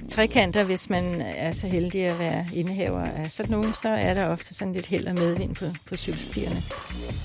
Trekanter, 0.09 0.63
hvis 0.63 0.89
man 0.89 1.21
er 1.21 1.51
så 1.51 1.67
heldig 1.67 2.05
at 2.05 2.19
være 2.19 2.45
indehaver 2.55 3.01
af 3.01 3.31
sådan 3.31 3.51
nogle, 3.51 3.73
så 3.73 3.89
er 3.89 4.13
der 4.13 4.27
ofte 4.27 4.53
sådan 4.53 4.73
lidt 4.73 4.87
held 4.87 5.07
og 5.07 5.13
medvind 5.13 5.55
på, 5.55 5.65
på 5.89 5.95
cykelstierne, 5.95 6.63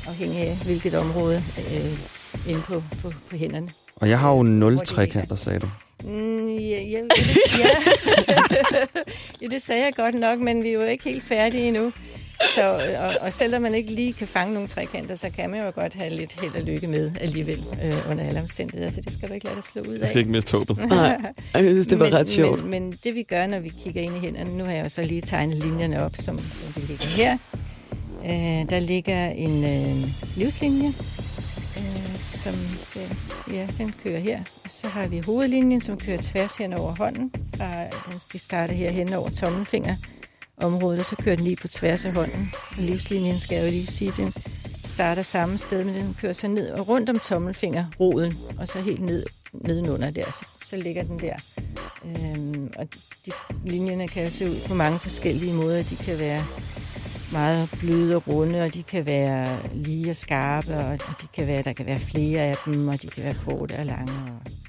afhængig 0.06 0.38
af 0.38 0.56
hvilket 0.56 0.94
område 0.94 1.42
øh, 1.58 2.19
inde 2.48 2.60
på, 2.60 2.82
på, 3.02 3.12
på 3.30 3.36
hænderne. 3.36 3.68
Og 3.96 4.08
jeg 4.08 4.18
har 4.18 4.30
jo 4.32 4.42
nul 4.42 4.78
trekanter, 4.86 5.36
sagde 5.36 5.58
du. 5.58 5.68
Mm, 6.04 6.48
ja, 6.48 6.82
ja, 6.82 7.00
ja. 7.58 7.68
ja, 9.42 9.46
det 9.46 9.62
sagde 9.62 9.84
jeg 9.84 9.92
godt 9.96 10.14
nok, 10.14 10.38
men 10.40 10.62
vi 10.62 10.68
er 10.68 10.72
jo 10.72 10.82
ikke 10.82 11.04
helt 11.04 11.22
færdige 11.22 11.68
endnu. 11.68 11.92
Så, 12.54 12.72
og, 13.00 13.14
og 13.20 13.32
selvom 13.32 13.62
man 13.62 13.74
ikke 13.74 13.90
lige 13.90 14.12
kan 14.12 14.26
fange 14.28 14.54
nogle 14.54 14.68
trekanter, 14.68 15.14
så 15.14 15.30
kan 15.30 15.50
man 15.50 15.60
jo 15.60 15.72
godt 15.74 15.94
have 15.94 16.10
lidt 16.10 16.40
held 16.40 16.54
og 16.54 16.62
lykke 16.62 16.86
med 16.86 17.12
alligevel 17.20 17.58
øh, 17.84 18.10
under 18.10 18.24
alle 18.26 18.40
omstændigheder, 18.40 18.90
så 18.90 19.00
det 19.00 19.12
skal 19.12 19.28
du 19.28 19.34
ikke 19.34 19.46
lade 19.46 19.56
dig 19.56 19.64
slå 19.64 19.82
ud 19.82 19.94
Jeg 19.94 20.02
af. 20.02 20.08
skal 20.08 20.18
ikke 20.18 20.30
miste 20.30 20.52
håbet. 20.52 20.76
Nej, 20.88 21.18
jeg 21.54 21.64
synes, 21.64 21.86
det 21.86 21.98
var 21.98 22.04
men, 22.04 22.14
ret 22.14 22.28
sjovt. 22.28 22.62
Men, 22.62 22.70
men 22.70 22.98
det 23.04 23.14
vi 23.14 23.22
gør, 23.22 23.46
når 23.46 23.58
vi 23.58 23.72
kigger 23.84 24.02
ind 24.02 24.16
i 24.16 24.20
hænderne, 24.20 24.58
nu 24.58 24.64
har 24.64 24.72
jeg 24.72 24.84
jo 24.84 24.88
så 24.88 25.02
lige 25.02 25.20
tegnet 25.20 25.56
linjerne 25.56 26.02
op, 26.04 26.12
som, 26.16 26.38
som 26.38 26.82
de 26.82 26.86
ligger 26.88 27.06
her. 27.06 27.36
Øh, 28.24 28.70
der 28.70 28.78
ligger 28.78 29.28
en 29.30 29.64
øh, 29.64 30.08
livslinje, 30.36 30.92
som 32.44 32.54
skal, 32.82 33.16
ja, 33.52 33.66
den 33.78 33.94
kører 34.02 34.20
her. 34.20 34.40
Og 34.64 34.70
så 34.70 34.88
har 34.88 35.06
vi 35.06 35.18
hovedlinjen, 35.26 35.80
som 35.80 35.96
kører 35.98 36.22
tværs 36.22 36.56
hen 36.56 36.72
over 36.72 36.94
hånden. 36.94 37.32
Fra, 37.56 37.80
den- 37.84 38.20
de 38.32 38.38
starter 38.38 38.74
her 38.74 38.90
hen 38.90 39.12
over 39.12 39.30
tommelfinger 39.30 39.96
området, 40.56 41.00
og 41.00 41.06
så 41.06 41.16
kører 41.16 41.36
den 41.36 41.44
lige 41.44 41.56
på 41.56 41.68
tværs 41.68 42.04
af 42.04 42.12
hånden. 42.12 42.52
Og 42.70 42.82
livslinjen 42.82 43.40
skal 43.40 43.56
jeg 43.56 43.64
jo 43.64 43.70
lige 43.70 43.86
sige, 43.86 44.12
den 44.16 44.32
starter 44.84 45.22
samme 45.22 45.58
sted, 45.58 45.84
men 45.84 45.94
den 45.94 46.16
kører 46.20 46.32
så 46.32 46.48
ned 46.48 46.70
og 46.70 46.88
rundt 46.88 47.10
om 47.10 47.18
tommelfingerroden, 47.18 48.34
og 48.58 48.68
så 48.68 48.80
helt 48.80 49.00
ned 49.02 49.24
nedenunder 49.52 50.10
der, 50.10 50.24
så, 50.30 50.46
så 50.64 50.76
ligger 50.76 51.02
den 51.02 51.18
der. 51.20 51.34
Øhm, 52.04 52.70
og 52.76 52.88
de, 53.26 53.30
linjerne 53.64 54.08
kan 54.08 54.24
jo 54.24 54.30
se 54.30 54.44
ud 54.50 54.56
på 54.66 54.74
mange 54.74 54.98
forskellige 54.98 55.52
måder. 55.52 55.82
De 55.82 55.96
kan 55.96 56.18
være 56.18 56.44
meget 57.32 57.68
bløde 57.80 58.16
og 58.16 58.22
runde, 58.28 58.62
og 58.62 58.74
de 58.74 58.82
kan 58.82 59.06
være 59.06 59.48
lige 59.74 60.10
og 60.10 60.16
skarpe, 60.16 60.74
og 60.76 60.98
de 61.22 61.26
kan 61.36 61.46
være, 61.46 61.62
der 61.62 61.72
kan 61.72 61.86
være 61.86 61.98
flere 61.98 62.40
af 62.40 62.54
dem, 62.66 62.88
og 62.88 63.02
de 63.02 63.06
kan 63.06 63.24
være 63.24 63.34
korte 63.46 63.72
og 63.78 63.86
lange. 63.86 64.12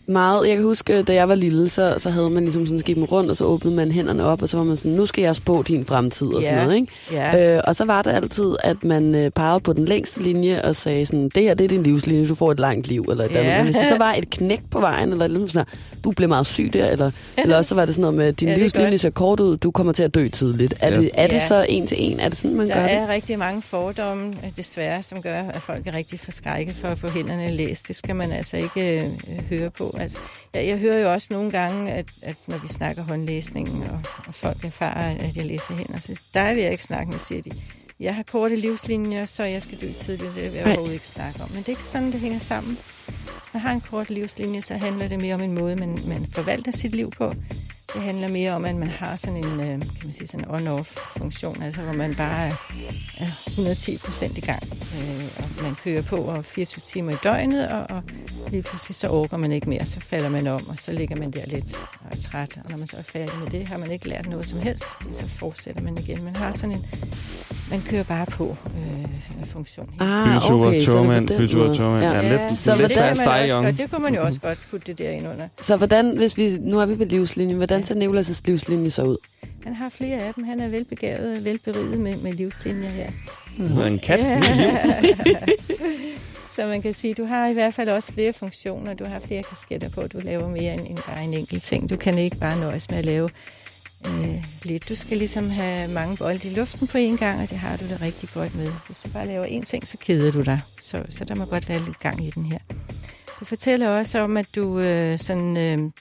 Meget. 0.08 0.48
Jeg 0.48 0.56
kan 0.56 0.66
huske, 0.66 1.04
da 1.04 1.14
jeg 1.14 1.30
var 1.30 1.36
lille, 1.36 1.70
så, 1.70 1.96
så 1.98 2.10
havde 2.10 2.30
man 2.30 2.44
ligesom 2.44 2.66
sådan 2.66 2.80
skibet 2.80 3.12
rundt, 3.12 3.30
og 3.30 3.38
så 3.38 3.46
åbnede 3.46 3.76
man 3.76 3.92
hænderne 3.92 4.24
op, 4.24 4.42
og 4.42 4.50
så 4.50 4.58
var 4.58 4.64
man 4.64 4.76
sådan, 4.76 4.92
nu 4.92 5.06
skal 5.06 5.22
jeg 5.22 5.36
spå 5.36 5.62
din 5.64 5.86
fremtid 5.86 6.28
og 6.28 6.44
sådan 6.44 6.58
Ja. 6.58 6.64
noget, 6.64 6.76
ikke? 6.76 6.92
ja, 7.12 7.56
Øh, 7.58 7.62
og 7.68 7.76
så 7.76 7.86
var 7.86 8.02
det 8.02 8.12
altid, 8.12 8.56
at 8.64 8.84
man 8.84 9.16
øh, 9.16 9.32
pegede 9.32 9.60
på 9.60 9.74
den 9.74 9.86
længste 9.86 10.22
linje 10.22 10.62
og 10.66 10.76
sagde 10.76 11.06
sådan, 11.06 11.30
det 11.36 11.44
her 11.44 11.54
det 11.54 11.64
er 11.64 11.68
din 11.68 11.84
livslinje, 11.84 12.28
du 12.28 12.36
får 12.36 12.52
et 12.52 12.60
langt 12.60 12.88
liv, 12.88 13.06
eller 13.12 13.26
et 13.26 13.32
Ja. 13.32 13.40
andet. 13.42 13.66
Hvis 13.66 13.76
så 13.90 13.98
var 14.06 14.14
et 14.14 14.30
knæk 14.30 14.62
på 14.72 14.80
vejen, 14.80 15.12
eller 15.12 15.28
noget 15.28 15.52
sådan, 15.52 15.68
du 16.04 16.12
blev 16.12 16.30
meget 16.30 16.46
syg 16.48 16.70
der, 16.74 16.88
eller, 16.90 17.12
eller 17.38 17.58
også 17.58 17.70
så 17.70 17.76
var 17.76 17.86
det 17.86 17.96
sådan 17.96 18.02
noget 18.02 18.18
med, 18.18 18.34
din 18.34 18.48
Ja, 18.48 18.54
er 18.54 18.58
livslinje 18.60 18.98
ser 18.98 19.10
kort 19.10 19.40
ud, 19.40 19.58
du 19.58 19.72
kommer 19.72 19.94
til 19.94 20.04
at 20.04 20.16
dø 20.16 20.28
tidligt. 20.28 20.74
Er, 20.80 20.90
Ja. 20.90 21.00
det, 21.00 21.10
er 21.14 21.28
det 21.28 21.36
Ja. 21.36 21.46
så 21.48 21.66
en 21.70 21.88
til 21.88 21.98
en? 22.00 22.20
Er 22.20 22.30
det 22.30 22.38
sådan, 22.38 22.58
man 22.58 22.68
Der 22.70 22.76
gør 22.76 22.82
er 22.82 23.00
det? 23.00 23.10
rigtig 23.10 23.40
mange 23.40 23.62
fordomme, 23.62 24.34
desværre, 24.58 25.04
som 25.04 25.22
gør, 25.22 25.44
at 25.44 25.62
folk 25.62 25.88
er 25.88 25.94
rigtig 25.94 26.20
forskrækket 26.20 26.76
for 26.76 26.88
at 26.88 26.98
få 26.98 27.10
hænderne 27.10 27.52
læst. 27.52 27.88
Det 27.88 27.96
skal 27.96 28.16
man 28.16 28.32
altså 28.32 28.58
ikke 28.58 29.02
øh, 29.02 29.44
høre 29.50 29.70
på. 29.70 29.96
Altså, 30.00 30.18
jeg, 30.54 30.68
jeg 30.68 30.78
hører 30.78 31.00
jo 31.02 31.14
også 31.14 31.28
nogle 31.32 31.52
gange, 31.52 31.92
at, 31.92 32.06
at 32.22 32.36
når 32.48 32.58
vi 32.58 32.68
snakker 32.68 33.04
håndlæsning, 33.04 33.70
og, 33.92 34.00
og 34.28 34.34
folk 34.34 34.64
erfarer, 34.66 35.16
at 35.20 35.38
jeg 35.38 35.46
læser 35.46 35.74
hænder, 35.74 36.00
så 36.00 36.20
der 36.34 36.54
vil 36.54 36.64
jeg 36.64 36.72
ikke 36.72 36.84
snakke 36.84 37.12
med, 37.12 37.20
siger 37.20 37.42
de. 37.42 37.52
Jeg 38.00 38.16
har 38.16 38.24
korte 38.32 38.56
livslinjer, 38.56 39.26
så 39.26 39.44
jeg 39.44 39.62
skal 39.62 39.78
dø 39.82 39.88
tidligt. 40.00 40.36
Det 40.36 40.44
vil 40.44 40.52
jeg 40.54 40.66
overhovedet 40.66 40.94
ikke 40.94 41.08
snakke 41.08 41.44
om. 41.44 41.50
Men 41.50 41.58
det 41.60 41.66
er 41.66 41.70
ikke 41.70 41.84
sådan, 41.84 42.12
det 42.12 42.20
hænger 42.20 42.40
sammen. 42.40 42.78
Hvis 43.52 43.62
man 43.62 43.62
har 43.62 43.74
en 43.74 43.82
kort 43.82 44.10
livslinje, 44.10 44.62
så 44.62 44.76
handler 44.76 45.08
det 45.08 45.22
mere 45.22 45.36
om 45.36 45.42
en 45.42 45.54
måde, 45.54 45.76
man, 45.76 46.00
man 46.08 46.28
forvalter 46.32 46.72
sit 46.72 46.96
liv 46.96 47.12
på. 47.12 47.34
Det 47.94 48.02
handler 48.02 48.28
mere 48.28 48.52
om, 48.52 48.66
at 48.66 48.76
man 48.76 48.90
har 48.90 49.16
sådan 49.16 49.46
en 49.46 49.60
øh, 49.60 49.68
kan 49.68 50.04
man 50.04 50.14
sige, 50.14 50.28
sådan 50.28 50.50
on-off-funktion, 50.50 51.62
altså 51.64 51.82
hvor 51.82 51.94
man 51.94 52.16
bare 52.16 52.48
er, 52.48 52.54
110 53.48 53.98
procent 53.98 54.38
i 54.38 54.42
gang. 54.42 54.64
Øh, 54.74 55.26
og 55.38 55.64
man 55.64 55.76
kører 55.76 56.02
på 56.02 56.16
og 56.16 56.46
24 56.46 56.82
timer 56.88 57.12
i 57.12 57.16
døgnet, 57.24 57.70
og, 57.70 57.86
og 57.90 58.04
lige 58.50 58.64
pludselig 58.64 58.96
så 58.96 59.10
orker 59.10 59.38
man 59.38 59.52
ikke 59.52 59.70
mere, 59.70 59.86
så 59.86 60.00
falder 60.00 60.30
man 60.30 60.48
om, 60.48 60.68
og 60.70 60.78
så 60.78 60.92
ligger 60.92 61.16
man 61.16 61.32
der 61.32 61.46
lidt 61.46 61.74
og 61.76 62.12
er 62.12 62.16
træt. 62.16 62.60
Og 62.64 62.70
når 62.70 62.78
man 62.78 62.88
så 62.88 62.98
er 62.98 63.02
færdig 63.02 63.40
med 63.40 63.50
det, 63.52 63.68
har 63.68 63.78
man 63.78 63.92
ikke 63.92 64.10
lært 64.10 64.30
noget 64.30 64.48
som 64.48 64.60
helst, 64.60 64.86
så 65.12 65.28
fortsætter 65.28 65.82
man 65.82 65.98
igen. 65.98 66.24
Man 66.24 66.36
har 66.36 66.52
sådan 66.52 66.72
en, 66.76 66.86
man 67.72 67.82
kører 67.90 68.04
bare 68.04 68.26
på 68.26 68.58
øh, 68.66 69.46
funktion. 69.46 69.90
Ah, 70.00 70.08
Byture, 70.42 70.68
okay, 70.68 70.80
så 70.82 70.92
det 70.92 70.96
togmand, 70.96 71.28
byture, 71.28 71.66
måde. 71.68 71.78
togmand. 71.78 72.04
Ja, 72.06 72.12
Ja. 72.22 72.48
lidt, 72.50 72.60
Så 72.60 72.76
lidt 72.76 72.82
hvordan- 72.94 73.16
fast 73.18 73.22
også 73.22 73.74
det 73.84 73.92
kunne 73.92 74.04
man 74.04 74.16
jo 74.16 74.22
også 74.24 74.40
godt 74.40 74.60
putte 74.72 74.88
det 74.88 74.98
der 74.98 75.10
ind 75.10 75.28
under. 75.28 75.48
Så 75.62 75.78
hvordan, 75.78 76.18
hvis 76.18 76.38
vi, 76.38 76.58
nu 76.62 76.80
er 76.80 76.86
vi 76.86 77.00
ved 77.00 77.06
livslinjen, 77.06 77.58
hvordan 77.58 77.84
ser 77.84 77.96
Nicolas' 77.96 78.42
livslinje 78.46 78.90
så 78.90 79.04
ud? 79.04 79.18
Han 79.64 79.74
har 79.76 79.90
flere 79.90 80.18
af 80.20 80.34
dem. 80.34 80.44
Han 80.44 80.60
er 80.60 80.68
velbegavet 80.68 81.38
og 81.38 81.46
velberiget 81.46 82.00
med, 82.00 82.14
med 82.24 82.34
livslinjer 82.34 82.90
her. 82.90 83.10
Er 83.82 83.86
en 83.86 84.00
kat 84.00 84.20
med 84.20 84.56
liv. 84.56 85.36
Så 86.50 86.66
man 86.66 86.82
kan 86.82 86.94
sige, 86.94 87.14
du 87.14 87.26
har 87.26 87.48
i 87.48 87.54
hvert 87.54 87.74
fald 87.74 87.90
også 87.90 88.12
flere 88.12 88.34
funktioner. 88.34 88.94
Du 88.94 89.06
har 89.06 89.20
flere 89.20 89.44
kasketter 89.44 89.90
på. 89.90 90.08
Du 90.08 90.20
laver 90.20 90.50
mere 90.50 90.74
end, 90.74 90.88
end 90.88 90.98
bare 91.08 91.24
en 91.24 91.34
enkelt 91.34 91.64
ting. 91.64 91.90
Du 91.90 91.96
kan 91.96 92.18
ikke 92.18 92.38
bare 92.38 92.60
nøjes 92.60 92.90
med 92.90 92.98
at 92.98 93.06
lave 93.06 93.30
øh, 94.08 94.44
lidt. 94.64 94.90
Du 94.90 94.96
skal 94.96 95.18
ligesom 95.18 95.50
have 95.50 95.88
mange 95.88 96.18
bolde 96.18 96.48
i 96.48 96.54
luften 96.54 96.88
på 96.88 96.98
en 96.98 97.18
gang, 97.18 97.42
og 97.42 97.50
det 97.50 97.58
har 97.58 97.78
du 97.78 97.86
det 97.86 98.02
rigtig 98.02 98.30
godt 98.34 98.56
med. 98.56 98.72
Hvis 98.88 99.00
du 99.00 99.10
bare 99.10 99.28
laver 99.28 99.46
én 99.46 99.66
ting, 99.66 99.88
så 99.88 99.98
keder 99.98 100.32
du 100.32 100.42
dig. 100.42 100.60
Så, 100.82 101.04
så 101.10 101.26
der 101.26 101.36
må 101.36 101.46
godt 101.46 101.70
være 101.70 101.80
lidt 101.80 102.00
gang 102.00 102.26
i 102.26 102.30
den 102.30 102.46
her. 102.46 102.60
Du 103.40 103.46
fortæller 103.46 103.90
også 103.90 104.20
om, 104.20 104.38
at 104.38 104.48
du 104.56 104.80
øh, 104.80 105.20
sådan, 105.20 105.58
øh, 105.58 105.92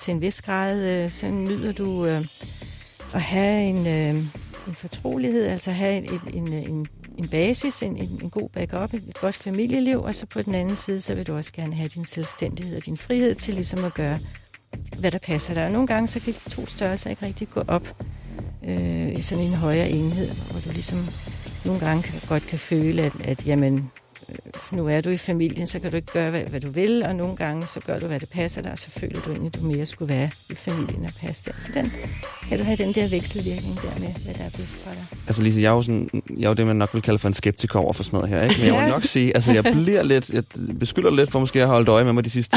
til 0.00 0.14
en 0.14 0.20
vis 0.20 0.42
grad 0.42 1.04
øh, 1.04 1.10
så 1.10 1.26
nyder 1.26 1.72
du 1.72 2.06
øh, 2.06 2.24
at 3.14 3.22
have 3.22 3.62
en, 3.62 3.86
øh, 3.86 4.24
en 4.68 4.74
fortrolighed, 4.74 5.46
altså 5.46 5.70
have 5.70 5.96
en, 5.96 6.20
en, 6.34 6.52
en, 6.52 6.86
en 7.18 7.28
basis, 7.28 7.82
en, 7.82 7.96
en, 7.96 8.20
en 8.22 8.30
god 8.30 8.48
backup, 8.48 8.94
et, 8.94 9.02
et 9.08 9.20
godt 9.20 9.34
familieliv, 9.34 10.02
og 10.02 10.14
så 10.14 10.26
på 10.26 10.42
den 10.42 10.54
anden 10.54 10.76
side, 10.76 11.00
så 11.00 11.14
vil 11.14 11.26
du 11.26 11.36
også 11.36 11.52
gerne 11.52 11.74
have 11.74 11.88
din 11.88 12.04
selvstændighed 12.04 12.76
og 12.76 12.86
din 12.86 12.96
frihed 12.96 13.34
til 13.34 13.54
ligesom 13.54 13.84
at 13.84 13.94
gøre, 13.94 14.18
hvad 15.00 15.10
der 15.10 15.18
passer 15.18 15.54
dig. 15.54 15.64
Og 15.64 15.72
nogle 15.72 15.86
gange, 15.86 16.06
så 16.06 16.20
kan 16.20 16.34
de 16.44 16.50
to 16.50 16.66
størrelser 16.66 17.10
ikke 17.10 17.26
rigtig 17.26 17.48
gå 17.48 17.62
op 17.68 17.96
øh, 18.64 19.18
i 19.18 19.22
sådan 19.22 19.44
en 19.44 19.54
højere 19.54 19.90
enhed, 19.90 20.30
hvor 20.50 20.60
du 20.60 20.70
ligesom 20.70 21.08
nogle 21.64 21.80
gange 21.80 22.02
kan, 22.02 22.20
godt 22.28 22.46
kan 22.46 22.58
føle, 22.58 23.02
at, 23.02 23.12
at 23.24 23.46
jamen, 23.46 23.90
nu 24.72 24.88
er 24.88 25.00
du 25.00 25.10
i 25.10 25.16
familien, 25.16 25.66
så 25.66 25.80
kan 25.80 25.90
du 25.90 25.96
ikke 25.96 26.12
gøre, 26.12 26.30
hvad, 26.30 26.40
hvad 26.40 26.60
du 26.60 26.70
vil, 26.70 27.02
og 27.02 27.14
nogle 27.14 27.36
gange 27.36 27.66
så 27.66 27.80
gør 27.80 27.98
du, 27.98 28.06
hvad 28.06 28.20
det 28.20 28.28
passer 28.28 28.62
dig, 28.62 28.72
og 28.72 28.78
så 28.78 28.90
føler 28.90 29.20
du 29.20 29.30
egentlig, 29.30 29.50
at 29.54 29.60
du 29.60 29.66
mere 29.66 29.86
skulle 29.86 30.14
være 30.14 30.30
i 30.50 30.54
familien 30.54 31.04
og 31.04 31.10
passe 31.20 31.44
der. 31.44 31.52
Så 31.58 31.68
den, 31.74 31.92
kan 32.48 32.58
du 32.58 32.64
have 32.64 32.76
den 32.76 32.92
der 32.94 33.08
vekselvirkning 33.08 33.74
der 33.82 34.00
med, 34.00 34.08
hvad 34.24 34.34
der 34.34 34.44
er 34.44 34.50
bedst 34.56 34.72
for 34.84 34.90
dig. 34.90 35.04
Altså 35.26 35.42
Lise, 35.42 35.60
jeg 35.60 35.68
er 35.68 35.72
jo, 35.74 35.82
sådan, 35.82 36.10
jeg 36.38 36.44
er 36.44 36.48
jo 36.48 36.54
det, 36.54 36.66
man 36.66 36.76
nok 36.76 36.94
vil 36.94 37.02
kalde 37.02 37.18
for 37.18 37.28
en 37.28 37.34
skeptiker 37.34 37.78
over 37.78 37.92
for 37.92 38.02
sådan 38.02 38.16
noget 38.16 38.30
her, 38.30 38.42
ikke? 38.42 38.54
Men 38.56 38.66
jeg 38.66 38.74
må 38.74 38.80
Ja. 38.80 38.88
nok 38.88 39.04
sige, 39.04 39.34
altså 39.36 39.52
jeg 39.52 39.64
bliver 39.64 40.02
lidt, 40.02 40.30
jeg 40.30 40.42
beskylder 40.80 41.10
lidt 41.10 41.30
for 41.30 41.38
måske 41.40 41.62
at 41.62 41.68
holde 41.68 41.90
øje 41.90 42.04
med 42.04 42.12
mig 42.12 42.24
de 42.24 42.30
sidste 42.30 42.56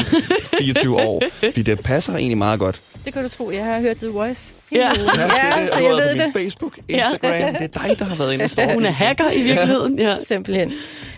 24 0.58 0.96
år, 1.00 1.22
fordi 1.40 1.62
det 1.62 1.80
passer 1.80 2.14
egentlig 2.16 2.38
meget 2.38 2.58
godt. 2.58 2.80
Det 3.04 3.12
kan 3.12 3.22
du 3.22 3.28
tro. 3.28 3.50
Jeg 3.50 3.64
har 3.64 3.80
hørt 3.80 3.96
The 3.96 4.08
Voice. 4.08 4.52
Ja. 4.72 4.90
Hele 4.90 5.02
ugen. 5.04 5.20
ja, 5.20 5.66
så 5.66 5.78
jeg 5.80 5.90
ved 5.90 6.16
på 6.18 6.22
det. 6.24 6.32
Facebook, 6.32 6.78
Instagram, 6.88 7.54
det 7.58 7.76
er 7.76 7.86
dig, 7.86 7.96
der 7.98 8.04
har 8.04 8.16
været 8.16 8.32
inde 8.32 8.44
og. 8.58 8.72
Hun 8.74 8.84
er 8.84 8.90
hacker 8.90 9.30
i 9.32 9.42
virkeligheden, 9.42 9.98
ja. 9.98 10.16
Simpelthen. 10.18 10.72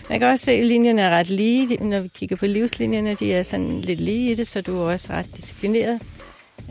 Man 0.09 0.19
kan 0.19 0.27
også 0.27 0.45
se, 0.45 0.51
at 0.51 0.65
linjerne 0.65 1.01
er 1.01 1.09
ret 1.09 1.29
lige. 1.29 1.83
Når 1.83 1.99
vi 1.99 2.07
kigger 2.07 2.35
på 2.35 2.45
livslinjerne, 2.45 3.13
de 3.13 3.33
er 3.33 3.43
sådan 3.43 3.81
lidt 3.81 3.99
lige 3.99 4.31
i 4.31 4.35
det, 4.35 4.47
så 4.47 4.61
du 4.61 4.77
er 4.77 4.91
også 4.91 5.07
ret 5.09 5.37
disciplineret. 5.37 5.99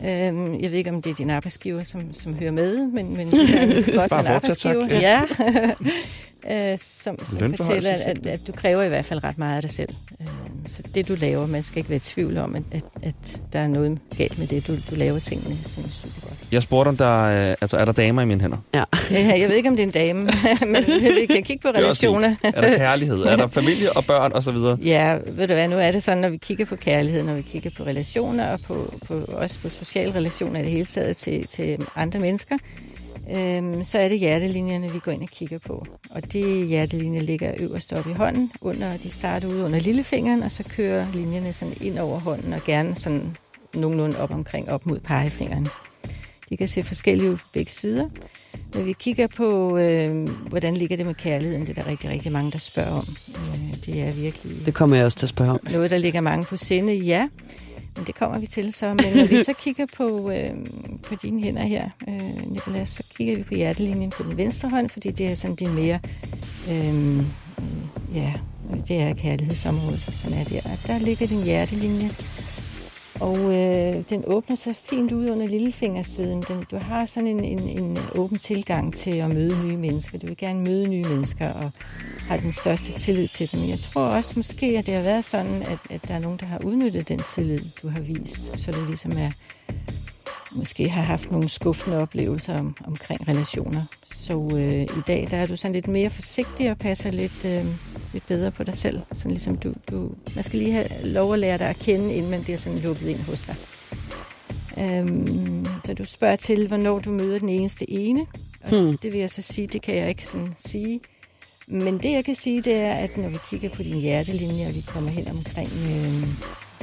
Øhm, 0.05 0.59
jeg 0.59 0.71
ved 0.71 0.77
ikke, 0.77 0.89
om 0.89 1.01
det 1.01 1.09
er 1.09 1.15
din 1.15 1.29
arbejdsgiver, 1.29 1.83
som, 1.83 2.13
som 2.13 2.35
hører 2.35 2.51
med, 2.51 2.77
men, 2.77 3.17
men 3.17 3.31
det 3.31 3.87
er 3.87 3.95
godt 3.95 4.09
for 4.09 4.19
en 4.19 4.25
fortsæt, 4.25 4.57
tak. 4.57 4.75
arbejdsgiver. 4.75 4.99
Ja. 4.99 5.21
Øh, 6.51 6.77
som, 6.77 7.19
som 7.27 7.53
fortæller, 7.53 7.91
at, 7.91 8.01
at, 8.01 8.25
at 8.25 8.39
du 8.47 8.51
kræver 8.51 8.83
i 8.83 8.87
hvert 8.87 9.05
fald 9.05 9.23
ret 9.23 9.37
meget 9.37 9.55
af 9.55 9.61
dig 9.61 9.71
selv. 9.71 9.89
Øhm, 10.21 10.67
så 10.67 10.83
det, 10.95 11.07
du 11.07 11.15
laver, 11.15 11.45
man 11.45 11.63
skal 11.63 11.77
ikke 11.77 11.89
være 11.89 11.97
i 11.97 11.99
tvivl 11.99 12.37
om, 12.37 12.55
at, 12.55 12.63
at, 12.71 12.83
at 13.03 13.41
der 13.53 13.59
er 13.59 13.67
noget 13.67 13.99
galt 14.17 14.39
med 14.39 14.47
det. 14.47 14.67
Du, 14.67 14.75
du 14.89 14.95
laver 14.95 15.19
tingene 15.19 15.57
sådan 15.65 15.89
super 15.91 16.21
godt. 16.21 16.33
Jeg 16.51 16.63
spurgte, 16.63 16.89
om 16.89 16.97
der, 16.97 17.23
øh, 17.23 17.55
altså, 17.61 17.77
er 17.77 17.85
der 17.85 17.91
damer 17.91 18.21
i 18.21 18.25
mine 18.25 18.41
hænder? 18.41 18.57
Ja, 18.73 18.83
jeg 19.11 19.49
ved 19.49 19.55
ikke, 19.55 19.69
om 19.69 19.75
det 19.75 19.83
er 19.83 19.87
en 19.87 19.93
dame, 19.93 20.19
men 20.73 20.85
vi 21.21 21.25
kan 21.25 21.43
kigge 21.43 21.61
på 21.61 21.67
er 21.67 21.77
relationer. 21.77 22.35
Er 22.43 22.61
der 22.61 22.77
kærlighed? 22.77 23.17
Er 23.17 23.35
der 23.35 23.47
familie 23.47 23.93
og 23.93 24.05
børn 24.05 24.31
og 24.33 24.43
så 24.43 24.51
videre? 24.51 24.77
Ja, 24.81 25.17
ved 25.27 25.47
du 25.47 25.53
hvad, 25.53 25.67
nu 25.67 25.75
er 25.75 25.91
det 25.91 26.03
sådan, 26.03 26.21
når 26.21 26.29
vi 26.29 26.37
kigger 26.37 26.65
på 26.65 26.75
kærlighed, 26.75 27.23
når 27.23 27.33
vi 27.33 27.41
kigger 27.41 27.69
på 27.77 27.83
relationer, 27.83 28.51
og 28.51 28.59
på, 28.59 28.93
på, 29.07 29.13
også 29.27 29.59
på 29.59 29.69
sociale 29.69 30.15
relationer 30.15 30.59
i 30.59 30.63
det 30.63 30.71
hele 30.71 30.85
taget 30.85 31.17
til, 31.17 31.47
til 31.47 31.77
andre 31.95 32.19
mennesker, 32.19 32.57
øhm, 33.31 33.83
så 33.83 33.99
er 33.99 34.07
det 34.09 34.19
hjertelinjerne, 34.19 34.91
vi 34.91 34.99
går 34.99 35.11
ind 35.11 35.21
og 35.21 35.29
kigger 35.29 35.59
på. 35.59 35.85
Og 36.11 36.33
de 36.33 36.65
hjertelinjer 36.65 37.21
ligger 37.21 37.53
øverst 37.59 37.93
oppe 37.93 38.09
i 38.09 38.13
hånden, 38.13 38.51
under, 38.61 38.97
de 38.97 39.09
starter 39.09 39.47
ude 39.47 39.63
under 39.65 39.79
lillefingeren, 39.79 40.43
og 40.43 40.51
så 40.51 40.63
kører 40.63 41.05
linjerne 41.13 41.53
sådan 41.53 41.73
ind 41.81 41.99
over 41.99 42.19
hånden, 42.19 42.53
og 42.53 42.61
gerne 42.65 42.95
sådan 42.95 43.37
nogenlunde 43.73 44.19
op 44.19 44.31
omkring, 44.31 44.69
op 44.69 44.85
mod 44.85 44.99
pegefingeren. 44.99 45.67
De 46.49 46.57
kan 46.57 46.67
se 46.67 46.83
forskellige 46.83 47.31
ud 47.31 47.35
på 47.37 47.45
begge 47.53 47.71
sider. 47.71 48.09
Når 48.73 48.81
vi 48.81 48.93
kigger 48.93 49.27
på, 49.27 49.77
øh, 49.77 50.29
hvordan 50.49 50.77
ligger 50.77 50.97
det 50.97 51.05
med 51.05 51.13
kærligheden, 51.15 51.61
det 51.67 51.77
er 51.77 51.81
der 51.83 51.89
rigtig, 51.89 52.09
rigtig 52.09 52.31
mange, 52.31 52.51
der 52.51 52.57
spørger 52.57 52.91
om. 52.91 53.07
Øh, 53.29 53.75
det 53.85 54.01
er 54.01 54.11
virkelig 54.11 54.65
Det 54.65 54.73
kommer 54.73 54.95
jeg 54.95 55.05
også 55.05 55.17
til 55.17 55.25
at 55.25 55.29
spørge 55.29 55.51
om. 55.51 55.59
noget, 55.71 55.91
der 55.91 55.97
ligger 55.97 56.21
mange 56.21 56.45
på 56.45 56.57
sinde, 56.57 56.93
ja. 56.93 57.27
Men 57.95 58.05
det 58.07 58.15
kommer 58.15 58.39
vi 58.39 58.47
til 58.47 58.73
så. 58.73 58.87
Men 58.87 59.05
når 59.15 59.25
vi 59.27 59.43
så 59.43 59.53
kigger 59.53 59.85
på, 59.97 60.31
øh, 60.31 60.51
på 61.03 61.15
dine 61.21 61.41
hænder 61.43 61.63
her, 61.63 61.89
øh, 62.07 62.51
Nicolas, 62.51 62.89
så 62.89 63.03
kigger 63.17 63.35
vi 63.35 63.43
på 63.43 63.55
hjertelinjen 63.55 64.09
på 64.09 64.23
den 64.23 64.37
venstre 64.37 64.69
hånd, 64.69 64.89
fordi 64.89 65.11
det 65.11 65.31
er 65.31 65.35
sådan 65.35 65.55
din 65.55 65.73
mere, 65.73 65.99
øh, 66.69 67.23
ja, 68.15 68.33
det 68.87 68.97
er 68.97 69.13
kærlighedsområdet, 69.13 70.09
som 70.11 70.33
er 70.33 70.43
der. 70.43 70.61
Og 70.63 70.87
der 70.87 70.99
ligger 70.99 71.27
din 71.27 71.43
hjertelinje, 71.43 72.11
og 73.19 73.37
øh, 73.37 74.03
den 74.09 74.23
åbner 74.27 74.55
sig 74.55 74.75
fint 74.83 75.11
ud 75.11 75.29
under 75.29 75.47
lillefingersiden. 75.47 76.43
Den, 76.47 76.65
du 76.71 76.77
har 76.77 77.05
sådan 77.05 77.27
en, 77.27 77.43
en, 77.43 77.59
en 77.59 77.97
åben 78.15 78.37
tilgang 78.37 78.93
til 78.93 79.11
at 79.11 79.29
møde 79.29 79.67
nye 79.67 79.77
mennesker. 79.77 80.19
Du 80.19 80.27
vil 80.27 80.37
gerne 80.37 80.63
møde 80.63 80.87
nye 80.87 81.03
mennesker 81.03 81.53
og 81.53 81.71
har 82.27 82.37
den 82.37 82.51
største 82.51 82.99
tillid 82.99 83.27
til 83.27 83.51
dem. 83.51 83.69
Jeg 83.69 83.79
tror 83.79 84.01
også 84.01 84.33
måske, 84.35 84.65
at 84.65 84.85
det 84.85 84.93
har 84.93 85.01
været 85.01 85.25
sådan, 85.25 85.61
at, 85.61 85.79
at 85.89 86.07
der 86.07 86.13
er 86.13 86.19
nogen, 86.19 86.37
der 86.39 86.45
har 86.45 86.59
udnyttet 86.63 87.09
den 87.09 87.19
tillid, 87.35 87.59
du 87.81 87.87
har 87.89 87.99
vist. 87.99 88.57
Så 88.59 88.71
det 88.71 88.87
ligesom 88.87 89.11
er, 89.11 89.31
måske 90.55 90.89
har 90.89 91.01
haft 91.01 91.31
nogle 91.31 91.49
skuffende 91.49 91.97
oplevelser 91.97 92.59
om, 92.59 92.75
omkring 92.87 93.27
relationer. 93.27 93.81
Så 94.05 94.49
øh, 94.53 94.81
i 94.97 95.01
dag, 95.07 95.27
der 95.31 95.37
er 95.37 95.45
du 95.47 95.55
sådan 95.55 95.73
lidt 95.75 95.87
mere 95.87 96.09
forsigtig 96.09 96.71
og 96.71 96.77
passer 96.77 97.11
lidt, 97.11 97.45
øh, 97.45 97.65
lidt 98.13 98.25
bedre 98.27 98.51
på 98.51 98.63
dig 98.63 98.75
selv. 98.75 98.99
Sådan 99.13 99.31
ligesom 99.31 99.57
du, 99.57 99.73
du, 99.91 100.09
man 100.35 100.43
skal 100.43 100.59
lige 100.59 100.71
have 100.71 100.87
lov 101.03 101.33
at 101.33 101.39
lære 101.39 101.57
dig 101.57 101.67
at 101.67 101.77
kende, 101.79 102.13
inden 102.13 102.31
man 102.31 102.43
bliver 102.43 102.57
sådan 102.57 102.79
lukket 102.79 103.07
ind 103.07 103.19
hos 103.19 103.41
dig. 103.41 103.55
Øhm, 104.77 105.65
så 105.85 105.93
du 105.93 106.05
spørger 106.05 106.35
til, 106.35 106.67
hvornår 106.67 106.99
du 106.99 107.11
møder 107.11 107.39
den 107.39 107.49
eneste 107.49 107.89
ene. 107.91 108.25
Og 108.63 108.69
Hmm. 108.69 108.97
det 108.97 109.11
vil 109.11 109.19
jeg 109.19 109.31
så 109.31 109.41
sige, 109.41 109.67
det 109.67 109.81
kan 109.81 109.95
jeg 109.95 110.09
ikke 110.09 110.25
sådan 110.27 110.53
sige. 110.57 110.99
Men 111.67 111.97
det 111.97 112.11
jeg 112.11 112.25
kan 112.25 112.35
sige, 112.35 112.61
det 112.61 112.73
er, 112.75 112.93
at 112.93 113.17
når 113.17 113.29
vi 113.29 113.37
kigger 113.49 113.69
på 113.69 113.83
din 113.83 113.99
hjertelinje, 113.99 114.67
og 114.67 114.75
vi 114.75 114.83
kommer 114.87 115.09
hen 115.09 115.27
omkring 115.27 115.69
øh, 115.85 116.27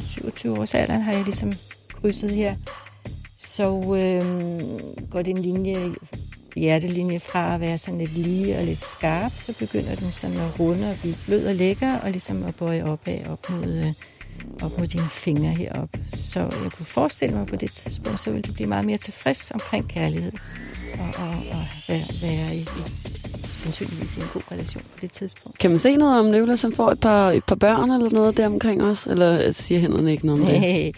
27 0.09 0.59
års 0.59 0.75
alderen, 0.75 1.03
har 1.03 1.13
jeg 1.13 1.25
ligesom 1.25 1.53
krydset 2.01 2.31
her, 2.31 2.57
så 3.57 3.97
øh, 3.97 4.61
går 5.11 5.23
den 5.23 5.39
linje, 5.39 5.95
hjertelinje 6.57 7.21
fra 7.21 7.55
at 7.55 7.61
være 7.61 7.79
sådan 7.79 7.99
lidt 7.99 8.13
lige 8.13 8.59
og 8.59 8.65
lidt 8.65 8.85
skarp, 8.85 9.33
så 9.41 9.55
begynder 9.59 9.95
den 9.95 10.13
sådan 10.13 10.37
at 10.37 10.61
runde 10.61 10.91
og 10.91 10.97
blive 11.01 11.15
blød 11.27 11.47
og 11.47 11.55
lækker, 11.55 11.99
og 11.99 12.11
ligesom 12.11 12.45
at 12.45 12.55
bøje 12.55 12.85
opad 12.85 13.19
op 13.31 13.51
mod, 13.51 13.73
øh, 13.79 13.93
op 14.63 14.79
mod 14.79 14.87
dine 14.87 15.09
fingre 15.09 15.51
heroppe. 15.51 15.99
Så 16.07 16.41
jeg 16.41 16.73
kunne 16.77 16.87
forestille 16.87 17.35
mig 17.35 17.47
på 17.47 17.57
det 17.57 17.73
tidspunkt, 17.73 18.21
så 18.21 18.31
vil 18.31 18.47
du 18.47 18.53
blive 18.53 18.69
meget 18.69 18.85
mere 18.85 18.99
tilfreds 18.99 19.51
omkring 19.51 19.89
kærlighed, 19.89 20.33
og, 20.99 21.25
og, 21.25 21.29
og 21.29 21.65
være, 21.89 22.07
være 22.23 22.57
i, 22.57 22.61
i, 22.61 22.83
sandsynligvis 23.55 24.17
i 24.17 24.21
en 24.21 24.27
god 24.33 24.43
relation 24.53 24.83
på 24.93 24.99
det 25.01 25.13
tidspunkt. 25.13 25.59
Kan 25.59 25.71
man 25.71 25.79
se 25.79 25.97
noget 25.97 26.19
om 26.19 26.27
Nicolas, 26.27 26.61
som 26.61 26.73
får 26.73 26.91
et 26.91 27.01
par, 27.01 27.31
et 27.31 27.45
par 27.45 27.57
børn 27.57 27.91
eller 27.91 28.11
noget 28.11 28.37
der 28.37 28.47
omkring 28.47 28.83
os? 28.83 29.07
Eller 29.07 29.53
siger 29.53 29.81
hænderne 29.81 30.13
ikke 30.13 30.27
noget 30.27 30.41
om 30.43 30.47
det? 30.49 30.61
Nej, 30.61 30.69
det, 30.69 30.97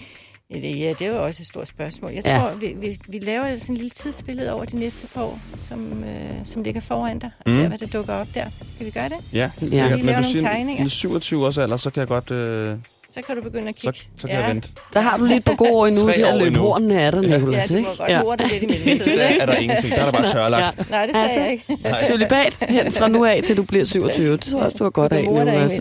ja, 0.62 0.94
det 0.98 1.02
er 1.02 1.06
jo 1.16 1.24
også 1.24 1.42
et 1.42 1.46
stort 1.46 1.68
spørgsmål. 1.68 2.10
Jeg 2.12 2.22
Ja. 2.26 2.38
tror, 2.38 2.52
vi, 2.60 2.74
vi, 2.80 2.98
vi 3.08 3.18
laver 3.18 3.56
sådan 3.56 3.74
en 3.74 3.76
lille 3.76 3.90
tidsbillede 3.90 4.52
over 4.52 4.64
de 4.64 4.76
næste 4.78 5.06
par 5.14 5.22
år, 5.22 5.38
som, 5.56 6.04
øh, 6.04 6.30
som 6.44 6.62
ligger 6.62 6.80
foran 6.80 7.18
dig, 7.18 7.30
og 7.38 7.50
Mm. 7.50 7.56
ser, 7.56 7.68
hvad 7.68 7.78
der 7.78 7.86
dukker 7.86 8.14
op 8.14 8.28
der. 8.34 8.44
Kan 8.78 8.86
vi 8.86 8.90
gøre 8.90 9.08
det? 9.08 9.16
Ja, 9.32 9.50
Så 9.56 9.64
Ja. 9.64 9.86
skal 9.86 9.90
vi 9.90 9.96
Men 9.96 10.06
lave 10.06 10.16
du 10.16 10.22
nogle 10.22 10.38
siger, 10.38 10.50
tegninger. 10.50 10.82
med 10.82 10.90
27 10.90 11.46
års 11.46 11.58
alder, 11.58 11.76
så 11.76 11.90
kan 11.90 12.00
jeg 12.00 12.08
godt... 12.08 12.30
Øh, 12.30 12.76
Så 13.14 13.20
kan 13.26 13.36
du 13.36 13.42
begynde 13.42 13.68
at 13.68 13.74
så, 13.74 13.80
kigge. 13.80 13.98
så 14.18 14.26
kan 14.26 14.36
jeg 14.40 14.48
vente. 14.50 14.68
Der 14.94 15.00
har 15.00 15.16
du 15.16 15.24
lige 15.24 15.36
et 15.36 15.44
par 15.44 15.54
gode 15.54 15.70
år 15.70 15.86
endnu 15.86 16.12
til 16.12 16.22
at 16.22 16.36
løbe 16.42 16.58
hornene 16.58 17.00
af 17.00 17.12
dig, 17.12 17.22
Ja. 17.22 17.28
Ja, 17.28 17.36
Nicolas. 17.38 17.68
du 17.68 17.72
må 17.74 17.78
ikke? 17.78 17.90
godt 18.24 18.40
ja. 18.40 18.46
lidt 18.52 18.62
i 18.62 18.66
mellemtiden, 18.66 19.18
Der 19.18 19.24
er 19.24 19.46
der 19.46 19.54
ingenting. 19.56 19.94
Der 19.94 20.00
er 20.00 20.04
der 20.10 20.12
bare 20.12 20.32
tørlagt. 20.32 20.78
Ja. 20.78 20.84
Nej, 20.90 21.06
det 21.06 21.14
sagde 21.14 21.28
Altså, 21.28 21.40
jeg 21.40 21.52
ikke. 21.52 21.64
Celibat 22.06 22.58
hen 22.68 22.92
fra 22.92 23.08
nu 23.08 23.24
af 23.24 23.40
til 23.44 23.56
du 23.56 23.62
bliver 23.62 23.84
27. 23.84 24.32
Det 24.32 24.40
tror 24.40 24.58
jeg 24.58 24.64
også, 24.66 24.76
du 24.78 24.84
har 24.84 24.90
godt 24.90 25.10
Du 25.12 25.16
af, 25.16 25.22
Nicolas. 25.22 25.72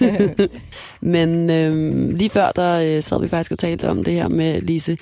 Ja. 0.00 0.46
Men 1.00 1.50
øhm, 1.50 2.10
lige 2.14 2.30
før, 2.30 2.52
der 2.52 2.96
øh, 2.96 3.02
sad 3.02 3.20
vi 3.20 3.28
faktisk 3.28 3.52
og 3.52 3.58
talte 3.58 3.88
om 3.88 4.04
det 4.04 4.14
her 4.14 4.28
med, 4.28 4.60
Lise, 4.60 4.96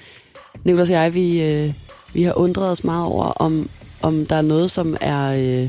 Nicolas 0.64 0.90
og 0.90 0.96
jeg, 0.96 1.14
vi, 1.14 1.42
øh, 1.42 1.72
vi 2.12 2.22
har 2.22 2.38
undret 2.38 2.70
os 2.70 2.84
meget 2.84 3.04
over, 3.06 3.24
om, 3.24 3.70
om 4.02 4.26
der 4.26 4.36
er 4.36 4.42
noget, 4.42 4.70
som 4.70 4.96
er, 5.00 5.26
øh, 5.62 5.68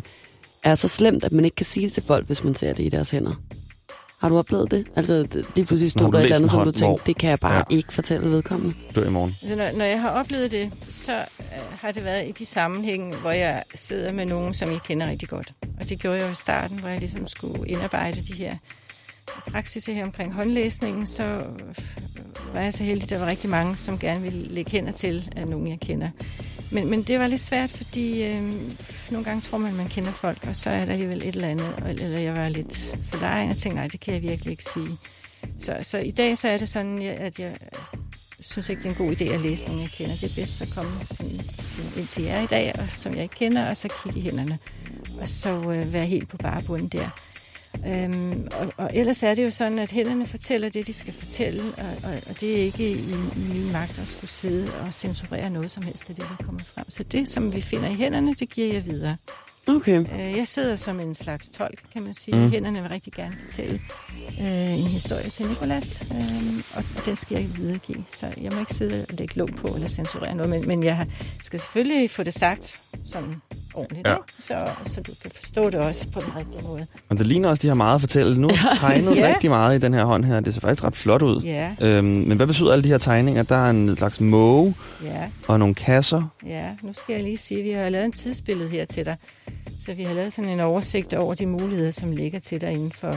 er 0.63 0.75
så 0.75 0.87
slemt, 0.87 1.23
at 1.23 1.31
man 1.31 1.45
ikke 1.45 1.55
kan 1.55 1.65
sige 1.65 1.85
det 1.85 1.93
til 1.93 2.03
folk, 2.03 2.25
hvis 2.27 2.43
man 2.43 2.55
ser 2.55 2.73
det 2.73 2.83
i 2.83 2.89
deres 2.89 3.11
hænder. 3.11 3.41
Har 4.21 4.29
du 4.29 4.37
oplevet 4.37 4.71
det? 4.71 4.87
Altså, 4.95 5.13
det- 5.23 5.45
lige 5.55 5.65
pludselig 5.65 5.91
stod 5.91 6.11
der 6.11 6.17
et 6.19 6.23
eller 6.23 6.35
andet, 6.35 6.51
som 6.51 6.59
du 6.63 6.71
tænkte, 6.71 6.85
hvor- 6.85 6.97
det 7.05 7.17
kan 7.17 7.29
jeg 7.29 7.39
bare 7.39 7.57
Ja. 7.57 7.75
ikke 7.75 7.93
fortælle 7.93 8.29
vedkommende. 8.29 8.75
Dør 8.95 9.07
i 9.07 9.09
morgen. 9.09 9.35
Altså, 9.41 9.55
når, 9.55 9.71
når 9.77 9.85
jeg 9.85 10.01
har 10.01 10.09
oplevet 10.09 10.51
det, 10.51 10.71
så 10.89 11.13
øh, 11.39 11.45
har 11.79 11.91
det 11.91 12.03
været 12.03 12.27
i 12.27 12.31
de 12.31 12.45
sammenhænge, 12.45 13.15
hvor 13.15 13.31
jeg 13.31 13.63
sidder 13.75 14.11
med 14.11 14.25
nogen, 14.25 14.53
som 14.53 14.71
jeg 14.71 14.79
kender 14.87 15.09
rigtig 15.09 15.29
godt. 15.29 15.53
Og 15.79 15.89
det 15.89 15.99
gjorde 15.99 16.17
jeg 16.17 16.25
jo 16.27 16.31
i 16.31 16.35
starten, 16.35 16.79
hvor 16.79 16.89
jeg 16.89 16.99
ligesom 16.99 17.27
skulle 17.27 17.67
indarbejde 17.67 18.21
de 18.21 18.33
her 18.33 18.55
praksiser 19.51 19.93
her 19.93 20.03
omkring 20.03 20.33
håndlæsningen, 20.33 21.05
så 21.05 21.23
øh, 21.23 21.75
var 22.53 22.61
jeg 22.61 22.73
så 22.73 22.83
heldig, 22.83 23.03
at 23.03 23.09
der 23.09 23.19
var 23.19 23.25
rigtig 23.27 23.49
mange, 23.49 23.75
som 23.77 23.99
gerne 23.99 24.21
ville 24.21 24.47
lægge 24.53 24.71
hænder 24.71 24.91
til 24.91 25.29
af 25.35 25.47
nogen, 25.47 25.67
jeg 25.67 25.79
kender. 25.79 26.09
Men, 26.71 26.89
men 26.89 27.03
det 27.03 27.19
var 27.19 27.27
lidt 27.27 27.41
svært, 27.41 27.69
fordi 27.71 28.23
øh, 28.23 28.43
nogle 29.11 29.25
gange 29.25 29.41
tror 29.41 29.57
man, 29.57 29.73
man 29.73 29.89
kender 29.89 30.11
folk, 30.11 30.45
og 30.47 30.55
så 30.55 30.69
er 30.69 30.85
der 30.85 30.91
alligevel 30.91 31.17
et 31.21 31.35
eller 31.35 31.47
andet, 31.47 31.83
eller 31.87 32.19
jeg 32.19 32.33
var 32.33 32.49
lidt 32.49 32.95
for 33.03 33.17
legen 33.19 33.49
og 33.49 33.57
tænkte, 33.57 33.75
nej, 33.75 33.87
det 33.87 33.99
kan 33.99 34.13
jeg 34.13 34.21
virkelig 34.21 34.51
ikke 34.51 34.63
sige. 34.63 34.87
Så, 35.59 35.77
så 35.81 35.97
i 35.97 36.11
dag 36.11 36.37
så 36.37 36.47
er 36.47 36.57
det 36.57 36.69
sådan, 36.69 37.01
jeg- 37.01 37.15
at 37.15 37.39
jeg 37.39 37.51
synes 38.39 38.69
ikke, 38.69 38.83
det 38.83 38.87
er 38.87 38.99
en 38.99 39.07
god 39.07 39.15
idé 39.15 39.23
at 39.33 39.41
læse 39.41 39.65
nogen, 39.65 39.81
jeg 39.81 39.89
kender. 39.89 40.15
Det 40.15 40.31
er 40.31 40.35
bedst 40.35 40.61
at 40.61 40.69
komme 40.75 40.91
sådan, 41.11 41.39
sådan 41.57 41.91
ind 41.97 42.07
til 42.07 42.23
jer 42.23 42.41
i 42.41 42.45
dag, 42.47 42.73
og, 42.79 42.89
som 42.89 43.13
jeg 43.15 43.23
ikke 43.23 43.35
kender, 43.35 43.69
og 43.69 43.77
så 43.77 43.87
kigge 44.03 44.19
i 44.19 44.21
hænderne. 44.23 44.59
Og 45.21 45.27
så 45.27 45.49
øh, 45.71 45.93
være 45.93 46.05
helt 46.05 46.29
på 46.29 46.37
bare 46.37 46.61
bunden 46.63 46.87
der. 46.87 47.09
Øhm, 47.87 48.47
og, 48.59 48.73
og 48.77 48.89
ellers 48.93 49.23
er 49.23 49.35
det 49.35 49.43
jo 49.45 49.51
sådan, 49.51 49.79
at 49.79 49.91
hænderne 49.91 50.25
fortæller 50.25 50.69
det, 50.69 50.87
de 50.87 50.93
skal 50.93 51.13
fortælle, 51.13 51.63
og, 51.77 52.09
og, 52.09 52.13
og 52.29 52.41
det 52.41 52.59
er 52.59 52.63
ikke 52.63 52.89
i, 52.91 52.93
i 53.35 53.53
min 53.53 53.71
magt 53.71 53.99
at 53.99 54.07
skulle 54.07 54.29
sidde 54.31 54.71
og 54.85 54.93
censurere 54.93 55.49
noget 55.49 55.71
som 55.71 55.83
helst 55.83 56.09
af 56.09 56.15
det, 56.15 56.25
der 56.37 56.45
kommer 56.45 56.61
frem. 56.61 56.85
Så 56.89 57.03
det, 57.03 57.29
som 57.29 57.53
vi 57.55 57.61
finder 57.61 57.89
i 57.89 57.93
hænderne, 57.93 58.35
det 58.39 58.49
giver 58.49 58.73
jeg 58.73 58.85
videre. 58.85 59.17
Okay. 59.67 59.99
Øh, 59.99 60.37
Jeg 60.37 60.47
sidder 60.47 60.75
som 60.75 60.99
en 60.99 61.15
slags 61.15 61.47
tolk, 61.49 61.79
kan 61.93 62.03
man 62.03 62.13
sige. 62.13 62.35
Mm. 62.37 62.51
Hænderne 62.51 62.81
vil 62.81 62.89
rigtig 62.89 63.13
gerne 63.13 63.35
fortælle 63.45 63.81
øh, 64.41 64.79
en 64.79 64.87
historie 64.87 65.29
til 65.29 65.45
Nikolas, 65.47 66.07
øh, 66.11 66.63
og, 66.75 66.83
og 66.97 67.05
den 67.05 67.15
skal 67.15 67.35
jeg 67.35 67.43
ikke 67.43 67.55
videregive. 67.55 68.03
Så 68.07 68.25
jeg 68.41 68.51
må 68.53 68.59
ikke 68.59 68.73
sidde 68.73 69.05
og 69.09 69.15
lægge 69.17 69.37
låg 69.37 69.49
på 69.57 69.67
eller 69.67 69.87
censurere 69.87 70.35
noget, 70.35 70.49
men, 70.49 70.67
men 70.67 70.83
jeg 70.83 71.07
skal 71.43 71.59
selvfølgelig 71.59 72.09
få 72.09 72.23
det 72.23 72.33
sagt 72.33 72.81
sådan 73.05 73.41
ordentligt, 73.73 74.07
Ja. 74.07 74.15
så, 74.39 74.69
så 74.85 75.01
du 75.01 75.11
kan 75.21 75.31
forstå 75.31 75.69
det 75.69 75.79
også 75.79 76.07
på 76.09 76.19
den 76.19 76.35
rigtige 76.35 76.63
måde. 76.67 76.85
Men 77.09 77.17
det 77.17 77.27
ligner 77.27 77.49
også, 77.49 77.61
de 77.61 77.67
har 77.67 77.75
meget 77.75 77.95
at 77.95 78.01
fortælle. 78.01 78.37
Nu 78.41 78.47
er 78.71 78.75
tegnet 78.79 79.15
Ja. 79.15 79.27
rigtig 79.33 79.49
meget 79.49 79.75
i 79.75 79.79
den 79.81 79.93
her 79.93 80.03
hånd 80.05 80.25
her. 80.25 80.39
Det 80.39 80.53
ser 80.53 80.61
faktisk 80.61 80.83
ret 80.83 80.95
flot 80.95 81.21
ud. 81.21 81.41
Ja, 81.41 81.71
Øhm, 81.81 82.05
men 82.05 82.37
hvad 82.37 82.47
betyder 82.47 82.71
alle 82.71 82.83
de 82.83 82.87
her 82.89 82.97
tegninger? 82.97 83.43
Der 83.43 83.55
er 83.55 83.69
en 83.69 83.97
slags 83.97 84.19
måge 84.19 84.75
ja, 85.03 85.29
og 85.47 85.59
nogle 85.59 85.75
kasser. 85.75 86.23
ja. 86.45 86.65
Nu 86.81 86.93
skal 86.93 87.13
jeg 87.13 87.23
lige 87.23 87.37
sige, 87.37 87.59
at 87.59 87.65
vi 87.65 87.71
har 87.71 87.89
lavet 87.89 88.05
en 88.05 88.11
tidsbillede 88.11 88.69
her 88.69 88.85
til 88.85 89.05
dig. 89.05 89.15
Så 89.79 89.93
vi 89.93 90.03
har 90.03 90.13
lavet 90.13 90.33
sådan 90.33 90.49
en 90.49 90.59
oversigt 90.59 91.13
over 91.13 91.33
de 91.33 91.45
muligheder, 91.45 91.91
som 91.91 92.11
ligger 92.11 92.39
til 92.39 92.61
dig 92.61 92.71
inden 92.71 92.91
for 92.91 93.15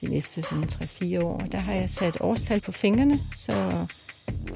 de 0.00 0.06
næste 0.08 0.42
sådan 0.42 0.64
3-4 0.64 1.22
år. 1.22 1.42
Der 1.52 1.58
har 1.58 1.72
jeg 1.72 1.90
sat 1.90 2.16
årstal 2.20 2.60
på 2.60 2.72
fingrene, 2.72 3.18
så 3.36 3.52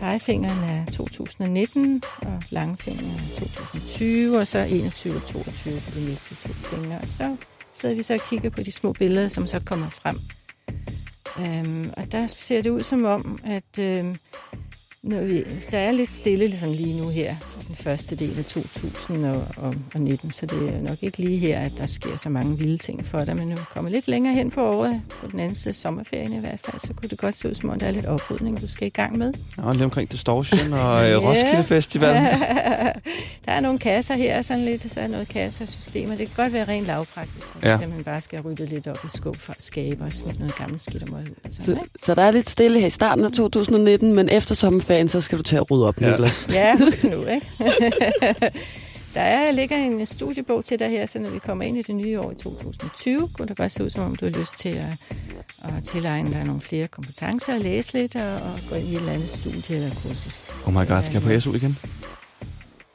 pegefingeren 0.00 0.64
er 0.64 0.84
2019, 0.92 2.02
og 2.22 2.42
langfingeren 2.50 3.14
er 3.14 3.40
2020, 3.40 4.38
og 4.38 4.46
så 4.46 4.58
21 4.58 5.16
og 5.16 5.26
22 5.26 5.80
på 5.80 5.90
de 5.98 6.04
næste 6.04 6.34
to 6.34 6.52
fingre. 6.52 6.98
Og 6.98 7.08
så 7.08 7.36
sidder 7.72 7.94
vi 7.94 8.02
så 8.02 8.14
og 8.14 8.20
kigger 8.30 8.50
på 8.50 8.62
de 8.62 8.72
små 8.72 8.92
billeder, 8.92 9.28
som 9.28 9.46
så 9.46 9.60
kommer 9.60 9.88
frem. 9.88 10.16
Øhm, 11.40 11.90
og 11.96 12.12
der 12.12 12.26
ser 12.26 12.62
det 12.62 12.70
ud 12.70 12.82
som 12.82 13.04
om, 13.04 13.40
at 13.44 13.78
øhm, 13.78 14.16
når 15.06 15.20
vi, 15.20 15.44
der 15.70 15.78
er 15.78 15.92
lidt 15.92 16.08
stille 16.10 16.46
ligesom 16.46 16.72
lige 16.72 17.00
nu 17.00 17.08
her, 17.08 17.34
den 17.68 17.76
første 17.76 18.16
del 18.16 18.38
af 18.38 18.44
2019, 18.44 20.30
så 20.32 20.46
det 20.46 20.68
er 20.74 20.80
nok 20.80 21.02
ikke 21.02 21.18
lige 21.18 21.38
her, 21.38 21.60
at 21.60 21.72
der 21.78 21.86
sker 21.86 22.16
så 22.16 22.28
mange 22.28 22.58
vilde 22.58 22.78
ting 22.78 23.06
for 23.06 23.24
dig, 23.24 23.36
men 23.36 23.48
når 23.48 23.56
vi 23.56 23.62
kommer 23.74 23.90
lidt 23.90 24.08
længere 24.08 24.34
hen 24.34 24.50
på 24.50 24.70
året, 24.70 25.02
på 25.20 25.26
den 25.32 25.40
anden 25.40 25.54
side 25.54 25.68
af 25.68 25.74
sommerferien 25.74 26.32
i 26.32 26.40
hvert 26.40 26.60
fald, 26.64 26.80
så 26.80 26.92
kunne 26.94 27.08
det 27.08 27.18
godt 27.18 27.38
se 27.38 27.48
ud 27.48 27.54
som 27.54 27.70
om, 27.70 27.78
der 27.78 27.86
er 27.86 27.90
lidt 27.90 28.06
oprydning, 28.06 28.60
du 28.60 28.68
skal 28.68 28.86
i 28.86 28.90
gang 28.90 29.18
med. 29.18 29.32
Og 29.58 29.72
lige 29.74 29.84
omkring 29.84 30.12
Distortion 30.12 30.72
og 30.72 30.78
Ja. 31.02 31.10
yeah. 31.10 31.22
Roskilde 31.24 31.64
Festival. 31.64 32.14
der 33.44 33.52
er 33.52 33.60
nogle 33.60 33.78
kasser 33.78 34.14
her, 34.14 34.42
sådan 34.42 34.64
lidt, 34.64 34.92
så 34.92 35.00
er 35.00 35.06
noget 35.08 35.28
kassersystemer. 35.28 36.16
Det 36.16 36.26
kan 36.26 36.44
godt 36.44 36.52
være 36.52 36.64
rent 36.68 36.86
lavpraktisk, 36.86 37.46
at 37.56 37.62
Ja. 37.62 37.68
ja. 37.70 37.76
simpelthen 37.76 38.04
bare 38.04 38.20
skal 38.20 38.40
rydde 38.40 38.66
lidt 38.66 38.86
op 38.86 38.98
i 39.04 39.08
skub 39.16 39.36
for 39.36 39.52
at 39.52 39.62
skabe 39.62 40.04
og 40.04 40.12
smide 40.12 40.38
noget 40.38 40.54
gammelt 40.56 40.82
skidt 40.82 41.02
og 41.02 41.10
møg 41.10 41.26
og 41.44 41.52
Så, 41.52 41.76
så 42.04 42.14
der 42.14 42.22
er 42.22 42.30
lidt 42.30 42.50
stille 42.50 42.80
her 42.80 42.86
i 42.86 42.90
starten 42.90 43.24
af 43.24 43.32
2019, 43.32 44.12
men 44.14 44.28
efter 44.28 44.54
sommerferien, 44.54 44.95
så 45.08 45.20
skal 45.20 45.38
du 45.38 45.42
til 45.42 45.56
at 45.56 45.70
rydde 45.70 45.88
op, 45.88 46.00
Ja. 46.00 46.06
Nicolas. 46.10 46.46
Ja, 46.50 46.76
husk 46.84 47.04
nu, 47.04 47.24
ikke? 47.24 47.46
Der 49.14 49.22
er, 49.22 49.50
ligger 49.50 49.76
en 49.76 50.06
studiebog 50.06 50.64
til 50.64 50.78
dig 50.78 50.88
her, 50.90 51.06
så 51.06 51.18
når 51.18 51.30
vi 51.30 51.38
kommer 51.38 51.64
ind 51.64 51.76
i 51.78 51.82
det 51.82 51.94
nye 51.94 52.20
år 52.20 52.30
i 52.32 52.34
2020, 52.34 53.28
kunne 53.34 53.48
det 53.48 53.56
godt 53.56 53.72
se 53.72 53.84
ud, 53.84 53.90
som 53.90 54.04
om 54.04 54.16
du 54.16 54.24
har 54.24 54.32
lyst 54.32 54.58
til 54.58 54.68
at, 54.68 55.16
at 55.64 55.84
tilegne 55.84 56.32
dig 56.32 56.44
nogle 56.44 56.60
flere 56.60 56.88
kompetencer, 56.88 57.54
og 57.54 57.60
læse 57.60 57.92
lidt, 57.92 58.16
og, 58.16 58.32
og 58.34 58.58
gå 58.70 58.74
ind 58.74 58.88
i 58.88 58.92
et 58.92 58.98
eller 58.98 59.12
andet 59.12 59.30
studie 59.30 59.76
eller 59.76 59.90
kursus. 60.02 60.40
Oh 60.66 60.72
my 60.72 60.86
god, 60.88 61.02
skal 61.02 61.12
jeg 61.12 61.22
på 61.22 61.40
SU 61.40 61.54
igen? 61.54 61.78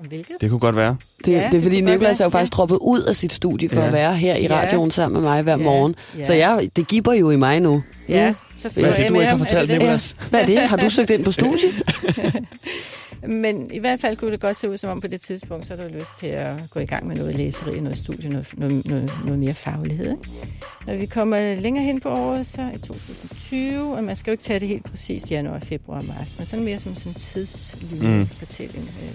Hvilket? 0.07 0.35
Det 0.41 0.49
kunne 0.49 0.59
godt 0.59 0.75
være. 0.75 0.97
Det, 1.25 1.31
Ja, 1.31 1.37
det 1.37 1.45
er 1.45 1.49
det 1.49 1.63
fordi, 1.63 1.75
godt 1.81 1.91
Nicolas 1.91 2.19
er 2.19 2.25
jo 2.25 2.29
faktisk 2.29 2.53
droppet 2.53 2.77
ud 2.81 3.01
af 3.01 3.15
sit 3.15 3.33
studie 3.33 3.69
for 3.69 3.79
Ja. 3.81 3.87
at 3.87 3.93
være 3.93 4.17
her 4.17 4.35
i 4.35 4.43
Ja. 4.43 4.55
radioen 4.61 4.91
sammen 4.91 5.21
med 5.21 5.29
mig 5.29 5.41
hver 5.41 5.51
Ja. 5.57 5.57
morgen. 5.63 5.95
Ja. 6.17 6.23
Så 6.23 6.33
jeg, 6.33 6.69
det 6.75 6.87
giver 6.87 7.13
jo 7.13 7.31
i 7.31 7.35
mig 7.35 7.59
nu. 7.59 7.83
Ja, 8.09 8.29
Nu. 8.29 8.35
så 8.55 8.69
skal 8.69 8.83
Hvad 8.83 8.91
er 8.91 8.95
det, 8.97 9.09
du 9.09 9.13
ikke 9.13 9.25
har. 9.25 9.33
Er 9.33 9.37
fortalt, 9.37 9.61
det 9.61 9.69
det? 9.69 9.77
Nicolas? 9.79 10.15
Hvad 10.29 10.39
er 10.41 10.45
det? 10.45 10.59
Har 10.59 10.77
du 10.77 10.89
søgt 10.89 11.09
ind 11.09 11.25
på 11.25 11.31
studie? 11.31 11.69
Men 13.27 13.71
i 13.73 13.79
hvert 13.79 13.99
fald 13.99 14.17
kunne 14.17 14.31
det 14.31 14.39
godt 14.39 14.57
se 14.57 14.69
ud, 14.69 14.77
som 14.77 14.89
om 14.89 15.01
på 15.01 15.07
det 15.07 15.21
tidspunkt, 15.21 15.65
så 15.65 15.75
har 15.75 15.83
du 15.83 15.93
lyst 15.93 16.17
til 16.19 16.27
at 16.27 16.55
gå 16.69 16.79
i 16.79 16.85
gang 16.85 17.07
med 17.07 17.15
noget 17.15 17.35
læseri, 17.35 17.79
noget 17.79 17.97
studie, 17.97 18.29
noget, 18.29 18.47
noget, 18.57 18.85
noget, 18.85 19.11
noget 19.25 19.39
mere 19.39 19.53
faglighed. 19.53 20.05
Ikke? 20.11 20.29
Når 20.87 20.95
vi 20.95 21.05
kommer 21.05 21.55
længere 21.55 21.83
hen 21.85 21.99
på 21.99 22.09
året, 22.09 22.45
så 22.45 22.61
i 22.75 22.77
2020, 22.77 23.95
og 23.95 24.03
man 24.03 24.15
skal 24.15 24.31
jo 24.31 24.33
ikke 24.33 24.43
tage 24.43 24.59
det 24.59 24.67
helt 24.67 24.83
præcis 24.89 25.31
januar, 25.31 25.59
februar, 25.59 26.01
marts, 26.01 26.37
men 26.37 26.45
sådan 26.45 26.65
mere 26.65 26.79
som 26.79 26.95
sådan 26.95 27.11
en 27.11 27.15
tidslinje 27.15 28.07
Mm. 28.07 28.13
mm. 28.19 28.27
fortælling. 28.27 28.89
Øh, 29.03 29.09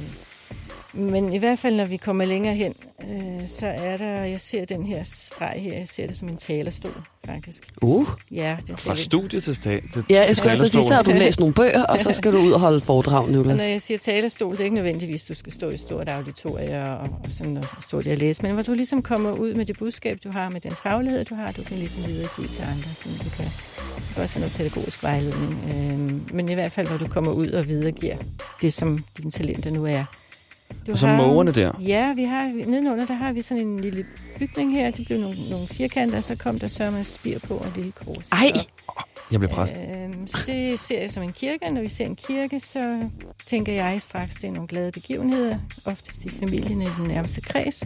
Men 0.96 1.32
i 1.32 1.38
hvert 1.38 1.58
fald, 1.58 1.76
når 1.76 1.84
vi 1.84 1.96
kommer 1.96 2.24
længere 2.24 2.54
hen, 2.54 2.74
øh, 3.10 3.48
så 3.48 3.66
er 3.66 3.96
der, 3.96 4.06
jeg 4.06 4.40
ser 4.40 4.64
den 4.64 4.86
her 4.86 5.02
streg 5.04 5.54
her, 5.56 5.72
jeg 5.72 5.88
ser 5.88 6.06
det 6.06 6.16
som 6.16 6.28
en 6.28 6.36
talerstol, 6.36 7.02
faktisk. 7.26 7.72
Uh. 7.82 8.06
Ja, 8.30 8.56
det 8.66 8.80
ser 8.80 8.90
Fra 8.90 8.96
studie 8.96 9.40
til 9.40 9.56
stat. 9.56 9.82
Ja, 10.10 10.24
jeg 10.26 10.36
skulle 10.36 10.52
også 10.52 10.68
sige, 10.68 10.88
så 10.88 10.94
har 10.94 11.02
du 11.02 11.10
læst 11.10 11.40
nogle 11.40 11.54
bøger, 11.54 11.82
og 11.82 12.00
så 12.00 12.12
skal 12.12 12.32
du 12.32 12.38
ud 12.38 12.52
og 12.52 12.60
holde 12.60 12.80
foredrag, 12.80 13.28
Nicolas. 13.28 13.56
når 13.56 13.64
jeg 13.64 13.82
siger 13.82 13.98
talerstol, 13.98 14.52
det 14.52 14.60
er 14.60 14.64
ikke 14.64 14.74
nødvendigvis, 14.74 15.24
at 15.24 15.28
du 15.28 15.34
skal 15.34 15.52
stå 15.52 15.68
i 15.68 15.74
et 15.74 15.80
stort 15.80 16.08
auditorium 16.08 17.00
og, 17.00 17.08
og 17.24 17.30
sådan 17.30 17.56
og 17.56 17.64
stå 17.80 18.02
der 18.02 18.12
og 18.12 18.18
læse, 18.18 18.42
men 18.42 18.52
hvor 18.52 18.62
du 18.62 18.72
ligesom 18.72 19.02
kommer 19.02 19.30
ud 19.30 19.54
med 19.54 19.64
det 19.64 19.78
budskab, 19.78 20.18
du 20.24 20.30
har, 20.30 20.48
med 20.48 20.60
den 20.60 20.72
faglighed, 20.82 21.24
du 21.24 21.34
har, 21.34 21.52
du 21.52 21.62
kan 21.62 21.78
ligesom 21.78 22.06
videregive 22.06 22.48
til 22.48 22.62
andre, 22.62 22.90
så 22.94 23.08
du 23.24 23.30
kan, 23.30 23.44
det 23.96 24.14
kan 24.14 24.22
også 24.22 24.34
være 24.34 24.40
noget 24.40 24.56
pædagogisk 24.56 25.02
vejledning, 25.02 25.64
øhm, 25.68 26.20
men 26.32 26.48
i 26.48 26.54
hvert 26.54 26.72
fald, 26.72 26.88
hvor 26.88 26.98
du 26.98 27.08
kommer 27.08 27.32
ud 27.32 27.48
og 27.48 27.68
videregiver 27.68 28.16
det, 28.62 28.72
som 28.72 29.04
dine 29.18 29.30
talenter 29.30 29.70
nu 29.70 29.86
er. 29.86 30.04
Du 30.86 30.92
Og 30.92 30.98
så 30.98 31.06
mågerne 31.06 31.52
der. 31.52 31.72
Ja, 31.80 32.12
vi 32.12 32.24
har, 32.24 32.66
nedenunder, 32.66 33.06
der 33.06 33.14
har 33.14 33.32
vi 33.32 33.42
sådan 33.42 33.66
en 33.66 33.80
lille 33.80 34.06
bygning 34.38 34.72
her, 34.72 34.90
det 34.90 35.06
blev 35.06 35.20
nogle, 35.20 35.50
nogle 35.50 35.66
firkanter, 35.66 36.16
og 36.16 36.22
så 36.22 36.36
kom 36.36 36.58
der 36.58 36.90
med 36.90 37.04
spir 37.04 37.38
på 37.38 37.54
og 37.54 37.66
en 37.66 37.72
lille 37.76 37.92
kors. 37.92 38.28
Ej! 38.32 38.52
Jeg 39.30 39.40
blev 39.40 39.50
præst. 39.50 39.74
Øhm, 39.76 40.26
så 40.26 40.38
det 40.46 40.78
ser 40.78 41.00
jeg 41.00 41.10
som 41.10 41.22
en 41.22 41.32
kirke. 41.32 41.70
Når 41.70 41.80
vi 41.80 41.88
ser 41.88 42.06
en 42.06 42.16
kirke, 42.16 42.60
så 42.60 43.10
tænker 43.46 43.72
jeg 43.72 44.02
straks, 44.02 44.34
det 44.34 44.44
er 44.44 44.52
nogle 44.52 44.68
glade 44.68 44.92
begivenheder, 44.92 45.58
oftest 45.84 46.24
i 46.24 46.30
familien 46.30 46.82
i 46.82 46.86
den 46.98 47.08
nærmeste 47.08 47.40
kreds. 47.40 47.84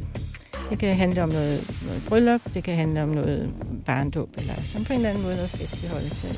Det 0.70 0.78
kan 0.78 0.96
handle 0.96 1.22
om 1.22 1.28
noget, 1.28 1.82
noget 1.86 2.02
bryllup, 2.08 2.40
det 2.54 2.64
kan 2.64 2.76
handle 2.76 3.02
om 3.02 3.08
noget 3.08 3.54
barndåb, 3.86 4.28
eller 4.38 4.54
sådan 4.62 4.84
på 4.84 4.92
en 4.92 4.96
eller 4.96 5.08
anden 5.08 5.22
måde 5.22 5.34
noget 5.34 5.50
festligholdelse. 5.50 6.28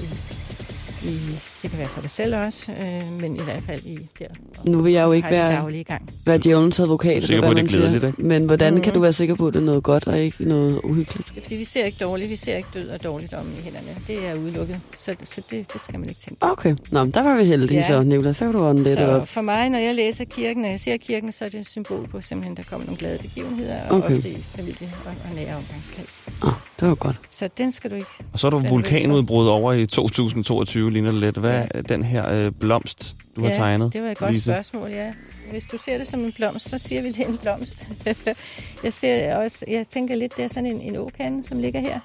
I, 1.02 1.08
i, 1.08 1.18
det 1.62 1.70
kan 1.70 1.78
være 1.78 1.88
for 1.88 2.00
dig 2.00 2.10
selv 2.10 2.36
også, 2.36 2.72
øh, 2.72 3.02
men 3.20 3.36
i 3.36 3.40
hvert 3.44 3.62
fald 3.62 3.82
i 3.86 3.98
der. 4.18 4.26
Nu 4.66 4.82
vil 4.82 4.92
jeg 4.92 5.04
jo 5.04 5.12
ikke 5.12 5.28
være, 5.30 5.84
gang. 5.84 6.10
være 6.26 6.38
djævelens 6.38 6.80
advokat, 6.80 7.22
eller 7.22 7.40
på, 7.40 7.46
hvad 7.46 7.54
man 7.54 7.64
er 7.64 7.68
siger. 7.68 8.12
Men 8.18 8.46
hvordan 8.46 8.72
Mhm. 8.74 8.82
kan 8.82 8.94
du 8.94 9.00
være 9.00 9.12
sikker 9.12 9.34
på, 9.34 9.46
at 9.46 9.54
det 9.54 9.60
er 9.60 9.64
noget 9.64 9.82
godt 9.82 10.06
og 10.06 10.18
ikke 10.18 10.44
noget 10.44 10.80
uhyggeligt? 10.84 11.28
Det 11.28 11.38
er 11.38 11.42
fordi, 11.42 11.56
vi 11.56 11.64
ser 11.64 11.84
ikke 11.84 11.98
dårligt, 12.04 12.30
vi 12.30 12.36
ser 12.36 12.56
ikke 12.56 12.68
død 12.74 12.88
og 12.88 13.04
dårligdom 13.04 13.46
i 13.58 13.62
hænderne. 13.64 13.86
Det 14.06 14.28
er 14.28 14.34
udelukket, 14.34 14.80
så, 14.98 15.14
så 15.24 15.42
det, 15.50 15.72
det 15.72 15.80
skal 15.80 15.98
man 16.00 16.08
ikke 16.08 16.20
tænke 16.20 16.40
på. 16.40 16.46
Okay, 16.50 16.74
Nå, 16.90 17.04
men 17.04 17.10
der 17.14 17.22
var 17.22 17.36
vi 17.36 17.44
heldige 17.44 17.76
Ja. 17.76 17.82
så, 17.86 18.02
Nicolas. 18.02 18.36
Så 18.36 18.44
kan 18.44 18.52
du 18.52 18.60
ånde 18.64 18.82
lidt 18.82 18.94
Så 18.94 19.06
op. 19.06 19.28
for 19.28 19.40
mig, 19.40 19.68
når 19.68 19.78
jeg 19.78 19.94
læser 19.94 20.24
kirken, 20.24 20.62
når 20.62 20.68
jeg 20.68 20.80
ser 20.80 20.96
kirken, 20.96 21.32
så 21.32 21.44
er 21.44 21.48
det 21.48 21.60
et 21.60 21.68
symbol 21.68 22.08
på 22.08 22.20
simpelthen, 22.20 22.56
der 22.56 22.62
kommer 22.70 22.86
nogle 22.86 22.98
glade 22.98 23.18
begivenheder, 23.18 23.76
og 23.90 23.96
Okay. 23.96 24.16
ofte 24.16 24.30
i 24.30 24.44
familie 24.56 24.92
og, 25.04 25.10
og 25.30 25.34
nære 25.36 25.56
omgangskreds. 25.56 26.22
Ah, 26.42 26.52
det 26.80 26.88
var 26.88 26.94
godt. 26.94 27.16
Så 27.30 27.48
den 27.58 27.72
skal 27.72 27.90
du 27.90 27.94
ikke... 27.94 28.08
Og 28.32 28.38
så 28.38 28.46
er 28.46 28.50
du 28.50 28.58
vulkanudbrud 28.58 29.48
over 29.48 29.72
i 29.72 29.86
2022, 29.86 30.90
ligner 30.90 31.10
det 31.12 31.20
lidt. 31.20 31.36
Hvad 31.36 31.51
er 31.52 31.82
den 31.82 32.04
her 32.04 32.30
øh, 32.30 32.52
blomst, 32.52 33.14
du 33.36 33.42
har 33.42 33.50
ja, 33.50 33.56
tegnet? 33.56 33.92
det 33.92 34.02
var 34.02 34.08
et 34.08 34.18
godt 34.18 34.30
Lise? 34.30 34.42
spørgsmål, 34.42 34.90
ja. 34.90 35.12
Hvis 35.50 35.64
du 35.64 35.76
ser 35.76 35.98
det 35.98 36.06
som 36.06 36.20
en 36.20 36.32
blomst, 36.32 36.68
så 36.68 36.78
siger 36.78 37.02
vi, 37.02 37.08
det 37.08 37.20
er 37.20 37.28
en 37.28 37.38
blomst. 37.38 37.88
jeg, 38.84 38.92
ser 38.92 39.36
også, 39.36 39.64
jeg 39.68 39.88
tænker 39.88 40.14
lidt, 40.14 40.36
det 40.36 40.44
er 40.44 40.48
sådan 40.48 40.66
en, 40.66 40.80
en 40.80 40.96
åkande, 40.96 41.44
som 41.44 41.58
ligger 41.58 41.80
her 41.80 42.00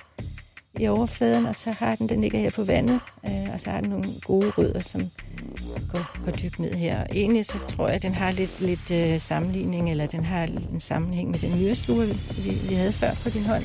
i 0.80 0.88
overfladen, 0.88 1.46
og 1.46 1.56
så 1.56 1.72
har 1.72 1.96
den, 1.96 2.10
den 2.10 2.22
ligger 2.22 2.40
her 2.40 2.50
på 2.50 2.64
vandet, 2.64 3.00
øh, 3.26 3.54
og 3.54 3.62
så 3.62 3.70
har 3.70 3.82
den 3.82 3.90
nogle 3.90 4.06
gode 4.26 4.50
rødder, 4.50 4.80
som 4.80 5.02
gå, 5.94 6.00
gå 6.26 6.32
dybt 6.32 6.60
ned 6.60 6.74
her. 6.74 7.02
Og 7.02 7.08
egentlig 7.12 7.46
så 7.46 7.58
tror 7.68 7.88
jeg, 7.88 7.96
at 7.96 8.04
den 8.04 8.14
har 8.14 8.32
lidt, 8.32 8.62
lidt 8.62 8.92
øh, 8.92 9.20
sammenligning, 9.20 9.92
eller 9.92 10.06
den 10.06 10.24
har 10.24 10.44
en 10.44 10.80
sammenhæng 10.80 11.32
med 11.32 11.40
den 11.40 11.60
myreslue, 11.60 12.06
vi, 12.38 12.50
vi 12.70 12.76
havde 12.76 12.94
før 12.94 13.14
på 13.14 13.30
din 13.30 13.44
hånd. 13.46 13.64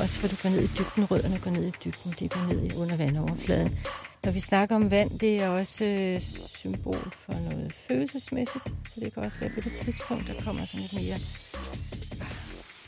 Også 0.00 0.18
for 0.18 0.28
du 0.28 0.36
går 0.42 0.48
ned 0.48 0.62
i 0.62 0.66
dybden, 0.78 1.04
rødderne 1.04 1.38
går 1.38 1.50
ned 1.50 1.64
i 1.64 1.72
dybden, 1.84 2.14
det 2.20 2.30
går 2.30 2.52
ned 2.52 2.62
i 2.62 2.76
under 2.76 2.96
vandoverfladen. 2.96 3.78
Når 4.26 4.32
vi 4.32 4.40
snakker 4.40 4.76
om 4.76 4.90
vand, 4.90 5.18
det 5.18 5.42
er 5.42 5.48
også 5.48 5.84
øh, 5.84 6.20
symbol 6.20 7.12
for 7.12 7.32
noget 7.32 7.72
følelsesmæssigt, 7.88 8.64
så 8.64 9.00
det 9.00 9.14
kan 9.14 9.22
også 9.22 9.38
være 9.40 9.50
på 9.50 9.60
det 9.60 9.72
tidspunkt, 9.72 10.26
der 10.26 10.32
kommer 10.44 10.64
sådan 10.64 10.80
lidt 10.80 10.92
mere 10.92 11.18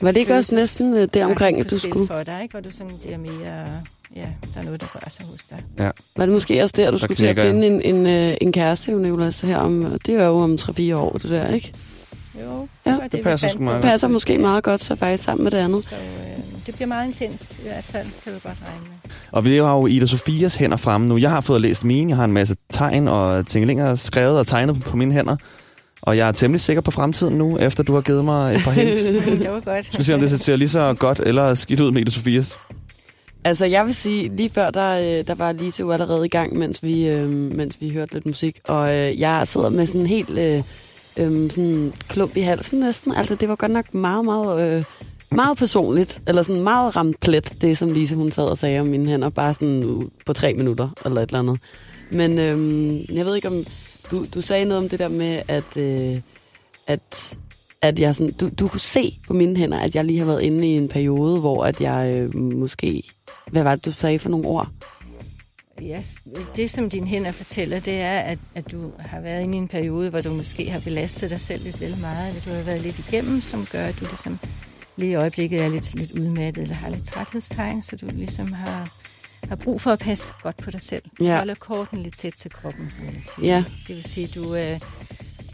Var 0.01 0.13
det 0.13 0.21
ikke 0.21 0.35
også 0.35 0.55
næsten 0.55 0.95
øh, 0.95 1.09
deromkring, 1.15 1.61
at 1.61 1.67
på 1.67 1.71
du 1.71 1.79
skulle... 1.79 2.07
for 2.07 2.23
dig, 2.23 2.43
ikke? 2.43 2.53
hvor 2.53 2.61
du 2.61 2.71
sådan 2.71 2.93
bliver 3.03 3.19
mere, 3.19 3.67
ja, 4.17 4.27
der 4.55 4.61
er 4.61 4.65
noget, 4.65 4.81
der 4.81 4.87
rører 4.95 5.11
sig 5.11 5.27
hos 5.27 5.45
dig. 5.51 5.63
Ja. 5.79 5.91
Var 6.17 6.27
det 6.27 6.33
måske 6.33 6.63
også 6.63 6.75
der, 6.77 6.91
du 6.91 6.99
Så 6.99 7.05
skulle 7.05 7.17
til 7.17 7.27
at 7.27 7.37
finde 7.37 7.67
en, 7.67 7.83
en, 7.83 8.07
øh, 8.07 8.37
en 8.41 8.53
kæreste, 8.53 8.93
jo, 8.93 8.99
Nicolas, 8.99 9.41
her 9.41 9.57
om... 9.57 9.99
Det 10.07 10.15
er 10.15 10.27
jo 10.27 10.39
om 10.39 10.59
3-4 10.61 10.95
år, 10.95 11.13
det 11.13 11.31
der, 11.31 11.49
ikke? 11.49 11.73
Jo, 12.43 12.69
Ja, 12.87 12.97
var 12.97 13.09
det 13.09 13.19
vi 13.19 13.23
passer 13.23 13.59
meget 13.59 13.83
Det 13.83 13.91
passer 13.91 14.09
måske 14.09 14.39
meget 14.39 14.65
godt 14.65 14.83
så 14.83 14.97
faktisk 14.97 15.25
sammen 15.25 15.45
med 15.45 15.51
det 15.51 15.59
andet. 15.59 15.85
Så 15.85 15.95
øh, 15.95 16.38
det 16.69 16.75
bliver 16.75 16.89
meget 16.89 17.07
intenst, 17.07 17.59
i 17.59 17.63
hvert 17.63 17.85
fald, 17.85 18.07
kan 18.25 18.33
du 18.33 18.39
godt 18.49 18.59
regne 18.69 18.81
med. 18.81 19.11
Og 19.33 19.45
vi 19.45 19.57
har 19.57 19.77
jo 19.77 19.87
Ida 19.87 20.07
Sofias 20.07 20.55
hænder 20.55 20.77
fremme 20.77 21.07
nu. 21.07 21.19
Jeg 21.19 21.31
har 21.31 21.41
fået 21.41 21.61
læst 21.61 21.85
mine. 21.85 22.11
Jeg 22.11 22.17
har 22.17 22.25
en 22.25 22.33
masse 22.33 22.57
tegn 22.73 23.09
og 23.09 23.47
tingelinger 23.47 23.95
skrevet 23.95 24.39
og 24.39 24.47
tegnet 24.47 24.83
på 24.83 24.97
mine 24.97 25.13
hænder. 25.13 25.37
Og 26.03 26.17
jeg 26.17 26.29
er 26.29 26.33
temmelig 26.33 26.61
sikker 26.61 26.81
på 26.81 26.91
fremtiden 26.91 27.39
nu, 27.39 27.59
efter 27.59 27.83
du 27.83 27.95
har 27.95 28.01
givet 28.01 28.25
mig 28.25 28.55
et 28.55 28.61
par 28.65 28.71
hints. 28.71 29.05
det 29.43 29.51
var 29.51 29.61
godt. 29.61 29.87
Skal 29.87 29.99
vi 29.99 30.05
se, 30.05 30.15
om 30.15 30.21
det 30.21 30.41
ser 30.41 30.57
lige 30.57 30.69
så 30.69 30.95
godt 30.95 31.21
eller 31.21 31.55
skidt 31.55 31.81
ud 31.81 31.93
med 31.93 32.01
Ida 32.01 32.11
Sofias. 32.11 32.59
Altså, 33.45 33.65
jeg 33.65 33.87
vil 33.87 33.95
sige, 33.95 34.37
lige 34.37 34.51
før, 34.51 34.71
der, 34.71 34.91
øh, 34.91 35.27
der 35.27 35.35
var 35.35 35.53
Lise 35.53 35.81
jo 35.81 35.93
allerede 35.93 36.27
i 36.27 36.29
gang, 36.29 36.59
mens 36.59 36.83
vi, 36.83 37.09
øh, 37.09 37.29
mens 37.31 37.77
vi 37.81 37.91
hørte 37.91 38.15
lidt 38.15 38.27
musik. 38.27 38.59
Og 38.65 38.95
øh, 38.95 39.21
jeg 39.21 39.49
sidder 39.49 39.69
med 39.69 39.87
sådan 39.87 40.01
en 40.01 40.07
helt 40.07 40.39
øh, 40.39 40.63
øh, 41.17 41.51
sådan 41.51 41.93
klump 42.09 42.37
i 42.37 42.41
halsen 42.41 42.81
næsten. 42.81 43.15
Altså, 43.15 43.35
det 43.35 43.49
var 43.49 43.57
godt 43.57 43.73
nok 43.73 43.95
meget, 43.95 44.25
meget, 44.25 44.77
øh, 44.77 44.85
meget 45.33 45.59
personligt. 45.59 46.23
Eller 46.27 46.43
sådan 46.43 46.63
meget 46.63 46.97
ramt 46.97 47.21
plet, 47.21 47.53
det 47.61 47.79
som 47.79 47.93
Lise 47.93 48.17
hun 48.17 48.33
sad 48.33 48.45
og 48.45 48.59
sagde 48.59 48.81
om 48.81 48.87
mine 48.87 49.11
hænder. 49.11 49.29
Bare 49.29 49.55
sådan 49.55 50.11
på 50.27 50.33
tre 50.33 50.55
minutter, 50.55 50.89
eller 51.05 51.23
et 51.23 51.29
eller 51.29 51.39
andet. 51.39 51.61
Men 52.11 52.39
øhm, 52.39 52.99
jeg 53.13 53.27
ved 53.27 53.37
ikke 53.37 53.49
om... 53.49 53.65
Du, 54.11 54.25
du 54.35 54.41
sagde 54.41 54.65
noget 54.65 54.83
om 54.83 54.89
det 54.89 54.99
der 54.99 55.09
med, 55.09 55.43
at... 55.49 55.77
Øh, 55.77 56.21
at 56.87 57.39
at 57.83 57.99
jeg 57.99 58.15
sådan, 58.15 58.33
du, 58.33 58.51
du 58.59 58.69
kunne 58.69 58.81
se 58.81 59.19
på 59.27 59.33
mine 59.33 59.57
hænder, 59.57 59.79
at 59.79 59.95
jeg 59.95 60.05
lige 60.05 60.19
har 60.19 60.27
været 60.27 60.43
inde 60.43 60.67
i 60.67 60.71
en 60.71 60.89
periode, 60.89 61.41
hvor 61.41 61.65
at 61.65 61.81
jeg 61.81 62.13
øh, 62.15 62.37
måske... 62.37 63.03
Hvad 63.51 63.63
var 63.63 63.75
det, 63.75 63.85
du 63.85 63.93
sagde 63.93 64.19
for 64.19 64.29
nogle 64.29 64.47
ord? 64.47 64.69
Ja, 65.81 66.03
det, 66.57 66.71
som 66.71 66.91
dine 66.91 67.07
hænder 67.07 67.31
fortæller, 67.31 67.79
det 67.79 68.01
er, 68.01 68.19
at, 68.19 68.39
at 68.55 68.73
du 68.73 68.91
har 68.99 69.21
været 69.21 69.43
inde 69.43 69.55
i 69.55 69.59
en 69.59 69.69
periode, 69.69 70.11
hvor 70.11 70.21
du 70.21 70.33
måske 70.33 70.71
har 70.71 70.81
belastet 70.81 71.31
dig 71.31 71.41
selv 71.41 71.65
lidt 71.65 71.81
vel 71.81 71.99
meget, 72.01 72.29
eller 72.29 72.43
du 72.43 72.51
har 72.51 72.63
været 72.63 72.83
lidt 72.83 72.99
igennem, 72.99 73.41
som 73.41 73.67
gør, 73.73 73.85
at 73.85 74.01
du 74.01 74.05
ligesom 74.05 74.39
lige 74.99 75.11
i 75.11 75.15
øjeblikket 75.15 75.61
er 75.61 75.69
lidt, 75.69 75.95
lidt 75.95 76.13
udmattet, 76.13 76.63
eller 76.63 76.75
har 76.75 76.91
lidt 76.91 77.05
træthedstegn, 77.05 77.83
så 77.83 77.97
du 77.97 78.07
ligesom 78.13 78.53
har, 78.53 78.93
har 79.49 79.57
brug 79.57 79.81
for 79.81 79.91
at 79.91 79.99
passe 79.99 80.33
godt 80.43 80.57
på 80.57 80.71
dig 80.71 80.81
selv. 80.81 81.03
Ja. 81.21 81.37
Holde 81.37 81.55
korten 81.55 81.99
lidt 81.99 82.17
tæt 82.17 82.33
til 82.37 82.51
kroppen, 82.51 82.91
som 82.91 83.05
jeg 83.05 83.23
siger. 83.23 83.55
Ja. 83.55 83.65
Det 83.89 83.97
vil 83.97 84.05
sige, 84.05 84.27
at 84.27 84.35
du 84.35 84.55
øh, 84.55 84.81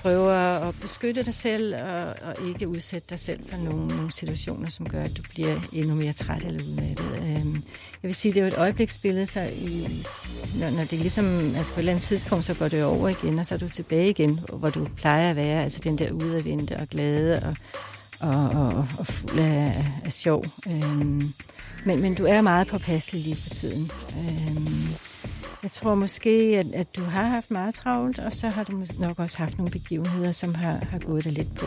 prøver 0.04 0.32
at 0.68 0.74
beskytte 0.80 1.22
dig 1.22 1.34
selv, 1.34 1.74
og, 1.76 2.14
og 2.22 2.48
ikke 2.48 2.68
udsætte 2.68 3.06
dig 3.10 3.18
selv 3.18 3.40
for 3.48 3.56
nogle, 3.56 3.88
nogle 3.88 4.12
situationer, 4.12 4.68
som 4.68 4.88
gør, 4.88 5.02
at 5.02 5.16
du 5.16 5.22
bliver 5.30 5.60
endnu 5.72 5.94
mere 5.94 6.12
træt 6.12 6.44
eller 6.44 6.64
udmattet. 6.64 7.06
Øhm, 7.16 7.54
jeg 8.02 8.08
vil 8.08 8.14
sige, 8.14 8.34
det 8.34 8.40
er 8.40 8.44
jo 8.44 8.48
et 8.48 8.58
øjebliksbillede, 8.58 9.26
så 9.26 9.40
i, 9.40 10.04
når, 10.60 10.70
når 10.70 10.84
det 10.84 10.98
ligesom, 10.98 11.54
altså 11.56 11.72
på 11.72 11.78
et 11.78 11.82
eller 11.82 11.92
andet 11.92 12.04
tidspunkt, 12.04 12.44
så 12.44 12.54
går 12.54 12.68
det 12.68 12.84
over 12.84 13.08
igen, 13.08 13.38
og 13.38 13.46
så 13.46 13.54
er 13.54 13.58
du 13.58 13.68
tilbage 13.68 14.10
igen, 14.10 14.40
hvor 14.52 14.70
du 14.70 14.88
plejer 14.96 15.30
at 15.30 15.36
være, 15.36 15.62
altså 15.62 15.80
den 15.84 15.98
der 15.98 16.12
udadvendte 16.12 16.76
og 16.76 16.88
glade 16.88 17.42
og, 17.42 17.56
og, 18.24 18.48
og, 18.48 18.86
og, 18.98 19.06
fuld 19.06 19.38
af, 19.38 19.86
af 20.04 20.12
sjov. 20.12 20.44
Øhm, 20.66 21.22
men, 21.86 22.02
men 22.02 22.14
du 22.14 22.24
er 22.24 22.40
meget 22.40 22.66
påpasselig 22.66 23.22
lige 23.22 23.36
for 23.36 23.48
tiden. 23.48 23.90
Øhm, 24.18 24.88
jeg 25.62 25.72
tror 25.72 25.94
måske, 25.94 26.30
at, 26.30 26.66
at 26.74 26.96
du 26.96 27.02
har 27.02 27.24
haft 27.24 27.50
meget 27.50 27.74
travlt, 27.74 28.18
og 28.18 28.32
så 28.32 28.48
har 28.48 28.64
du 28.64 28.84
nok 28.98 29.18
også 29.18 29.38
haft 29.38 29.58
nogle 29.58 29.72
begivenheder, 29.72 30.32
som 30.32 30.54
har, 30.54 30.72
har 30.90 30.98
gået 30.98 31.24
dig 31.24 31.32
lidt 31.32 31.54
på. 31.54 31.66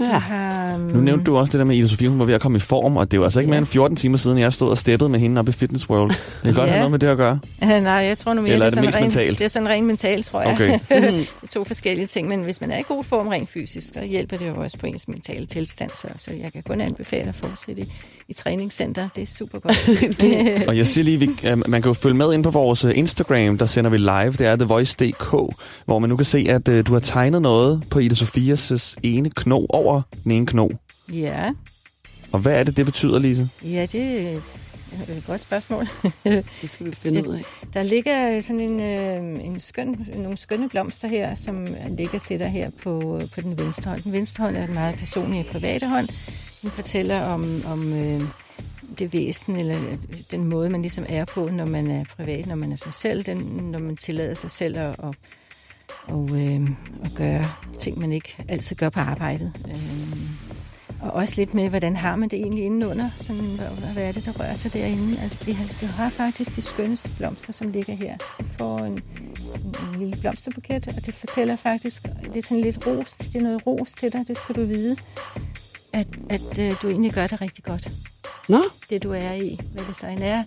Ja. 0.00 0.04
har, 0.18 0.76
Nu 0.78 1.00
nævnte 1.00 1.24
du 1.24 1.36
også 1.36 1.52
det 1.52 1.58
der 1.58 1.64
med 1.64 1.76
Ida 1.76 1.88
Sofie, 1.88 2.08
hun 2.08 2.18
var 2.18 2.24
ved 2.24 2.34
at 2.34 2.40
komme 2.40 2.56
i 2.56 2.60
form, 2.60 2.96
og 2.96 3.10
det 3.10 3.18
var 3.20 3.26
altså 3.26 3.40
ikke 3.40 3.50
mere 3.50 3.58
end 3.58 3.66
14 3.66 3.96
timer 3.96 4.18
siden, 4.18 4.38
jeg 4.38 4.52
stod 4.52 4.70
og 4.70 4.78
steppede 4.78 5.10
med 5.10 5.20
hende 5.20 5.38
op 5.38 5.48
i 5.48 5.52
Fitness 5.52 5.90
World. 5.90 6.10
Det 6.10 6.18
kan 6.44 6.54
godt 6.54 6.66
Ja. 6.66 6.70
have 6.72 6.78
noget 6.78 6.90
med 6.90 6.98
det 6.98 7.06
at 7.06 7.16
gøre. 7.16 7.38
Nej, 7.60 7.90
jeg 7.92 8.18
tror 8.18 8.34
nu 8.34 8.40
mere, 8.42 8.52
Eller 8.52 8.66
er 8.66 8.70
det, 8.70 8.76
det 8.76 8.82
er 8.82 8.86
mest 8.86 8.94
sådan 8.94 9.04
mentalt? 9.04 9.28
rent, 9.28 9.38
det 9.38 9.44
er 9.44 9.48
sådan 9.48 9.68
rent 9.68 9.86
mentalt, 9.86 10.26
tror 10.26 10.42
jeg. 10.42 10.52
Okay. 10.52 10.78
det 10.88 11.28
to 11.54 11.64
forskellige 11.64 12.06
ting, 12.06 12.28
men 12.28 12.42
hvis 12.42 12.60
man 12.60 12.70
er 12.70 12.78
i 12.78 12.82
god 12.88 13.04
form 13.04 13.28
rent 13.28 13.48
fysisk, 13.48 13.86
så 13.94 14.04
hjælper 14.04 14.36
det 14.36 14.48
jo 14.48 14.54
også 14.62 14.78
på 14.78 14.86
ens 14.86 15.08
mentale 15.08 15.46
tilstand, 15.46 15.90
så, 15.94 16.08
så 16.16 16.30
jeg 16.42 16.52
kan 16.52 16.62
kun 16.62 16.80
anbefale 16.80 17.28
at 17.28 17.34
fortsætte 17.34 17.86
i, 18.32 18.42
træningscenter. 18.42 19.08
Det 19.16 19.22
er 19.22 19.26
super 19.26 19.58
godt. 19.58 19.88
Og 20.68 20.76
jeg 20.76 20.86
siger 20.86 21.04
lige, 21.04 21.18
vi, 21.18 21.30
øh, 21.44 21.68
man 21.68 21.82
kan 21.82 21.88
jo 21.88 21.92
følge 21.92 22.16
med 22.16 22.34
ind 22.34 22.44
på 22.44 22.50
vores 22.50 22.84
øh, 22.84 22.98
Instagram, 22.98 23.58
der 23.58 23.66
sender 23.66 23.90
vi 23.90 23.98
live, 23.98 24.32
det 24.32 24.40
er 24.46 24.56
TheVoice.dk, 24.56 25.54
hvor 25.84 25.98
man 25.98 26.10
nu 26.10 26.16
kan 26.16 26.24
se, 26.24 26.46
at 26.48 26.68
øh, 26.68 26.86
du 26.86 26.92
har 26.92 27.00
tegnet 27.00 27.42
noget 27.42 27.82
på 27.90 27.98
Ida 27.98 28.14
Sofias 28.14 28.96
ene 29.02 29.30
kno 29.30 29.66
over 29.68 30.02
den 30.24 30.30
ene 30.30 30.46
kno. 30.46 30.68
ja, 31.12 31.50
Og 32.32 32.40
hvad 32.40 32.52
er 32.60 32.64
det, 32.64 32.76
det 32.76 32.86
betyder, 32.86 33.18
Lise? 33.18 33.48
ja, 33.64 33.86
det 33.92 34.42
er 35.08 35.16
et 35.16 35.24
godt 35.26 35.40
spørgsmål. 35.40 35.88
Det 36.62 36.70
skal 36.70 36.86
vi 36.86 36.92
finde 36.92 37.28
ud 37.28 37.34
af. 37.34 37.42
Der 37.74 37.82
ligger 37.82 38.40
sådan 38.40 38.60
en, 38.60 38.80
øh, 38.80 39.44
en 39.44 39.60
skøn, 39.60 40.06
nogle 40.14 40.36
skønne 40.36 40.68
blomster 40.68 41.08
her, 41.08 41.34
som 41.34 41.66
ligger 41.88 42.18
til 42.18 42.38
dig 42.38 42.48
her 42.48 42.70
på, 42.82 43.20
på 43.34 43.40
den 43.40 43.58
venstre 43.58 43.90
hånd. 43.90 44.02
Den 44.02 44.12
venstre 44.12 44.44
hånd 44.44 44.56
er 44.56 44.66
den 44.66 44.74
meget 44.74 44.94
personlige 44.98 45.44
private 45.44 45.88
hånd. 45.88 46.08
Den 46.62 46.70
fortæller 46.70 47.22
om, 47.22 47.62
om 47.66 47.92
øh, 47.92 48.22
det 48.98 49.12
væsen, 49.12 49.56
eller 49.56 49.78
den 50.30 50.44
måde, 50.44 50.70
man 50.70 50.82
ligesom 50.82 51.04
er 51.08 51.24
på, 51.24 51.48
når 51.48 51.66
man 51.66 51.90
er 51.90 52.04
privat, 52.16 52.46
når 52.46 52.54
man 52.54 52.72
er 52.72 52.76
sig 52.76 52.92
selv, 52.92 53.24
den, 53.24 53.38
når 53.38 53.78
man 53.78 53.96
tillader 53.96 54.34
sig 54.34 54.50
selv 54.50 54.78
at, 54.78 54.96
at, 54.98 55.14
og, 56.06 56.30
øh, 56.32 56.70
at 57.04 57.10
gøre 57.16 57.46
ting, 57.78 57.98
man 57.98 58.12
ikke 58.12 58.36
altid 58.48 58.76
gør 58.76 58.88
på 58.88 59.00
arbejdet. 59.00 59.52
Øh, 59.68 60.01
og 61.02 61.10
også 61.10 61.34
lidt 61.36 61.54
med, 61.54 61.68
hvordan 61.68 61.96
har 61.96 62.16
man 62.16 62.28
det 62.28 62.38
egentlig 62.38 62.64
indenunder? 62.64 63.10
Sådan, 63.20 63.44
hvad, 63.44 63.92
hvad 63.92 64.04
er 64.04 64.12
det, 64.12 64.24
der 64.24 64.32
rører 64.40 64.54
sig 64.54 64.72
derinde? 64.72 65.20
Altså, 65.20 65.44
vi 65.44 65.52
har, 65.52 65.64
du 65.80 65.86
har 65.86 66.10
faktisk 66.10 66.56
de 66.56 66.62
skønneste 66.62 67.10
blomster, 67.16 67.52
som 67.52 67.70
ligger 67.70 67.94
her. 67.94 68.16
Du 68.38 68.44
får 68.58 68.78
en, 68.78 68.92
en, 68.92 69.02
en 69.64 69.98
lille 69.98 70.16
blomsterbuket, 70.20 70.88
og 70.88 71.06
det 71.06 71.14
fortæller 71.14 71.56
faktisk, 71.56 72.02
det 72.02 72.36
er 72.36 72.42
sådan 72.42 72.60
lidt 72.60 72.86
ros, 72.86 73.12
det 73.12 73.36
er 73.36 73.42
noget 73.42 73.66
ros 73.66 73.92
til 73.92 74.12
dig, 74.12 74.28
det 74.28 74.36
skal 74.36 74.54
du 74.54 74.64
vide, 74.64 74.96
at, 75.92 76.06
at 76.30 76.58
øh, 76.58 76.74
du 76.82 76.88
egentlig 76.88 77.12
gør 77.12 77.26
det 77.26 77.40
rigtig 77.40 77.64
godt, 77.64 77.88
Nå, 78.48 78.62
det 78.90 79.02
du 79.02 79.12
er 79.12 79.32
i, 79.32 79.58
hvad 79.72 79.84
det 79.84 79.96
så 79.96 80.06
end 80.06 80.22
er. 80.22 80.44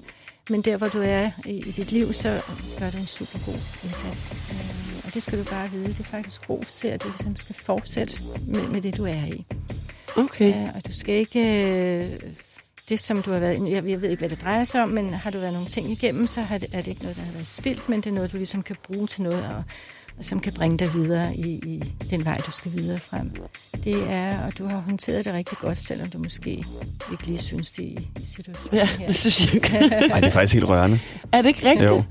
Men 0.49 0.61
der, 0.61 0.77
hvor 0.77 0.87
du 0.87 1.01
er 1.01 1.29
i, 1.45 1.57
i 1.57 1.71
dit 1.71 1.91
liv, 1.91 2.13
så 2.13 2.41
gør 2.79 2.89
du 2.89 2.97
en 2.97 3.05
super 3.05 3.39
god 3.45 3.59
indsats. 3.83 4.37
Øh, 4.51 5.05
og 5.05 5.13
det 5.13 5.23
skal 5.23 5.39
du 5.39 5.43
bare 5.43 5.71
vide, 5.71 5.87
det 5.87 5.99
er 5.99 6.03
faktisk 6.03 6.49
ros 6.49 6.75
til, 6.75 6.87
at 6.87 7.03
du 7.03 7.07
ligesom 7.07 7.35
skal 7.35 7.55
fortsætte 7.55 8.17
med, 8.47 8.67
med 8.67 8.81
det, 8.81 8.97
du 8.97 9.05
er 9.05 9.25
i 9.25 9.45
okay. 10.17 10.49
Ja, 10.49 10.71
og 10.75 10.87
du 10.87 10.93
skal 10.93 11.15
ikke... 11.15 11.39
Øh, 11.39 12.19
det, 12.89 12.99
som 12.99 13.21
du 13.21 13.31
har 13.31 13.39
været... 13.39 13.71
Jeg, 13.71 13.89
jeg 13.89 14.01
ved 14.01 14.09
ikke, 14.09 14.21
hvad 14.21 14.29
det 14.29 14.41
drejer 14.41 14.63
sig 14.63 14.83
om, 14.83 14.89
men 14.89 15.13
har 15.13 15.31
du 15.31 15.39
været 15.39 15.53
nogle 15.53 15.67
ting 15.67 15.91
igennem, 15.91 16.27
så 16.27 16.41
har 16.41 16.57
det, 16.57 16.69
er 16.73 16.81
det 16.81 16.87
ikke 16.87 17.01
noget, 17.01 17.17
der 17.17 17.23
har 17.23 17.31
været 17.31 17.47
spildt, 17.47 17.89
men 17.89 18.01
det 18.01 18.09
er 18.09 18.13
noget, 18.13 18.31
du 18.31 18.37
ligesom 18.37 18.63
kan 18.63 18.75
bruge 18.83 19.07
til 19.07 19.21
noget, 19.21 19.45
og, 19.49 19.63
og 20.17 20.25
som 20.25 20.39
kan 20.39 20.53
bringe 20.53 20.77
dig 20.77 20.93
videre 20.93 21.35
i, 21.35 21.47
i 21.49 21.83
den 22.09 22.25
vej, 22.25 22.37
du 22.45 22.51
skal 22.51 22.71
videre 22.73 22.99
frem. 22.99 23.31
Det 23.83 24.03
er, 24.09 24.45
og 24.47 24.57
du 24.57 24.65
har 24.67 24.77
håndteret 24.77 25.25
det 25.25 25.33
rigtig 25.33 25.57
godt, 25.57 25.77
selvom 25.77 26.09
du 26.09 26.17
måske 26.17 26.49
ikke 27.11 27.25
lige 27.27 27.37
synes 27.37 27.71
det 27.71 27.83
i, 27.83 28.09
situationen 28.23 28.77
Ja, 28.79 28.85
her. 28.85 29.07
det 29.07 29.15
synes 29.15 29.53
jeg. 29.53 29.61
Nej, 30.07 30.19
det 30.19 30.27
er 30.27 30.31
faktisk 30.31 30.53
helt 30.53 30.65
rørende. 30.67 30.99
Er 31.31 31.41
det 31.41 31.49
ikke 31.49 31.69
rigtigt? 31.69 31.89
Jo. 31.89 32.03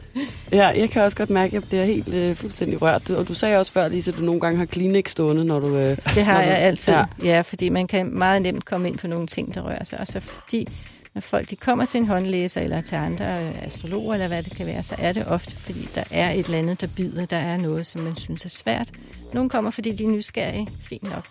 Ja, 0.52 0.66
jeg 0.68 0.90
kan 0.90 1.02
også 1.02 1.16
godt 1.16 1.30
mærke, 1.30 1.46
at 1.46 1.52
jeg 1.52 1.62
bliver 1.62 1.84
helt 1.84 2.08
øh, 2.08 2.36
fuldstændig 2.36 2.82
rørt. 2.82 3.08
Du- 3.08 3.16
Og 3.16 3.28
du 3.28 3.34
sagde 3.34 3.58
også 3.58 3.72
før, 3.72 3.88
Lise, 3.88 4.10
at 4.10 4.16
du 4.16 4.22
nogle 4.22 4.40
gange 4.40 4.58
har 4.58 4.64
Kleenex 4.66 5.10
stående, 5.10 5.44
når 5.44 5.60
du... 5.60 5.76
Øh, 5.76 5.96
Det 6.14 6.24
har 6.24 6.32
når 6.34 6.40
du- 6.42 6.48
jeg 6.48 6.58
altid. 6.58 6.92
Ja. 6.92 6.98
Ja. 7.22 7.34
ja, 7.34 7.40
fordi 7.40 7.68
man 7.68 7.86
kan 7.86 8.10
meget 8.18 8.42
nemt 8.42 8.64
komme 8.64 8.88
ind 8.88 8.98
på 8.98 9.06
nogle 9.06 9.26
ting, 9.26 9.54
der 9.54 9.60
rører 9.62 9.84
sig. 9.84 10.00
Og 10.00 10.06
så 10.06 10.20
fordi, 10.20 10.68
når 11.14 11.20
folk 11.20 11.50
de 11.50 11.56
kommer 11.56 11.84
til 11.84 11.98
en 11.98 12.06
håndlæser 12.06 12.60
eller 12.60 12.80
til 12.80 12.94
andre 12.96 13.24
øh, 13.24 13.62
astrologer, 13.62 14.14
eller 14.14 14.28
hvad 14.28 14.42
det 14.42 14.56
kan 14.56 14.66
være, 14.66 14.82
så 14.82 14.94
er 14.98 15.12
det 15.12 15.26
ofte, 15.26 15.56
fordi 15.56 15.88
der 15.94 16.04
er 16.10 16.30
et 16.30 16.46
eller 16.46 16.58
andet, 16.58 16.80
der 16.80 16.86
bider. 16.96 17.26
Der 17.26 17.36
er 17.36 17.56
noget, 17.56 17.86
som 17.86 18.02
man 18.02 18.16
synes 18.16 18.44
er 18.44 18.48
svært. 18.48 18.90
Nogle 19.32 19.50
kommer, 19.50 19.70
fordi 19.70 19.92
de 19.92 20.04
er 20.04 20.08
nysgerrige. 20.08 20.68
Fint 20.80 21.02
nok. 21.02 21.26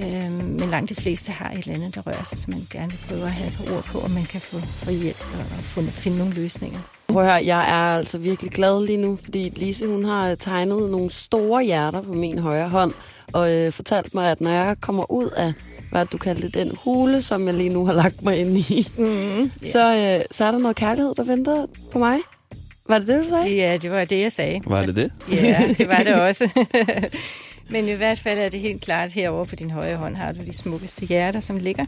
Øhm, 0.00 0.32
men 0.32 0.70
langt 0.70 0.90
de 0.90 0.94
fleste 0.94 1.32
har 1.32 1.50
et 1.50 1.58
eller 1.58 1.74
andet, 1.74 1.94
der 1.94 2.00
rører 2.06 2.22
sig, 2.22 2.38
som 2.38 2.52
man 2.52 2.62
gerne 2.70 2.90
vil 2.90 2.98
prøve 3.08 3.24
at 3.24 3.32
have 3.32 3.48
et 3.48 3.56
par 3.56 3.76
ord 3.76 3.84
på, 3.84 3.98
og 3.98 4.10
man 4.10 4.24
kan 4.24 4.40
få, 4.40 4.58
få 4.58 4.90
hjælp 4.90 5.24
og, 5.34 5.40
og 5.40 5.64
få, 5.64 5.82
finde 5.82 6.18
nogle 6.18 6.34
løsninger. 6.34 6.78
Prøv 7.08 7.22
at 7.22 7.28
høre, 7.28 7.46
jeg 7.46 7.60
er 7.60 7.98
altså 7.98 8.18
virkelig 8.18 8.52
glad 8.52 8.86
lige 8.86 8.96
nu, 8.96 9.16
fordi 9.16 9.48
Lise, 9.48 9.86
hun 9.86 10.04
har 10.04 10.34
tegnet 10.34 10.90
nogle 10.90 11.10
store 11.10 11.64
hjerter 11.64 12.02
på 12.02 12.12
min 12.12 12.38
højre 12.38 12.68
hånd, 12.68 12.92
og 13.34 13.52
øh, 13.52 13.72
fortalt 13.72 14.14
mig, 14.14 14.30
at 14.30 14.40
når 14.40 14.50
jeg 14.50 14.76
kommer 14.80 15.12
ud 15.12 15.30
af, 15.36 15.52
hvad 15.90 16.06
du 16.06 16.18
kaldte 16.18 16.48
den 16.48 16.70
hule, 16.84 17.22
som 17.22 17.46
jeg 17.46 17.54
lige 17.54 17.68
nu 17.68 17.86
har 17.86 17.92
lagt 17.92 18.22
mig 18.22 18.38
ind 18.40 18.58
i, 18.58 18.88
Mm, 18.98 19.50
så, 19.72 19.96
øh, 19.96 20.24
så 20.30 20.44
er 20.44 20.50
der 20.50 20.58
noget 20.58 20.76
kærlighed, 20.76 21.14
der 21.16 21.22
venter 21.24 21.66
på 21.92 21.98
mig. 21.98 22.18
Var 22.88 22.98
det 22.98 23.08
det, 23.08 23.24
du 23.24 23.28
sagde? 23.28 23.54
Ja, 23.56 23.76
det 23.76 23.90
var 23.90 24.04
det, 24.04 24.20
jeg 24.20 24.32
sagde. 24.32 24.60
Var 24.66 24.82
det 24.82 24.96
det? 24.96 25.10
Ja, 25.32 25.74
det 25.78 25.88
var 25.94 26.02
det 26.04 26.14
også. 26.14 26.50
Men 27.70 27.88
i 27.88 27.92
hvert 27.92 28.18
fald 28.18 28.38
er 28.38 28.48
det 28.48 28.60
helt 28.60 28.80
klart, 28.82 29.12
herovre 29.12 29.46
på 29.46 29.56
din 29.56 29.70
højre 29.70 29.96
hånd 29.96 30.16
har 30.16 30.32
du 30.32 30.38
de 30.46 30.56
smukkeste 30.56 31.06
hjerter, 31.06 31.40
som 31.40 31.58
ligger. 31.58 31.86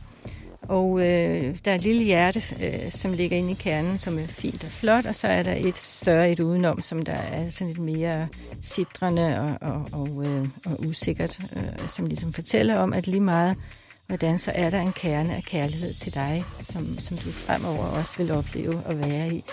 Og 0.69 1.01
øh, 1.01 1.57
der 1.65 1.71
er 1.71 1.75
et 1.75 1.83
lille 1.83 2.03
hjerte, 2.03 2.41
øh, 2.61 2.91
som 2.91 3.13
ligger 3.13 3.37
inde 3.37 3.51
i 3.51 3.55
kernen, 3.55 3.99
som 3.99 4.19
er 4.19 4.27
fint 4.27 4.65
og 4.65 4.71
flot, 4.71 5.07
og 5.07 5.15
så 5.15 5.29
er 5.29 5.43
der 5.43 5.55
et 5.55 5.77
større 5.77 6.33
et 6.33 6.41
udenom, 6.41 6.83
som 6.83 7.03
der 7.03 7.13
er 7.13 7.51
sådan 7.51 7.69
lidt 7.69 7.79
mere 7.79 8.29
sidrende 8.63 9.41
og, 9.41 9.69
og, 9.73 9.89
og, 9.93 10.27
øh, 10.27 10.49
og 10.67 10.87
usikkert, 10.87 11.39
øh, 11.57 11.89
som 11.89 12.07
ligesom 12.07 12.33
fortæller 12.33 12.77
om, 12.77 12.93
at 12.93 13.07
lige 13.07 13.21
meget 13.21 13.57
hvordan 14.07 14.39
så 14.39 14.53
er 14.55 14.71
der 14.71 14.81
en 14.81 14.93
kerne 14.93 15.37
af 15.37 15.43
kærlighed 15.43 15.95
til 15.95 16.15
dig, 16.15 16.45
som, 16.61 16.99
som 16.99 17.17
du 17.17 17.31
fremover 17.31 17.85
også 17.85 18.19
vil 18.19 18.31
opleve 18.31 18.83
at 18.87 19.01
være 19.01 19.35
i. 19.35 19.45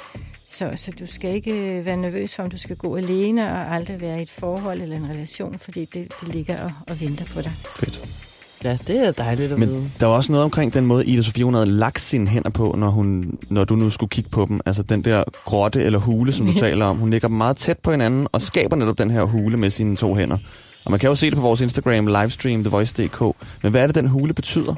Så, 0.48 0.72
så 0.76 0.92
du 1.00 1.06
skal 1.06 1.34
ikke 1.34 1.78
øh, 1.78 1.86
være 1.86 1.98
nervøs 1.98 2.36
for, 2.36 2.44
om 2.44 2.50
du 2.50 2.58
skal 2.58 2.76
gå 2.76 2.96
alene 2.96 3.52
og 3.52 3.76
aldrig 3.76 4.02
være 4.02 4.20
i 4.20 4.22
et 4.22 4.30
forhold 4.30 4.82
eller 4.82 4.96
en 4.96 5.10
relation, 5.10 5.60
fordi 5.60 5.86
det, 5.86 6.14
det 6.22 6.36
ligger 6.36 6.64
og, 6.64 6.72
og 6.88 7.02
venter 7.02 7.26
på 7.26 7.42
dig. 7.42 7.52
Fedt. 7.76 8.33
Ja, 8.64 8.78
det 8.88 9.08
er 9.08 9.12
dejligt 9.12 9.52
at 9.52 9.60
vide. 9.60 9.70
Men 9.70 9.94
der 10.00 10.06
var 10.06 10.14
også 10.16 10.32
noget 10.32 10.44
omkring 10.44 10.74
den 10.74 10.86
måde, 10.86 11.06
Ida 11.06 11.22
Sofie 11.22 11.44
hun 11.46 11.54
havde 11.54 11.66
lagt 11.66 12.00
sine 12.00 12.28
hænder 12.28 12.50
på, 12.50 12.76
når, 12.78 12.90
hun, 12.90 13.38
når 13.50 13.64
du 13.64 13.76
nu 13.76 13.90
skulle 13.90 14.10
kigge 14.10 14.30
på 14.30 14.46
dem. 14.50 14.60
Altså 14.66 14.84
den 14.84 15.04
der 15.04 15.24
grotte 15.46 15.84
eller 15.84 16.00
hule, 16.00 16.34
som 16.34 16.46
du 16.46 16.54
taler 16.66 16.86
om. 16.86 16.98
Hun 16.98 17.10
ligger 17.10 17.28
meget 17.28 17.58
tæt 17.58 17.78
på 17.80 17.92
hinanden 17.92 18.28
og 18.32 18.42
skaber 18.42 18.76
netop 18.76 18.98
den 18.98 19.12
her 19.12 19.24
hule 19.24 19.58
med 19.58 19.70
sine 19.70 19.96
to 19.96 20.16
hænder. 20.16 20.38
Og 20.86 20.92
man 20.92 21.00
kan 21.00 21.10
jo 21.10 21.16
se 21.16 21.26
det 21.26 21.36
på 21.36 21.42
vores 21.42 21.62
Instagram 21.62 22.08
livestream, 22.08 22.64
TheVoice.dk. 22.64 23.22
Men 23.64 23.72
hvad 23.72 23.84
er 23.84 23.88
det, 23.88 23.96
den 23.96 24.08
hule 24.08 24.34
betyder? 24.34 24.76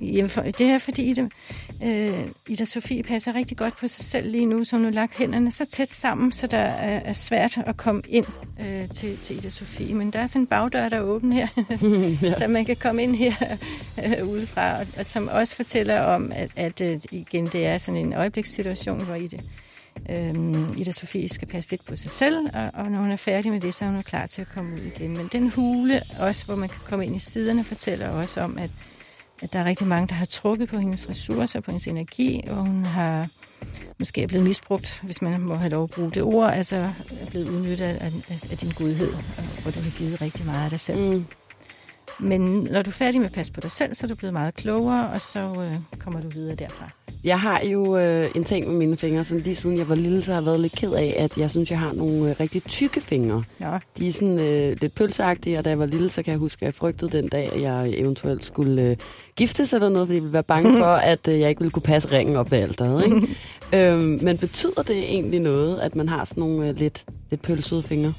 Jamen, 0.00 0.28
for, 0.30 0.42
det 0.42 0.60
er 0.60 0.78
fordi, 0.78 1.02
Ida, 1.02 1.28
øh, 1.84 2.28
Ida 2.48 2.64
Sofie 2.64 3.02
passer 3.02 3.34
rigtig 3.34 3.56
godt 3.56 3.76
på 3.80 3.88
sig 3.88 4.04
selv 4.04 4.30
lige 4.30 4.46
nu, 4.46 4.64
så 4.64 4.76
hun 4.76 4.84
har 4.84 4.92
lagt 4.92 5.16
hænderne 5.16 5.52
så 5.52 5.64
tæt 5.64 5.92
sammen, 5.92 6.32
så 6.32 6.46
der 6.46 6.58
er, 6.58 7.00
er 7.04 7.12
svært 7.12 7.58
at 7.66 7.76
komme 7.76 8.02
ind 8.08 8.26
øh, 8.60 8.88
til, 8.88 9.18
til 9.18 9.38
Ida 9.38 9.48
Sofie. 9.48 9.94
Men 9.94 10.10
der 10.10 10.18
er 10.18 10.26
sådan 10.26 10.42
en 10.42 10.46
bagdør, 10.46 10.88
der 10.88 10.96
er 10.96 11.02
åben 11.02 11.32
her, 11.32 11.48
ja. 12.22 12.32
så 12.32 12.48
man 12.48 12.64
kan 12.64 12.76
komme 12.76 13.02
ind 13.02 13.16
her 13.16 13.56
øh, 14.04 14.28
udefra, 14.28 14.80
og, 14.80 14.86
og 14.98 15.06
som 15.06 15.28
også 15.32 15.56
fortæller 15.56 16.00
om, 16.00 16.32
at, 16.34 16.50
at 16.56 16.80
øh, 16.80 16.96
igen, 17.10 17.46
det 17.46 17.66
er 17.66 17.78
sådan 17.78 18.00
en 18.00 18.12
øjeblikssituation, 18.12 19.04
hvor 19.04 19.14
Ida, 19.14 19.38
øh, 20.10 20.34
Ida 20.78 20.92
Sofie 20.92 21.28
skal 21.28 21.48
passe 21.48 21.70
lidt 21.70 21.84
på 21.84 21.96
sig 21.96 22.10
selv, 22.10 22.46
og, 22.54 22.70
og 22.74 22.90
når 22.90 22.98
hun 22.98 23.10
er 23.10 23.16
færdig 23.16 23.52
med 23.52 23.60
det, 23.60 23.74
så 23.74 23.84
er 23.84 23.88
hun 23.88 24.02
klar 24.02 24.26
til 24.26 24.40
at 24.42 24.48
komme 24.54 24.72
ud 24.72 24.78
igen. 24.96 25.16
Men 25.16 25.28
den 25.32 25.50
hule, 25.50 26.02
også 26.18 26.44
hvor 26.44 26.54
man 26.54 26.68
kan 26.68 26.80
komme 26.84 27.06
ind 27.06 27.16
i 27.16 27.20
siderne, 27.20 27.64
fortæller 27.64 28.08
også 28.08 28.40
om, 28.40 28.58
at 28.58 28.70
at 29.42 29.52
der 29.52 29.58
er 29.58 29.64
rigtig 29.64 29.86
mange, 29.86 30.08
der 30.08 30.14
har 30.14 30.26
trukket 30.26 30.68
på 30.68 30.78
hendes 30.78 31.10
ressourcer, 31.10 31.60
på 31.60 31.70
hendes 31.70 31.86
energi, 31.86 32.40
og 32.48 32.56
hun 32.56 32.84
har 32.84 33.28
måske 33.98 34.22
er 34.22 34.26
blevet 34.26 34.44
misbrugt, 34.46 35.00
hvis 35.02 35.22
man 35.22 35.40
må 35.40 35.54
have 35.54 35.70
lov 35.70 35.84
at 35.84 35.90
bruge 35.90 36.10
det 36.10 36.22
ord, 36.22 36.52
altså 36.52 36.76
er 37.20 37.26
blevet 37.30 37.48
udnyttet 37.48 37.84
af, 37.84 38.12
af, 38.28 38.40
af 38.50 38.58
din 38.58 38.70
godhed, 38.70 39.12
hvor 39.62 39.70
du 39.70 39.80
har 39.80 39.98
givet 39.98 40.20
rigtig 40.22 40.46
meget 40.46 40.64
af 40.64 40.70
dig 40.70 40.80
selv. 40.80 40.98
Mm. 40.98 41.26
Men 42.18 42.40
når 42.70 42.82
du 42.82 42.90
er 42.90 42.92
færdig 42.92 43.20
med 43.20 43.26
at 43.26 43.32
passe 43.32 43.52
på 43.52 43.60
dig 43.60 43.70
selv, 43.70 43.94
så 43.94 44.06
er 44.06 44.08
du 44.08 44.14
blevet 44.14 44.32
meget 44.32 44.54
klogere, 44.54 45.08
og 45.08 45.20
så 45.20 45.38
øh, 45.40 45.98
kommer 45.98 46.20
du 46.20 46.28
videre 46.28 46.54
derfra. 46.54 46.90
Jeg 47.24 47.40
har 47.40 47.60
jo 47.60 47.96
øh, 47.96 48.30
en 48.34 48.44
ting 48.44 48.68
med 48.68 48.76
mine 48.76 48.96
fingre, 48.96 49.24
som 49.24 49.38
lige 49.38 49.56
siden 49.56 49.78
jeg 49.78 49.88
var 49.88 49.94
lille, 49.94 50.22
så 50.22 50.30
har 50.32 50.40
jeg 50.40 50.46
været 50.46 50.60
lidt 50.60 50.72
ked 50.72 50.92
af, 50.92 51.14
at 51.18 51.38
jeg 51.38 51.50
synes, 51.50 51.70
jeg 51.70 51.78
har 51.78 51.92
nogle 51.92 52.30
øh, 52.30 52.36
rigtig 52.40 52.64
tykke 52.64 53.00
fingre. 53.00 53.42
Ja. 53.60 53.78
De 53.98 54.08
er 54.08 54.12
sådan 54.12 54.40
øh, 54.40 54.76
lidt 54.80 54.94
pølseagtige, 54.94 55.58
og 55.58 55.64
da 55.64 55.70
jeg 55.70 55.78
var 55.78 55.86
lille, 55.86 56.10
så 56.10 56.22
kan 56.22 56.30
jeg 56.30 56.38
huske, 56.38 56.62
at 56.62 56.66
jeg 56.66 56.74
frygtede 56.74 57.16
den 57.16 57.28
dag, 57.28 57.52
at 57.52 57.62
jeg 57.62 57.90
eventuelt 57.90 58.44
skulle 58.44 58.82
øh, 58.82 58.96
giftes 59.36 59.72
eller 59.72 59.88
noget, 59.88 60.08
fordi 60.08 60.16
jeg 60.16 60.22
ville 60.22 60.32
være 60.32 60.42
bange 60.42 60.76
for, 60.82 60.86
at 60.86 61.28
øh, 61.28 61.40
jeg 61.40 61.48
ikke 61.48 61.60
ville 61.60 61.70
kunne 61.70 61.82
passe 61.82 62.12
ringen 62.12 62.36
op 62.36 62.50
ved 62.50 62.58
alteret. 62.58 63.04
Ikke? 63.04 63.36
øhm, 63.92 64.18
men 64.22 64.38
betyder 64.38 64.82
det 64.82 64.98
egentlig 64.98 65.40
noget, 65.40 65.80
at 65.80 65.96
man 65.96 66.08
har 66.08 66.24
sådan 66.24 66.40
nogle 66.40 66.68
øh, 66.68 66.76
lidt, 66.76 67.04
lidt 67.30 67.42
pølsede 67.42 67.82
fingre? 67.82 68.12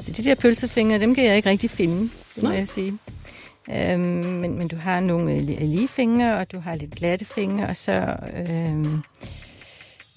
Så 0.00 0.12
de 0.12 0.24
der 0.24 0.34
pølsefingre, 0.34 0.98
dem 0.98 1.14
kan 1.14 1.24
jeg 1.24 1.36
ikke 1.36 1.50
rigtig 1.50 1.70
finde, 1.70 2.00
det 2.34 2.42
må 2.42 2.48
Nej. 2.48 2.58
jeg 2.58 2.68
sige. 2.68 2.98
Øhm, 3.70 4.00
men, 4.00 4.58
men 4.58 4.68
du 4.68 4.76
har 4.76 5.00
nogle 5.00 5.32
øh, 5.32 5.38
li- 5.38 5.64
lige 5.64 5.88
fingre, 5.88 6.36
og 6.38 6.52
du 6.52 6.58
har 6.58 6.74
lidt 6.74 6.90
glatte 6.94 7.24
fingre, 7.24 7.66
og 7.66 7.76
så, 7.76 8.16
øhm, 8.48 9.00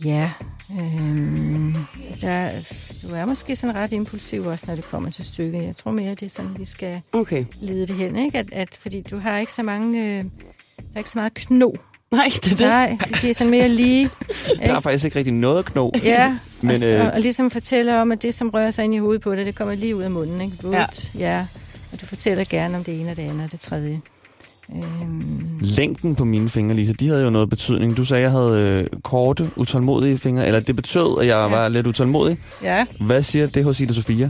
ja, 0.06 0.32
øhm, 0.80 1.76
der, 2.22 2.50
du 3.04 3.08
er 3.16 3.26
måske 3.26 3.56
sådan 3.56 3.76
ret 3.76 3.94
impulsiv 3.94 4.46
også, 4.46 4.66
når 4.68 4.76
det 4.76 4.84
kommer 4.86 5.10
til 5.10 5.26
stykket. 5.26 5.64
Jeg 5.64 5.76
tror 5.76 5.92
mere, 5.92 6.10
det 6.10 6.24
er 6.24 6.30
sådan, 6.30 6.56
vi 6.60 6.66
skal 6.66 7.02
Okay. 7.12 7.46
lede 7.62 7.88
det 7.88 7.96
hen, 7.96 8.16
ikke? 8.16 8.38
At, 8.38 8.48
at, 8.52 8.78
fordi 8.82 9.02
du 9.02 9.18
har 9.18 9.38
ikke 9.38 9.54
så 9.54 9.64
mange, 9.64 10.00
øh, 10.00 10.24
der 10.78 10.84
er 10.96 10.98
ikke 10.98 11.10
så 11.10 11.18
meget 11.18 11.34
kno. 11.34 11.72
Nej, 12.12 12.30
det 12.44 12.46
er 12.52 12.56
det. 12.56 12.60
Nej, 12.60 12.98
de 13.22 13.30
er 13.30 13.34
sådan 13.34 13.52
mere 13.52 13.70
lige. 13.70 14.10
Der 14.66 14.76
er 14.76 14.80
faktisk 14.80 15.06
ikke 15.06 15.18
rigtig 15.18 15.34
noget 15.34 15.66
kno. 15.66 15.90
Ja, 16.04 16.38
Men, 16.62 16.76
og, 16.84 16.84
øh, 16.90 17.14
og, 17.14 17.22
ligesom 17.22 17.52
fortæller 17.52 18.02
om, 18.02 18.12
at 18.12 18.22
det, 18.24 18.34
som 18.34 18.50
rører 18.50 18.72
sig 18.72 18.86
ind 18.86 18.94
i 18.96 18.98
hovedet 18.98 19.22
på 19.22 19.36
dig, 19.36 19.46
det 19.46 19.56
kommer 19.56 19.76
lige 19.76 19.96
ud 19.96 20.02
af 20.02 20.12
munden. 20.12 20.42
Ikke? 20.42 20.58
Vut, 20.64 20.74
ja. 20.74 21.20
ja. 21.20 21.46
Og 21.92 22.02
du 22.02 22.06
fortæller 22.06 22.44
gerne 22.50 22.78
om 22.78 22.84
det 22.84 23.00
ene 23.00 23.12
og 23.12 23.18
det 23.18 23.24
andet 23.24 23.46
og 23.46 23.52
det 23.52 23.60
tredje. 23.60 24.02
Øhm, 24.76 25.60
Længden 25.62 26.16
på 26.16 26.26
mine 26.26 26.50
fingre, 26.50 26.76
Lisa, 26.76 26.94
de 27.00 27.08
havde 27.08 27.24
jo 27.24 27.30
noget 27.30 27.50
betydning. 27.50 27.98
Du 27.98 28.06
sagde, 28.06 28.20
at 28.20 28.24
jeg 28.24 28.32
havde 28.32 28.88
øh, 28.94 29.00
korte, 29.02 29.50
utålmodige 29.56 30.18
fingre, 30.18 30.48
eller 30.48 30.60
det 30.60 30.76
betød, 30.76 31.20
at 31.22 31.28
jeg 31.28 31.34
ja. 31.34 31.48
var 31.48 31.68
lidt 31.68 31.88
utålmodig. 31.88 32.38
ja, 32.64 32.86
Hvad 33.00 33.22
siger 33.24 33.48
det 33.48 33.64
hos 33.64 33.80
Ida 33.82 33.94
Sofia? 33.94 34.30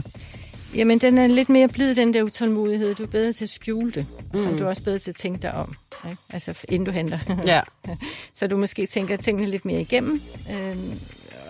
jamen 0.74 0.98
den 0.98 1.18
er 1.18 1.26
lidt 1.26 1.48
mere 1.48 1.68
blid, 1.68 1.94
den 1.94 2.14
der 2.14 2.22
utålmodighed. 2.22 2.94
Du 2.94 3.02
er 3.02 3.06
bedre 3.06 3.32
til 3.32 3.44
at 3.44 3.48
skjule 3.48 3.90
det, 3.90 4.06
mm. 4.32 4.38
som 4.38 4.58
du 4.58 4.64
er 4.64 4.68
også 4.68 4.82
bedre 4.82 4.98
til 4.98 5.10
at 5.10 5.16
tænke 5.16 5.42
dig 5.42 5.54
om. 5.54 5.74
Ikke? 6.10 6.22
Altså 6.30 6.64
inden 6.68 6.86
du 6.86 6.92
henter. 6.92 7.18
Ja. 7.46 7.60
Så 8.34 8.46
du 8.46 8.56
måske 8.56 8.86
tænker 8.86 9.16
tingene 9.16 9.50
lidt 9.50 9.64
mere 9.64 9.80
igennem, 9.80 10.20
øhm, 10.50 10.92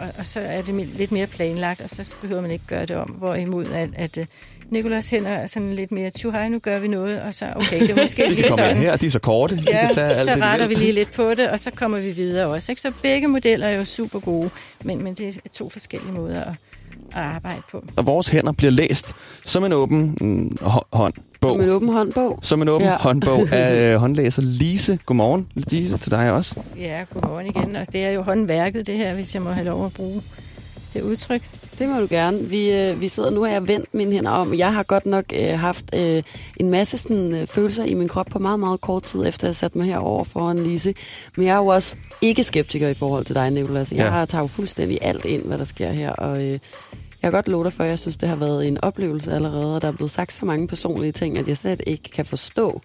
og, 0.00 0.08
og 0.18 0.26
så 0.26 0.40
er 0.40 0.62
det 0.62 0.86
lidt 0.86 1.12
mere 1.12 1.26
planlagt, 1.26 1.80
og 1.80 1.90
så 1.90 2.16
behøver 2.20 2.40
man 2.42 2.50
ikke 2.50 2.64
gøre 2.66 2.86
det 2.86 2.96
om. 2.96 3.08
Hvorimod 3.08 3.66
at, 3.66 3.90
at 3.94 4.18
øh, 4.18 4.26
Nikolas 4.70 5.08
hænder 5.10 5.30
er 5.30 5.46
sådan 5.46 5.72
lidt 5.72 5.92
mere, 5.92 6.10
hej, 6.32 6.48
nu 6.48 6.58
gør 6.58 6.78
vi 6.78 6.88
noget, 6.88 7.22
og 7.22 7.34
så, 7.34 7.46
okay, 7.56 7.80
det 7.80 7.90
er 7.90 8.02
måske 8.02 8.22
I 8.24 8.26
kan 8.26 8.34
lige 8.34 8.50
sådan. 8.50 8.76
her, 8.76 8.96
de 8.96 9.06
er 9.06 9.10
så 9.10 9.18
korte. 9.18 9.62
Ja, 9.66 9.80
kan 9.80 9.94
tage 9.94 10.06
alt 10.06 10.28
så 10.28 10.34
det, 10.34 10.42
retter 10.42 10.66
I 10.66 10.68
vi 10.68 10.74
lige 10.74 10.92
lidt 10.92 11.12
på 11.12 11.30
det, 11.30 11.48
og 11.48 11.60
så 11.60 11.70
kommer 11.76 11.98
vi 11.98 12.10
videre 12.10 12.46
også. 12.46 12.72
Ikke? 12.72 12.80
Så 12.82 12.92
begge 13.02 13.28
modeller 13.28 13.66
er 13.66 13.76
jo 13.78 13.84
super 13.84 14.18
gode, 14.20 14.50
men, 14.84 15.04
men 15.04 15.14
det 15.14 15.28
er 15.28 15.48
to 15.52 15.68
forskellige 15.68 16.12
måder 16.12 16.40
at, 16.40 16.48
at 17.12 17.22
arbejde 17.22 17.62
på. 17.70 17.84
Og 17.96 18.06
vores 18.06 18.28
hænder 18.28 18.52
bliver 18.52 18.70
læst 18.70 19.14
som 19.44 19.64
en 19.64 19.72
åben 19.72 20.16
mm, 20.20 20.56
hå- 20.60 20.88
hånd. 20.92 21.14
Bog. 21.40 21.50
Som 21.56 21.60
en 21.60 21.68
åben 21.70 21.88
håndbog. 21.88 22.38
Som 22.42 22.62
en 22.62 22.68
åben 22.68 22.86
ja. 22.86 22.92
Ja. 22.92 22.98
håndbog 22.98 23.48
af 23.52 23.92
øh, 23.92 23.96
håndlæser 24.00 24.42
Lise. 24.42 24.98
Godmorgen, 25.06 25.46
Lise, 25.54 25.98
til 25.98 26.10
dig 26.10 26.30
også. 26.32 26.54
Ja, 26.78 27.04
godmorgen 27.14 27.46
igen. 27.46 27.76
Og 27.76 27.92
det 27.92 28.04
er 28.04 28.10
jo 28.10 28.22
håndværket, 28.22 28.86
det 28.86 28.96
her, 28.96 29.14
hvis 29.14 29.34
jeg 29.34 29.42
må 29.42 29.50
have 29.50 29.66
lov 29.66 29.86
at 29.86 29.92
bruge 29.92 30.22
det 30.94 31.02
udtryk. 31.02 31.42
Det 31.78 31.88
må 31.88 32.00
du 32.00 32.06
gerne. 32.10 32.38
Vi, 32.40 32.70
øh, 32.72 33.00
vi 33.00 33.08
sidder 33.08 33.30
nu, 33.30 33.44
og 33.44 33.52
jeg 33.52 33.68
vendt 33.68 33.94
mine 33.94 34.12
hænder 34.12 34.30
om. 34.30 34.54
Jeg 34.54 34.72
har 34.74 34.82
godt 34.82 35.06
nok 35.06 35.24
øh, 35.34 35.58
haft 35.58 35.84
øh, 35.94 36.22
en 36.56 36.70
masse 36.70 36.98
sådan, 36.98 37.34
øh, 37.34 37.46
følelser 37.46 37.84
i 37.84 37.94
min 37.94 38.08
krop 38.08 38.26
på 38.26 38.38
meget, 38.38 38.60
meget 38.60 38.80
kort 38.80 39.02
tid, 39.02 39.26
efter 39.26 39.48
jeg 39.48 39.54
satte 39.56 39.78
mig 39.78 39.86
herover 39.86 40.24
foran 40.24 40.58
Lise. 40.58 40.94
Men 41.36 41.46
jeg 41.46 41.52
er 41.52 41.58
jo 41.58 41.66
også 41.66 41.96
ikke 42.22 42.44
skeptiker 42.44 42.88
i 42.88 42.94
forhold 42.94 43.24
til 43.24 43.34
dig, 43.34 43.50
Nicolas. 43.50 43.92
Jeg 43.92 43.98
Ja. 43.98 44.08
har 44.10 44.24
taget 44.24 44.50
fuldstændig 44.50 44.98
alt 45.00 45.24
ind, 45.24 45.42
hvad 45.42 45.58
der 45.58 45.64
sker 45.64 45.90
her, 45.90 46.10
og 46.10 46.36
øh, 46.44 46.50
jeg 46.50 46.60
kan 47.22 47.32
godt 47.32 47.48
love 47.48 47.64
dig 47.64 47.72
for, 47.72 47.84
at 47.84 47.90
jeg 47.90 47.98
synes, 47.98 48.16
det 48.16 48.28
har 48.28 48.36
været 48.36 48.68
en 48.68 48.78
oplevelse 48.84 49.32
allerede, 49.32 49.74
og 49.74 49.82
der 49.82 49.88
er 49.88 49.92
blevet 49.92 50.10
sagt 50.10 50.32
så 50.32 50.46
mange 50.46 50.68
personlige 50.68 51.12
ting, 51.12 51.38
at 51.38 51.48
jeg 51.48 51.56
slet 51.56 51.80
ikke 51.86 52.02
kan 52.02 52.26
forstå, 52.26 52.82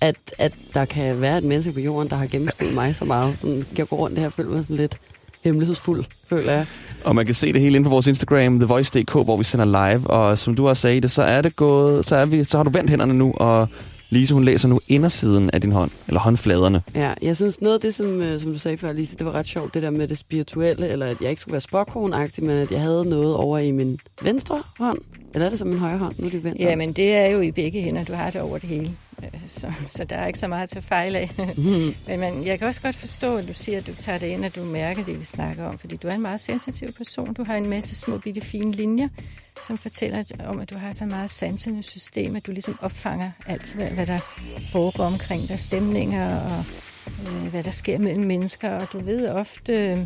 at, 0.00 0.16
at 0.38 0.54
der 0.74 0.84
kan 0.84 1.20
være 1.20 1.38
et 1.38 1.44
menneske 1.44 1.72
på 1.72 1.80
jorden, 1.80 2.10
der 2.10 2.16
har 2.16 2.26
gennemskuet 2.26 2.74
mig 2.74 2.94
så 2.94 3.04
meget. 3.04 3.38
Sådan, 3.40 3.66
jeg 3.78 3.88
går 3.88 3.96
rundt 3.96 4.18
her 4.18 4.26
og 4.26 4.32
føler 4.32 4.50
mig 4.50 4.62
sådan 4.62 4.76
lidt 4.76 4.98
hemmelighedsfuld, 5.46 6.04
føler 6.28 6.52
jeg. 6.52 6.66
Og 7.04 7.14
man 7.14 7.26
kan 7.26 7.34
se 7.34 7.52
det 7.52 7.60
hele 7.60 7.76
inde 7.76 7.84
på 7.84 7.90
vores 7.90 8.06
Instagram, 8.06 8.58
TheVoice.dk, 8.58 9.12
hvor 9.12 9.36
vi 9.36 9.44
sender 9.44 9.64
live. 9.64 10.10
Og 10.10 10.38
som 10.38 10.54
du 10.54 10.68
også 10.68 10.80
sagde 10.80 11.00
det, 11.00 11.10
så 11.10 11.22
er 11.22 11.42
det 11.42 11.56
gået, 11.56 12.04
så, 12.06 12.16
er 12.16 12.26
vi, 12.26 12.44
så 12.44 12.56
har 12.56 12.64
du 12.64 12.70
vendt 12.70 12.90
hænderne 12.90 13.14
nu, 13.14 13.34
og 13.36 13.68
Lise, 14.10 14.34
hun 14.34 14.44
læser 14.44 14.68
nu 14.68 14.80
indersiden 14.88 15.50
af 15.52 15.60
din 15.60 15.72
hånd, 15.72 15.90
eller 16.08 16.20
håndfladerne. 16.20 16.82
Ja, 16.94 17.12
jeg 17.22 17.36
synes 17.36 17.60
noget 17.60 17.74
af 17.74 17.80
det, 17.80 17.94
som, 17.94 18.22
øh, 18.22 18.40
som 18.40 18.52
du 18.52 18.58
sagde 18.58 18.78
før, 18.78 18.92
Lise, 18.92 19.16
det 19.16 19.26
var 19.26 19.32
ret 19.32 19.46
sjovt, 19.46 19.74
det 19.74 19.82
der 19.82 19.90
med 19.90 20.08
det 20.08 20.18
spirituelle, 20.18 20.88
eller 20.88 21.06
at 21.06 21.16
jeg 21.20 21.30
ikke 21.30 21.42
skulle 21.42 21.52
være 21.52 21.60
spokkonagtig, 21.60 22.44
men 22.44 22.56
at 22.56 22.70
jeg 22.72 22.80
havde 22.80 23.04
noget 23.08 23.34
over 23.34 23.58
i 23.58 23.70
min 23.70 23.98
venstre 24.22 24.62
hånd. 24.78 24.98
Eller 25.34 25.46
er 25.46 25.50
det 25.50 25.58
som 25.58 25.68
min 25.68 25.78
højre 25.78 25.98
hånd? 25.98 26.14
Nu 26.18 26.26
er 26.26 26.30
det 26.30 26.44
venstre. 26.44 26.64
Ja, 26.64 26.76
men 26.76 26.92
det 26.92 27.14
er 27.14 27.26
jo 27.26 27.40
i 27.40 27.50
begge 27.50 27.80
hænder. 27.80 28.02
Du 28.02 28.12
har 28.12 28.30
det 28.30 28.40
over 28.40 28.58
det 28.58 28.68
hele. 28.68 28.90
Øh, 29.22 29.40
Så, 29.48 29.72
så 29.88 30.04
der 30.04 30.16
er 30.16 30.26
ikke 30.26 30.38
så 30.38 30.48
meget 30.48 30.70
til 30.70 30.82
fejl 30.82 31.16
af. 31.16 31.30
Mhm. 31.56 31.94
men 32.08 32.20
man, 32.20 32.46
jeg 32.46 32.58
kan 32.58 32.68
også 32.68 32.82
godt 32.82 32.96
forstå, 32.96 33.36
at 33.36 33.48
du 33.48 33.54
siger, 33.54 33.78
at 33.78 33.86
du 33.86 33.94
tager 33.94 34.18
det 34.18 34.26
ind, 34.26 34.44
og 34.44 34.54
du 34.54 34.64
mærker 34.64 35.04
det, 35.04 35.18
vi 35.18 35.24
snakker 35.24 35.64
om. 35.64 35.78
Fordi 35.78 35.96
du 35.96 36.08
er 36.08 36.14
en 36.14 36.22
meget 36.22 36.40
sensitiv 36.40 36.92
person. 36.92 37.34
Du 37.34 37.44
har 37.44 37.56
en 37.56 37.68
masse 37.70 37.96
små 37.96 38.18
bitte 38.18 38.40
fine 38.40 38.72
linjer, 38.72 39.08
som 39.62 39.78
fortæller 39.78 40.24
om, 40.44 40.60
at 40.60 40.70
du 40.70 40.76
har 40.76 40.92
så 40.92 41.06
meget 41.06 41.30
sansende 41.30 41.82
system, 41.82 42.36
at 42.36 42.46
du 42.46 42.52
ligesom 42.52 42.78
opfanger 42.82 43.30
alt, 43.46 43.74
hvad, 43.74 43.90
hvad 43.90 44.06
der 44.06 44.18
foregår 44.72 45.04
omkring 45.04 45.48
dig. 45.48 45.58
Stemninger 45.58 46.40
og 46.40 46.64
øh, 47.26 47.46
hvad 47.46 47.62
der 47.62 47.70
sker 47.70 47.98
mellem 47.98 48.24
mennesker. 48.24 48.70
Og 48.70 48.92
du 48.92 49.00
ved 49.00 49.28
ofte... 49.28 49.72
Øh, 49.72 49.98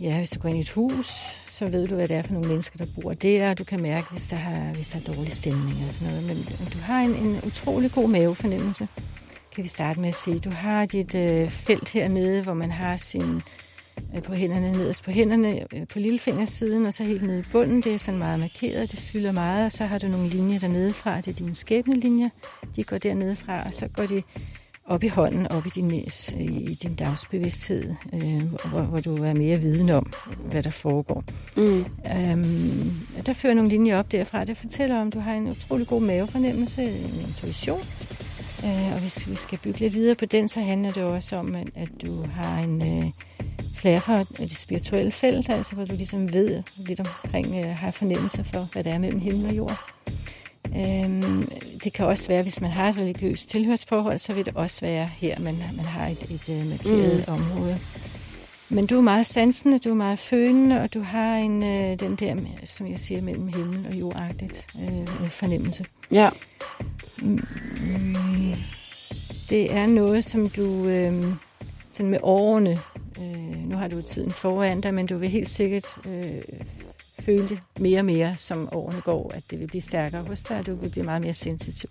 Ja, 0.00 0.16
hvis 0.16 0.30
du 0.30 0.40
går 0.40 0.48
ind 0.48 0.58
i 0.58 0.60
et 0.60 0.70
hus, 0.70 1.06
så 1.48 1.68
ved 1.68 1.88
du, 1.88 1.94
hvad 1.94 2.08
det 2.08 2.16
er 2.16 2.22
for 2.22 2.32
nogle 2.32 2.48
mennesker, 2.48 2.78
der 2.78 2.86
bor 3.02 3.12
der, 3.12 3.50
og 3.50 3.58
du 3.58 3.64
kan 3.64 3.82
mærke, 3.82 4.06
hvis 4.10 4.26
der, 4.26 4.36
har, 4.36 4.74
hvis 4.74 4.88
der 4.88 4.98
er 4.98 5.12
dårlig 5.12 5.32
stemning 5.32 5.84
og 5.86 5.92
sådan 5.92 6.08
noget. 6.08 6.26
Men 6.26 6.36
du 6.72 6.78
har 6.78 7.00
en, 7.00 7.14
en 7.14 7.40
utrolig 7.46 7.92
god 7.92 8.08
mavefornemmelse, 8.08 8.88
kan 9.54 9.64
vi 9.64 9.68
starte 9.68 10.00
med 10.00 10.08
at 10.08 10.14
sige. 10.14 10.38
Du 10.38 10.50
har 10.50 10.86
dit 10.86 11.14
øh, 11.14 11.50
felt 11.50 11.90
hernede, 11.90 12.42
hvor 12.42 12.54
man 12.54 12.70
har 12.70 12.96
sin 12.96 13.42
øh, 14.14 14.22
på 14.22 14.34
hænderne, 14.34 14.72
nederst 14.72 15.04
på 15.04 15.10
hænderne, 15.10 15.66
øh, 15.74 15.86
på 15.86 15.98
lillefingersiden, 15.98 16.86
og 16.86 16.94
så 16.94 17.04
helt 17.04 17.22
nede 17.22 17.38
i 17.38 17.44
bunden. 17.52 17.82
Det 17.82 17.94
er 17.94 17.98
sådan 17.98 18.18
meget 18.18 18.40
markeret, 18.40 18.92
det 18.92 19.00
fylder 19.00 19.32
meget, 19.32 19.66
og 19.66 19.72
så 19.72 19.84
har 19.84 19.98
du 19.98 20.06
nogle 20.08 20.28
linjer 20.28 20.58
dernede 20.58 20.92
fra. 20.92 21.16
Det 21.16 21.28
er 21.28 21.36
dine 21.36 21.54
skæbnelinjer. 21.54 22.28
De 22.76 22.84
går 22.84 22.98
dernede 22.98 23.36
fra, 23.36 23.62
og 23.66 23.74
så 23.74 23.88
går 23.88 24.06
de 24.06 24.22
op 24.88 25.04
i 25.04 25.08
hånden, 25.08 25.52
op 25.52 25.66
i 25.66 25.68
din, 25.68 25.90
i 26.40 26.74
din 26.82 26.94
dagsbevidsthed, 26.94 27.94
øh, 28.12 28.42
hvor, 28.70 28.82
hvor 28.82 29.00
du 29.00 29.24
er 29.24 29.32
mere 29.32 29.58
viden 29.58 29.90
om, 29.90 30.12
hvad 30.50 30.62
der 30.62 30.70
foregår. 30.70 31.24
Mm. 31.56 31.84
Øhm, 32.16 32.92
der 33.26 33.32
fører 33.32 33.54
nogle 33.54 33.70
linjer 33.70 33.98
op 33.98 34.12
derfra. 34.12 34.44
Det 34.44 34.56
fortæller 34.56 35.00
om, 35.00 35.06
at 35.06 35.14
du 35.14 35.18
har 35.18 35.34
en 35.34 35.48
utrolig 35.48 35.86
god 35.86 36.00
mavefornemmelse, 36.00 36.82
en 36.82 37.24
intuition. 37.28 37.80
Øh, 38.64 38.92
og 38.92 39.00
hvis 39.00 39.28
vi 39.28 39.36
skal 39.36 39.58
bygge 39.58 39.80
lidt 39.80 39.94
videre 39.94 40.14
på 40.14 40.26
den, 40.26 40.48
så 40.48 40.60
handler 40.60 40.92
det 40.92 41.02
også 41.02 41.36
om, 41.36 41.54
at, 41.54 41.68
at 41.74 41.88
du 42.02 42.26
har 42.26 42.58
en 42.58 42.82
øh, 42.82 43.10
flere 43.74 44.00
fra 44.00 44.22
det 44.22 44.56
spirituelle 44.56 45.12
felt, 45.12 45.50
altså 45.50 45.74
hvor 45.74 45.84
du 45.84 45.92
ligesom 45.92 46.32
ved 46.32 46.62
lidt 46.76 47.00
omkring, 47.00 47.46
øh, 47.46 47.76
har 47.76 47.90
fornemmelse 47.90 48.44
for, 48.44 48.72
hvad 48.72 48.84
der 48.84 48.92
er 48.92 48.98
mellem 48.98 49.20
himmel 49.20 49.46
og 49.46 49.56
jord. 49.56 49.78
Øhm, 50.76 51.48
det 51.84 51.92
kan 51.92 52.06
også 52.06 52.28
være, 52.28 52.42
hvis 52.42 52.60
man 52.60 52.70
har 52.70 52.88
et 52.88 52.96
religiøst 52.98 53.48
tilhørsforhold, 53.48 54.18
så 54.18 54.32
vil 54.32 54.44
det 54.44 54.52
også 54.56 54.80
være 54.80 55.10
her, 55.16 55.38
man, 55.38 55.54
man 55.76 55.84
har 55.84 56.06
et, 56.06 56.22
et, 56.22 56.48
et 56.48 56.66
markeret 56.66 57.24
mm. 57.28 57.34
område. 57.34 57.78
Men 58.68 58.86
du 58.86 58.96
er 58.96 59.00
meget 59.00 59.26
sansende, 59.26 59.78
du 59.78 59.90
er 59.90 59.94
meget 59.94 60.18
følende, 60.18 60.80
og 60.80 60.94
du 60.94 61.00
har 61.00 61.36
en, 61.36 61.62
øh, 61.62 62.00
den 62.00 62.16
der, 62.16 62.36
som 62.64 62.90
jeg 62.90 62.98
siger, 62.98 63.22
mellem 63.22 63.48
himmel 63.48 63.86
og 63.90 63.94
jordagtigt 64.00 64.66
øh, 64.82 65.30
fornemmelse. 65.30 65.84
Ja. 66.10 66.30
Mm, 67.22 67.44
det 69.50 69.74
er 69.74 69.86
noget, 69.86 70.24
som 70.24 70.48
du 70.48 70.86
øh, 70.86 71.24
sådan 71.90 72.10
med 72.10 72.18
årene, 72.22 72.78
øh, 73.18 73.68
nu 73.68 73.76
har 73.76 73.88
du 73.88 74.02
tiden 74.02 74.30
foran 74.30 74.80
dig, 74.80 74.94
men 74.94 75.06
du 75.06 75.18
vil 75.18 75.28
helt 75.28 75.48
sikkert 75.48 75.86
øh, 76.06 76.42
føle 77.20 77.48
det 77.48 77.60
mere 77.80 77.98
og 77.98 78.04
mere, 78.04 78.36
som 78.36 78.68
årene 78.72 79.00
går, 79.00 79.32
at 79.34 79.42
det 79.50 79.60
vil 79.60 79.66
blive 79.66 79.80
stærkere 79.80 80.22
hos 80.22 80.42
dig, 80.42 80.58
og 80.58 80.66
du 80.66 80.74
vil 80.74 80.90
blive 80.90 81.04
meget 81.04 81.22
mere 81.22 81.34
sensitiv. 81.34 81.90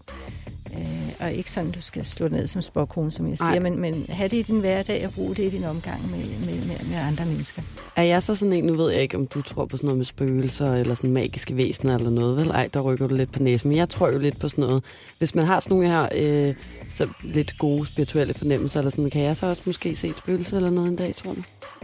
Øh, 0.73 1.11
og 1.19 1.33
ikke 1.33 1.51
sådan, 1.51 1.71
du 1.71 1.81
skal 1.81 2.05
slå 2.05 2.27
ned 2.27 2.47
som 2.47 2.61
spåkone, 2.61 3.11
som 3.11 3.29
jeg 3.29 3.37
siger, 3.37 3.59
men, 3.59 3.79
men 3.79 4.05
have 4.09 4.29
det 4.29 4.37
i 4.37 4.41
din 4.41 4.59
hverdag 4.59 5.05
og 5.05 5.13
bruge 5.13 5.35
det 5.35 5.43
i 5.43 5.49
din 5.49 5.63
omgang 5.63 6.11
med, 6.11 6.19
med, 6.19 6.67
med, 6.67 6.89
med 6.89 6.97
andre 6.97 7.25
mennesker. 7.25 7.61
Er 7.95 8.03
jeg 8.03 8.23
så 8.23 8.35
sådan 8.35 8.53
en, 8.53 8.63
nu 8.63 8.75
ved 8.75 8.91
jeg 8.91 9.01
ikke, 9.01 9.17
om 9.17 9.27
du 9.27 9.41
tror 9.41 9.65
på 9.65 9.77
sådan 9.77 9.85
noget 9.87 9.97
med 9.97 10.05
spøgelser, 10.05 10.73
eller 10.73 10.95
sådan 10.95 11.11
magiske 11.11 11.57
væsener 11.57 11.95
eller 11.95 12.09
noget, 12.09 12.37
vel? 12.37 12.49
Ej, 12.49 12.69
der 12.73 12.81
rykker 12.81 13.07
du 13.07 13.15
lidt 13.15 13.31
på 13.31 13.43
næsen. 13.43 13.69
Men 13.69 13.77
jeg 13.77 13.89
tror 13.89 14.09
jo 14.09 14.17
lidt 14.19 14.39
på 14.39 14.47
sådan 14.47 14.61
noget. 14.61 14.83
Hvis 15.17 15.35
man 15.35 15.45
har 15.45 15.59
sådan 15.59 15.77
nogle 15.77 15.89
her 15.89 16.09
øh, 16.15 16.55
så 16.89 17.07
lidt 17.23 17.57
gode 17.57 17.85
spirituelle 17.85 18.33
fornemmelser, 18.33 18.79
eller 18.79 18.91
sådan, 18.91 19.09
kan 19.09 19.21
jeg 19.21 19.37
så 19.37 19.45
også 19.45 19.61
måske 19.65 19.95
se 19.95 20.07
et 20.07 20.17
spøgelse 20.17 20.55
eller 20.55 20.69
noget 20.69 20.89
en 20.89 20.95
dag, 20.95 21.15
tror 21.15 21.33
du? 21.33 21.41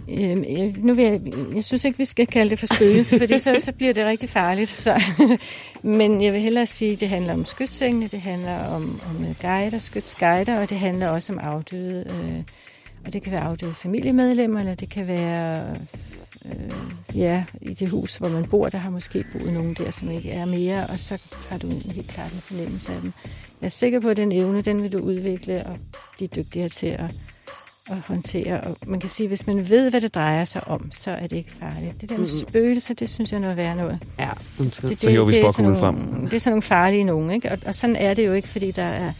Øhm, 0.09 0.43
jeg, 0.43 0.75
nu 0.77 0.93
vil 0.93 1.05
jeg, 1.05 1.21
jeg 1.55 1.63
synes 1.63 1.85
ikke, 1.85 1.97
vi 1.97 2.05
skal 2.05 2.27
kalde 2.27 2.49
det 2.49 2.59
for 2.59 2.75
spøgelse, 2.75 3.19
for 3.19 3.37
så, 3.37 3.55
så 3.59 3.71
bliver 3.71 3.93
det 3.93 4.05
rigtig 4.05 4.29
farligt. 4.29 4.69
Så. 4.69 5.01
Men 5.81 6.21
jeg 6.21 6.33
vil 6.33 6.41
hellere 6.41 6.65
sige, 6.65 6.93
at 6.93 6.99
det 6.99 7.09
handler 7.09 7.33
om 7.33 7.45
skytsengene, 7.45 8.07
det 8.07 8.21
handler 8.21 8.63
om, 8.65 9.01
om 9.09 9.25
øh, 9.25 9.35
guider, 9.41 9.77
skytsguider, 9.77 10.59
og 10.59 10.69
det 10.69 10.79
handler 10.79 11.07
også 11.07 11.33
om 11.33 11.39
afdøde. 11.39 12.05
Øh, 12.09 12.43
og 13.05 13.13
det 13.13 13.23
kan 13.23 13.31
være 13.31 13.41
afdøde 13.41 13.73
familiemedlemmer, 13.73 14.59
eller 14.59 14.75
det 14.75 14.89
kan 14.89 15.07
være 15.07 15.75
øh, 16.45 17.17
ja, 17.17 17.43
i 17.61 17.73
det 17.73 17.89
hus, 17.89 18.15
hvor 18.15 18.29
man 18.29 18.45
bor, 18.45 18.69
der 18.69 18.77
har 18.77 18.89
måske 18.89 19.25
boet 19.31 19.53
nogen 19.53 19.73
der, 19.73 19.91
som 19.91 20.11
ikke 20.11 20.31
er 20.31 20.45
mere, 20.45 20.87
og 20.87 20.99
så 20.99 21.21
har 21.49 21.57
du 21.57 21.67
en 21.67 21.91
helt 21.95 22.07
klart 22.07 22.31
en 22.31 22.41
fornemmelse 22.41 22.93
af 22.93 23.01
dem. 23.01 23.13
Jeg 23.61 23.65
er 23.65 23.69
sikker 23.69 23.99
på, 23.99 24.09
at 24.09 24.17
den 24.17 24.31
evne, 24.31 24.61
den 24.61 24.83
vil 24.83 24.91
du 24.91 24.99
udvikle 24.99 25.65
og 25.65 25.77
blive 26.17 26.27
dygtigere 26.27 26.69
til 26.69 26.87
at 26.87 27.11
at 27.89 27.97
håndtere. 27.99 28.61
Og 28.61 28.77
man 28.85 28.99
kan 28.99 29.09
sige, 29.09 29.25
at 29.25 29.29
hvis 29.29 29.47
man 29.47 29.69
ved, 29.69 29.89
hvad 29.89 30.01
det 30.01 30.15
drejer 30.15 30.43
sig 30.45 30.67
om, 30.67 30.91
så 30.91 31.11
er 31.11 31.27
det 31.27 31.37
ikke 31.37 31.51
farligt. 31.51 32.01
Det 32.01 32.09
der 32.09 32.17
med 32.17 32.27
spøgelser, 32.27 32.93
det 32.93 33.09
synes 33.09 33.31
jeg 33.31 33.37
er 33.37 33.41
noget 33.41 33.57
værd 33.57 33.77
noget. 33.77 33.99
Ja, 34.19 34.29
undskyld. 34.59 34.89
Det, 34.89 35.01
Så 35.01 35.09
hiver 35.09 35.25
vi 35.25 35.33
det 35.33 35.43
er 35.43 35.51
sådan 35.51 35.75
frem. 35.75 35.95
Det 36.25 36.33
er 36.33 36.39
sådan 36.39 36.51
nogle 36.51 36.61
farlige 36.61 37.03
nogen, 37.03 37.31
ikke? 37.31 37.51
Og, 37.51 37.57
og 37.65 37.75
sådan 37.75 37.95
er 37.95 38.13
det 38.13 38.25
jo 38.25 38.33
ikke, 38.33 38.47
fordi 38.47 38.71
der 38.71 38.83
er 38.83 39.13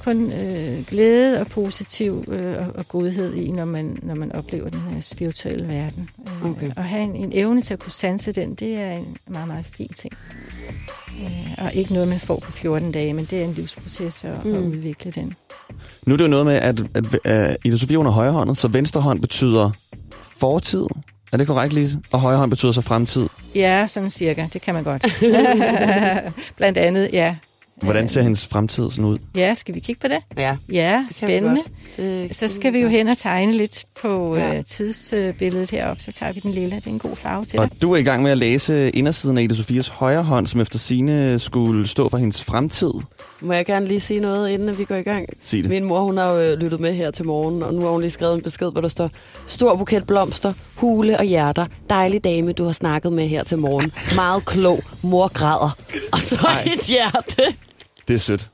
kun 0.00 0.32
øh, 0.32 0.84
glæde 0.86 1.40
og 1.40 1.46
positiv 1.46 2.24
øh, 2.28 2.58
og, 2.58 2.72
og 2.74 2.88
godhed 2.88 3.34
i, 3.34 3.50
når 3.50 3.64
man, 3.64 3.98
når 4.02 4.14
man 4.14 4.32
oplever 4.32 4.68
den 4.68 4.80
her 4.80 5.00
spirituelle 5.00 5.68
verden. 5.68 6.10
Øh, 6.28 6.50
Okay. 6.50 6.70
Og 6.76 6.84
have 6.84 7.02
en, 7.02 7.16
en 7.16 7.30
evne 7.32 7.62
til 7.62 7.74
at 7.74 7.80
kunne 7.80 7.92
sanse 7.92 8.32
den, 8.32 8.54
det 8.54 8.76
er 8.76 8.92
en 8.92 9.16
meget, 9.26 9.48
meget 9.48 9.66
fin 9.66 9.88
ting. 9.88 10.12
Øh, 11.22 11.64
og 11.64 11.74
ikke 11.74 11.92
noget, 11.92 12.08
man 12.08 12.20
får 12.20 12.38
på 12.40 12.52
14 12.52 12.92
dage, 12.92 13.14
men 13.14 13.24
det 13.24 13.40
er 13.40 13.44
en 13.44 13.52
livsproces 13.52 14.24
at, 14.24 14.44
mm. 14.44 14.54
at 14.54 14.60
udvikle 14.60 15.10
den. 15.10 15.34
Nu 16.06 16.12
er 16.12 16.16
det 16.16 16.24
jo 16.24 16.28
noget 16.30 16.46
med, 16.46 16.54
at, 16.54 16.80
at, 16.94 17.04
at 17.24 17.56
Ida 17.64 17.76
Sofie 17.76 17.96
hun 17.96 18.06
er 18.06 18.10
højrehåndet, 18.10 18.58
så 18.58 18.68
venstre 18.68 19.00
hånd 19.00 19.20
betyder 19.20 19.70
fortid. 20.40 20.84
Er 21.32 21.36
det 21.36 21.46
korrekt, 21.46 21.72
Lise? 21.74 21.98
Og 22.12 22.20
højre 22.20 22.38
hånd 22.38 22.50
betyder 22.50 22.72
så 22.72 22.80
fremtid. 22.80 23.26
Ja, 23.54 23.86
sådan 23.86 24.10
cirka. 24.10 24.46
Det 24.52 24.62
kan 24.62 24.74
man 24.74 24.84
godt. 24.84 25.02
Blandt 26.56 26.78
andet, 26.78 27.10
ja. 27.12 27.34
Hvordan 27.82 28.08
ser 28.08 28.22
hendes 28.22 28.46
fremtid 28.46 28.90
sådan 28.90 29.04
ud? 29.04 29.18
Ja, 29.36 29.54
skal 29.54 29.74
vi 29.74 29.80
kigge 29.80 30.00
på 30.00 30.08
det? 30.08 30.18
Ja, 30.36 30.56
Ja, 30.72 31.04
det 31.08 31.16
kan 31.18 31.28
vi 31.28 31.32
spændende. 31.32 31.62
Det, 31.96 32.36
Så 32.36 32.48
skal 32.48 32.72
vi 32.72 32.78
jo 32.78 32.88
hen 32.88 33.08
og 33.08 33.18
tegne 33.18 33.52
lidt 33.52 33.84
på 34.02 34.36
Ja. 34.36 34.52
ja. 34.54 34.62
tidsbilledet 34.62 35.70
heroppe. 35.70 36.02
Så 36.02 36.12
tager 36.12 36.32
vi 36.32 36.40
den 36.40 36.50
lille. 36.52 36.76
Det 36.76 36.86
er 36.86 36.90
en 36.90 36.98
god 36.98 37.16
farve 37.16 37.44
til 37.44 37.52
dig. 37.52 37.60
Og 37.60 37.70
du 37.82 37.92
er 37.92 37.96
i 37.96 38.02
gang 38.02 38.22
med 38.22 38.30
at 38.30 38.38
læse 38.38 38.90
indersiden 38.90 39.38
af 39.38 39.42
Ida 39.42 39.54
Sofias 39.54 39.88
højre 39.88 40.22
hånd, 40.22 40.46
som 40.46 40.60
efter 40.60 40.78
sine 40.78 41.38
skulle 41.38 41.86
stå 41.88 42.08
for 42.08 42.16
hendes 42.18 42.44
fremtid. 42.44 42.90
Må 43.40 43.52
jeg 43.52 43.66
gerne 43.66 43.86
lige 43.86 44.00
sige 44.00 44.20
noget, 44.20 44.50
inden 44.50 44.78
vi 44.78 44.84
går 44.84 44.94
i 44.94 45.02
gang? 45.02 45.28
Sig 45.42 45.62
det. 45.62 45.70
Min 45.70 45.84
mor, 45.84 46.00
hun 46.00 46.16
har 46.16 46.32
jo 46.32 46.40
øh, 46.40 46.58
lyttet 46.58 46.80
med 46.80 46.92
her 46.94 47.10
til 47.10 47.24
morgen, 47.24 47.62
og 47.62 47.74
nu 47.74 47.80
har 47.82 47.88
hun 47.88 48.00
lige 48.00 48.10
skrevet 48.10 48.34
en 48.34 48.42
besked, 48.42 48.72
hvor 48.72 48.80
der 48.80 48.88
står, 48.88 49.10
stor 49.46 49.76
buket 49.76 50.06
blomster, 50.06 50.52
hule 50.74 51.18
og 51.18 51.24
hjerter, 51.24 51.66
dejlig 51.90 52.24
dame, 52.24 52.52
du 52.52 52.64
har 52.64 52.72
snakket 52.72 53.12
med 53.12 53.28
her 53.28 53.44
til 53.44 53.58
morgen, 53.58 53.92
meget 54.16 54.44
klog, 54.44 54.80
mor 55.02 55.28
græder, 55.28 55.76
og 56.12 56.18
så 56.22 56.36
Ej. 56.36 56.62
et 56.74 56.80
hjerte. 56.86 57.42
Det 58.08 58.14
er 58.14 58.18
sødt. 58.18 58.48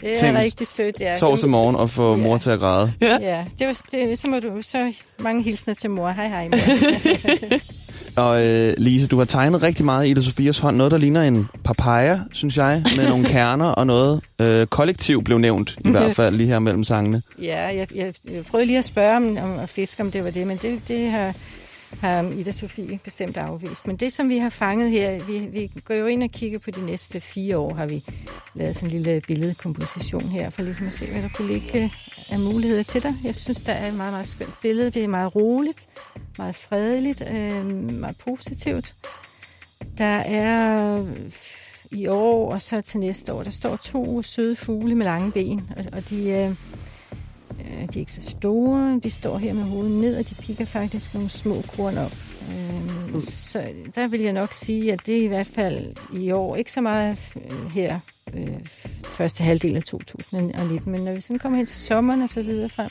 Det 0.00 0.10
er 0.10 0.20
Tænk, 0.20 0.38
rigtig 0.38 0.66
sødt, 0.66 1.00
ja. 1.00 1.18
Sov 1.18 1.38
til 1.38 1.48
morgen 1.48 1.76
og 1.76 1.90
få 1.90 2.10
Ja. 2.10 2.16
mor 2.16 2.38
til 2.38 2.50
at 2.50 2.58
græde. 2.58 2.92
Ja, 3.00 3.44
det 3.58 3.66
var, 3.66 3.80
det, 3.92 4.18
så 4.18 4.28
må 4.28 4.40
du 4.40 4.62
så 4.62 4.92
mange 5.18 5.42
hilsner 5.42 5.74
til 5.74 5.90
mor. 5.90 6.08
Hej, 6.10 6.28
hej. 6.28 6.48
Mor. 6.48 6.58
Og 8.16 8.44
øh, 8.46 8.74
Lise, 8.78 9.06
du 9.06 9.18
har 9.18 9.24
tegnet 9.24 9.62
rigtig 9.62 9.84
meget 9.84 10.06
i 10.06 10.10
Ida 10.10 10.20
Sofias 10.20 10.58
hånd. 10.58 10.76
Noget, 10.76 10.90
der 10.90 10.98
ligner 10.98 11.22
en 11.22 11.48
papaya, 11.64 12.18
synes 12.32 12.56
jeg, 12.56 12.84
med 12.96 13.08
nogle 13.08 13.24
kerner 13.24 13.66
og 13.66 13.86
noget. 13.86 14.20
Øh, 14.40 14.66
kollektiv 14.66 15.24
blev 15.24 15.38
nævnt, 15.38 15.76
i 15.84 15.90
hvert 15.90 16.14
fald 16.16 16.36
lige 16.36 16.46
her 16.46 16.58
mellem 16.58 16.84
sangene. 16.84 17.22
Ja, 17.42 17.66
jeg, 17.66 17.86
jeg, 17.94 18.14
jeg 18.30 18.44
prøvede 18.44 18.66
lige 18.66 18.78
at 18.78 18.84
spørge 18.84 19.16
om, 19.16 19.36
om 19.42 19.58
at 19.58 19.68
fiske, 19.68 20.02
om 20.02 20.10
det 20.10 20.24
var 20.24 20.30
det, 20.30 20.46
men 20.46 20.56
det, 20.56 20.80
det 20.88 21.10
har, 21.10 21.34
har 22.00 22.22
Ida 22.22 22.52
Sofie 22.52 22.98
bestemt 23.04 23.36
afvist. 23.36 23.86
Men 23.86 23.96
det, 23.96 24.12
som 24.12 24.28
vi 24.28 24.38
har 24.38 24.50
fanget 24.50 24.90
her, 24.90 25.24
vi, 25.24 25.38
vi 25.38 25.70
går 25.84 25.94
jo 25.94 26.06
ind 26.06 26.22
og 26.22 26.30
kigger 26.30 26.58
på 26.58 26.70
de 26.70 26.86
næste 26.86 27.20
fire 27.20 27.58
år, 27.58 27.74
har 27.74 27.86
vi 27.86 28.04
lavet 28.54 28.76
sådan 28.76 28.88
en 28.88 28.92
lille 28.92 29.20
billedkomposition 29.20 30.22
her, 30.22 30.50
for 30.50 30.62
ligesom 30.62 30.86
at 30.86 30.94
se, 30.94 31.06
hvad 31.06 31.22
der 31.22 31.28
kunne 31.28 31.52
ligge 31.52 31.84
øh, 31.84 31.90
af 32.30 32.38
muligheder 32.38 32.82
til 32.82 33.02
dig. 33.02 33.14
Jeg 33.24 33.34
synes, 33.34 33.62
der 33.62 33.72
er 33.72 33.88
et 33.88 33.94
meget, 33.94 34.12
meget 34.12 34.26
skønt 34.26 34.60
billede. 34.62 34.90
Det 34.90 35.04
er 35.04 35.08
meget 35.08 35.34
roligt, 35.36 35.88
meget 36.38 36.54
fredeligt, 36.54 37.22
øh, 37.32 37.66
meget 38.00 38.16
positivt. 38.18 38.94
Der 39.98 40.04
er 40.18 40.96
øh, 40.96 41.08
i 41.90 42.06
år 42.06 42.52
og 42.52 42.62
så 42.62 42.80
til 42.80 43.00
næste 43.00 43.32
år, 43.32 43.42
der 43.42 43.50
står 43.50 43.76
to 43.76 44.22
søde 44.22 44.56
fugle 44.56 44.94
med 44.94 45.06
lange 45.06 45.32
ben, 45.32 45.70
og, 45.76 45.84
og 45.92 46.10
de, 46.10 46.30
øh, 46.30 46.54
øh, 47.72 47.80
de 47.80 47.84
er 47.94 48.00
ikke 48.00 48.12
så 48.12 48.20
store. 48.30 49.00
De 49.02 49.10
står 49.10 49.38
her 49.38 49.52
med 49.52 49.62
hovedet 49.62 49.92
ned, 50.00 50.16
og 50.16 50.30
de 50.30 50.34
pikker 50.34 50.64
faktisk 50.64 51.14
nogle 51.14 51.28
små 51.28 51.54
korn 51.76 51.98
op. 51.98 52.12
Øh, 53.14 53.20
så 53.20 53.62
der 53.94 54.08
vil 54.08 54.20
jeg 54.20 54.32
nok 54.32 54.52
sige, 54.52 54.92
at 54.92 55.00
det 55.06 55.18
er 55.18 55.22
i 55.24 55.26
hvert 55.26 55.46
fald 55.46 55.86
i 56.14 56.30
år 56.30 56.56
ikke 56.56 56.72
så 56.72 56.80
meget 56.80 57.18
øh, 57.36 57.70
her 57.70 57.98
øh, 58.34 58.48
første 59.04 59.44
halvdel 59.44 59.76
af 59.76 59.82
2019, 59.82 60.92
men 60.92 61.00
når 61.00 61.12
vi 61.14 61.20
sådan 61.20 61.38
kommer 61.38 61.56
hen 61.56 61.66
til 61.66 61.78
sommeren 61.80 62.22
og 62.22 62.28
så 62.28 62.42
videre 62.42 62.68
frem, 62.68 62.90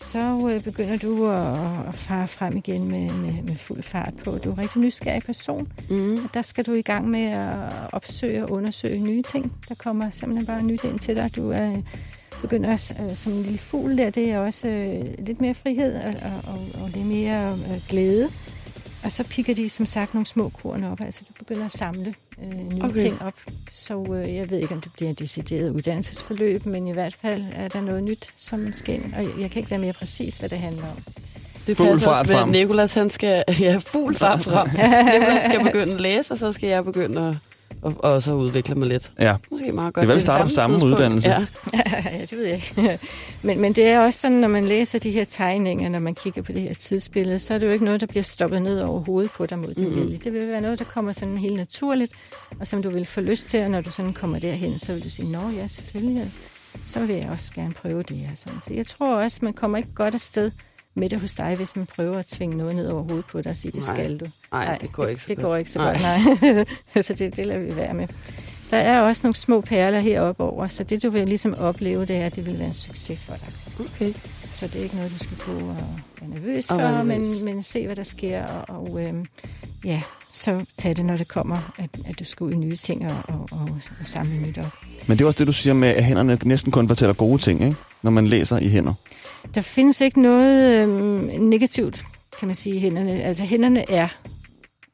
så 0.00 0.50
øh, 0.54 0.62
begynder 0.62 0.96
du 0.96 1.26
at, 1.30 1.88
at 1.88 1.94
fare 1.94 2.28
frem 2.28 2.56
igen 2.56 2.88
med, 2.88 3.10
med, 3.10 3.42
med 3.42 3.54
fuld 3.54 3.82
fart 3.82 4.12
på. 4.24 4.30
Du 4.44 4.48
er 4.48 4.52
en 4.54 4.58
rigtig 4.58 4.80
nysgerrig 4.80 5.22
person, 5.22 5.72
Mm. 5.90 6.14
og 6.24 6.30
der 6.34 6.42
skal 6.42 6.64
du 6.66 6.72
i 6.72 6.82
gang 6.82 7.08
med 7.08 7.24
at 7.24 7.72
opsøge 7.92 8.44
og 8.44 8.50
undersøge 8.50 9.00
nye 9.00 9.22
ting. 9.22 9.52
Der 9.68 9.74
kommer 9.74 10.10
simpelthen 10.10 10.46
bare 10.46 10.62
nyt 10.62 10.84
ind 10.84 10.98
til 10.98 11.16
dig. 11.16 11.36
Du 11.36 11.50
er 11.50 11.82
begynder 12.40 12.70
at, 12.70 13.00
øh, 13.00 13.16
som 13.16 13.32
en 13.32 13.42
lille 13.42 13.58
fugl 13.58 13.98
der, 13.98 14.10
det 14.10 14.30
er 14.30 14.38
også 14.38 14.68
øh, 14.68 15.04
lidt 15.18 15.40
mere 15.40 15.54
frihed 15.54 15.94
og, 15.94 16.14
og, 16.22 16.52
og, 16.52 16.82
og 16.82 16.90
lidt 16.94 17.06
mere 17.06 17.52
øh, 17.52 17.80
glæde. 17.88 18.28
Og 19.04 19.12
så 19.12 19.24
pikker 19.24 19.54
de 19.54 19.68
som 19.68 19.86
sagt 19.86 20.14
nogle 20.14 20.26
små 20.26 20.48
korn 20.48 20.84
op, 20.84 21.00
altså 21.00 21.20
du 21.28 21.32
begynder 21.38 21.64
at 21.64 21.72
samle 21.72 22.14
øh, 22.42 22.72
nye 22.74 22.82
Okay. 22.82 22.96
ting 22.96 23.22
op. 23.22 23.34
Så 23.72 24.04
øh, 24.14 24.34
jeg 24.34 24.50
ved 24.50 24.58
ikke, 24.58 24.74
om 24.74 24.80
det 24.80 24.92
bliver 24.92 25.08
en 25.08 25.14
decideret 25.14 25.70
uddannelsesforløb, 25.70 26.66
men 26.66 26.86
i 26.88 26.92
hvert 26.92 27.14
fald 27.14 27.44
er 27.54 27.68
der 27.68 27.80
noget 27.80 28.02
nyt, 28.02 28.30
som 28.36 28.72
skal 28.72 28.94
ind. 28.94 29.14
Og 29.14 29.22
jeg, 29.22 29.30
jeg 29.38 29.50
kan 29.50 29.60
ikke 29.60 29.70
være 29.70 29.80
mere 29.80 29.92
præcis, 29.92 30.36
hvad 30.36 30.48
det 30.48 30.58
handler 30.58 30.82
om. 30.82 31.02
Det 31.66 31.76
Fugl 31.76 32.00
fart 32.00 32.20
også 32.20 32.32
frem. 32.32 32.48
Nikolas, 32.48 32.94
han 32.94 33.10
skal... 33.10 33.44
Ja, 33.60 33.76
fugl 33.76 34.14
fart 34.14 34.40
frem. 34.40 34.68
Nikolas 35.14 35.42
skal 35.42 35.64
begynde 35.64 35.94
at 35.94 36.00
læse, 36.00 36.32
og 36.32 36.38
så 36.38 36.52
skal 36.52 36.68
jeg 36.68 36.84
begynde 36.84 37.28
at 37.28 37.34
og, 37.82 37.94
og 37.98 38.22
så 38.22 38.32
udvikler 38.32 38.76
mig 38.76 38.88
lidt. 38.88 39.10
Ja. 39.18 39.36
Måske 39.50 39.72
meget 39.72 39.94
godt. 39.94 40.02
Det 40.02 40.08
er 40.10 40.12
vel 40.14 40.20
starte 40.22 40.42
på 40.44 40.48
samme 40.48 40.76
tidspunkt. 40.76 40.94
uddannelse. 40.94 41.28
Ja. 41.30 41.46
ja, 42.12 42.20
det 42.20 42.32
ved 42.32 42.44
jeg 42.44 42.54
ikke. 42.54 42.98
Men, 43.42 43.60
men 43.60 43.72
det 43.72 43.86
er 43.86 44.00
også 44.00 44.20
sådan, 44.20 44.36
når 44.36 44.48
man 44.48 44.64
læser 44.64 44.98
de 44.98 45.10
her 45.10 45.24
tegninger, 45.24 45.88
når 45.88 45.98
man 45.98 46.14
kigger 46.14 46.42
på 46.42 46.52
det 46.52 46.62
her 46.62 46.74
tidsbillede, 46.74 47.38
så 47.38 47.54
er 47.54 47.58
det 47.58 47.66
jo 47.66 47.72
ikke 47.72 47.84
noget, 47.84 48.00
der 48.00 48.06
bliver 48.06 48.22
stoppet 48.22 48.62
ned 48.62 48.80
over 48.80 49.00
hovedet 49.00 49.30
på 49.30 49.46
dig 49.46 49.58
mod 49.58 49.74
din 49.74 49.84
Mhm. 49.88 49.96
vilje. 49.96 50.16
Det 50.24 50.32
vil 50.32 50.48
være 50.48 50.60
noget, 50.60 50.78
der 50.78 50.84
kommer 50.84 51.12
sådan 51.12 51.38
helt 51.38 51.56
naturligt, 51.56 52.12
og 52.60 52.66
som 52.66 52.82
du 52.82 52.90
vil 52.90 53.04
få 53.06 53.20
lyst 53.20 53.48
til, 53.48 53.62
og 53.64 53.70
når 53.70 53.80
du 53.80 53.90
sådan 53.90 54.12
kommer 54.12 54.38
derhen, 54.38 54.78
så 54.80 54.92
vil 54.92 55.04
du 55.04 55.10
sige, 55.10 55.30
nå 55.32 55.50
ja, 55.56 55.66
selvfølgelig, 55.66 56.30
så 56.84 57.00
vil 57.00 57.16
jeg 57.16 57.28
også 57.30 57.52
gerne 57.54 57.74
prøve 57.74 58.02
det 58.02 58.16
her. 58.16 58.28
Sådan. 58.34 58.58
For 58.66 58.74
jeg 58.74 58.86
tror 58.86 59.14
også, 59.14 59.38
man 59.42 59.52
kommer 59.52 59.78
ikke 59.78 59.92
godt 59.94 60.14
afsted 60.14 60.50
med 60.98 61.08
det 61.08 61.20
hos 61.20 61.32
dig, 61.32 61.54
hvis 61.56 61.76
man 61.76 61.86
prøver 61.96 62.18
at 62.18 62.26
tvinge 62.26 62.56
noget 62.56 62.76
ned 62.76 62.88
over 62.88 63.02
hovedet 63.02 63.24
på 63.26 63.42
dig 63.42 63.50
og 63.50 63.56
sige, 63.56 63.72
det 63.72 63.84
Nej. 63.88 63.96
skal 63.96 64.16
du. 64.18 64.26
Nej, 64.52 64.78
det 64.80 64.92
går 64.92 65.06
ikke 65.06 65.22
så 65.22 65.28
det 65.28 65.36
godt. 65.36 65.44
går 65.44 65.56
ikke 65.56 65.70
så 65.70 65.78
Nej. 65.78 65.92
godt, 65.92 66.42
nej. 66.94 67.02
så 67.02 67.14
det, 67.14 67.36
det 67.36 67.46
lader 67.46 67.60
vi 67.60 67.76
være 67.76 67.94
med. 67.94 68.08
Der 68.70 68.76
er 68.76 69.00
også 69.00 69.20
nogle 69.24 69.34
små 69.36 69.60
perler 69.60 70.00
heroppe 70.00 70.44
over, 70.44 70.68
så 70.68 70.84
det 70.84 71.02
du 71.02 71.10
vil 71.10 71.28
ligesom 71.28 71.54
opleve, 71.54 72.04
det 72.06 72.16
er, 72.16 72.26
at 72.26 72.36
det 72.36 72.46
vil 72.46 72.58
være 72.58 72.68
en 72.68 72.74
succes 72.74 73.20
for 73.20 73.34
dig. 73.34 73.86
Okay. 73.86 74.12
Så 74.50 74.66
det 74.66 74.76
er 74.76 74.82
ikke 74.82 74.96
noget, 74.96 75.12
du 75.12 75.18
skal 75.18 75.36
gå 75.46 75.52
og 75.52 75.76
være 76.20 76.30
nervøs 76.30 76.70
Og 76.70 76.80
for, 76.80 76.88
være 76.88 77.04
nervøs. 77.04 77.28
men, 77.28 77.44
men 77.54 77.62
se, 77.62 77.86
hvad 77.86 77.96
der 77.96 78.02
sker, 78.02 78.44
og, 78.46 78.88
og 78.88 79.02
øhm, 79.04 79.26
ja, 79.84 80.02
så 80.32 80.64
tag 80.78 80.96
det, 80.96 81.04
når 81.04 81.16
det 81.16 81.28
kommer, 81.28 81.72
at, 81.78 81.90
at 82.08 82.18
du 82.18 82.24
skal 82.24 82.44
ud 82.44 82.52
i 82.52 82.56
nye 82.56 82.76
ting 82.76 83.06
og, 83.06 83.16
og, 83.28 83.48
og, 83.52 83.70
og 84.00 84.06
samle 84.06 84.40
nyt 84.46 84.58
op. 84.58 84.74
Men 85.06 85.18
det 85.18 85.24
er 85.24 85.26
også 85.26 85.38
det, 85.38 85.46
du 85.46 85.52
siger 85.52 85.74
med, 85.74 85.88
at 85.88 86.04
hænderne 86.04 86.38
næsten 86.44 86.72
kun 86.72 86.88
fortæller 86.88 87.12
gode 87.14 87.38
ting, 87.38 87.62
ikke? 87.64 87.76
når 88.02 88.10
man 88.10 88.26
læser 88.26 88.58
i 88.58 88.68
hænder. 88.68 88.94
Der 89.54 89.60
findes 89.60 90.00
ikke 90.00 90.22
noget 90.22 90.78
øh, 90.78 90.88
negativt, 91.40 92.04
kan 92.38 92.48
man 92.48 92.54
sige, 92.54 92.76
i 92.76 92.78
hænderne. 92.78 93.22
Altså, 93.22 93.44
hænderne 93.44 93.90
er. 93.90 94.08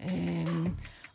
Øh, 0.02 0.66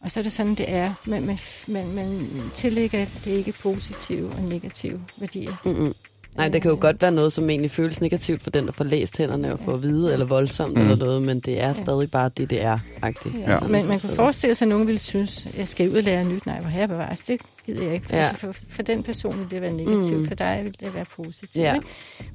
og 0.02 0.12
så 0.12 0.20
er 0.20 0.22
det 0.24 0.32
sådan, 0.34 0.56
det 0.56 0.66
er. 0.70 0.94
Men 1.06 1.26
man, 1.26 1.38
man, 1.68 1.94
man 1.94 2.30
tillægger 2.56 3.06
det 3.26 3.32
ikke 3.32 3.52
positive 3.52 4.30
og 4.30 4.42
negative 4.42 5.02
værdier. 5.20 5.56
Mm-hmm. 5.66 5.94
Nej, 6.40 6.48
det 6.50 6.62
kan 6.62 6.72
jo 6.72 6.78
godt 6.82 7.02
være 7.02 7.12
noget, 7.12 7.34
som 7.34 7.50
egentlig 7.50 7.72
føles 7.72 8.02
negativt 8.02 8.42
for 8.44 8.50
den, 8.50 8.66
der 8.66 8.72
får 8.72 8.84
læst 8.84 9.18
hænderne 9.18 9.54
og 9.54 9.60
får 9.60 9.74
at 9.74 9.84
vide, 9.84 10.14
eller 10.14 10.26
voldsomt 10.26 10.74
Mm. 10.76 10.82
eller 10.82 10.96
noget, 10.96 11.22
men 11.22 11.40
det 11.40 11.62
er 11.62 11.74
stadig 11.74 12.12
bare 12.12 12.30
det, 12.38 12.50
det 12.50 12.62
er. 12.64 12.78
-agtigt. 13.04 13.50
Ja. 13.52 13.60
Men 13.60 13.88
man 13.88 14.00
kan 14.00 14.10
forestille 14.10 14.56
sig, 14.56 14.66
at 14.66 14.70
nogen 14.70 14.88
ville 14.88 15.00
synes, 15.00 15.46
at 15.46 15.58
jeg 15.58 15.68
skal 15.68 15.90
ud 15.90 15.96
og 15.96 16.04
lære 16.04 16.26
nyt. 16.26 16.46
Nej, 16.46 16.60
hvor 16.60 16.70
her 16.70 16.88
bevares. 16.88 17.22
Det 17.22 17.42
gider 17.66 17.84
jeg 17.84 17.94
ikke. 17.94 18.06
For, 18.08 18.16
Ja. 18.16 18.22
altså 18.22 18.38
for, 18.38 18.56
for 18.70 18.82
den 18.84 19.04
person 19.04 19.40
vil 19.40 19.52
det 19.52 19.62
være 19.62 19.74
negativt. 19.74 20.20
Mm. 20.20 20.28
For 20.28 20.36
dig 20.36 20.62
vil 20.64 20.76
det 20.80 20.96
være 20.96 21.06
positivt. 21.16 21.56
Ja. 21.56 21.74
Ikke? 21.76 21.88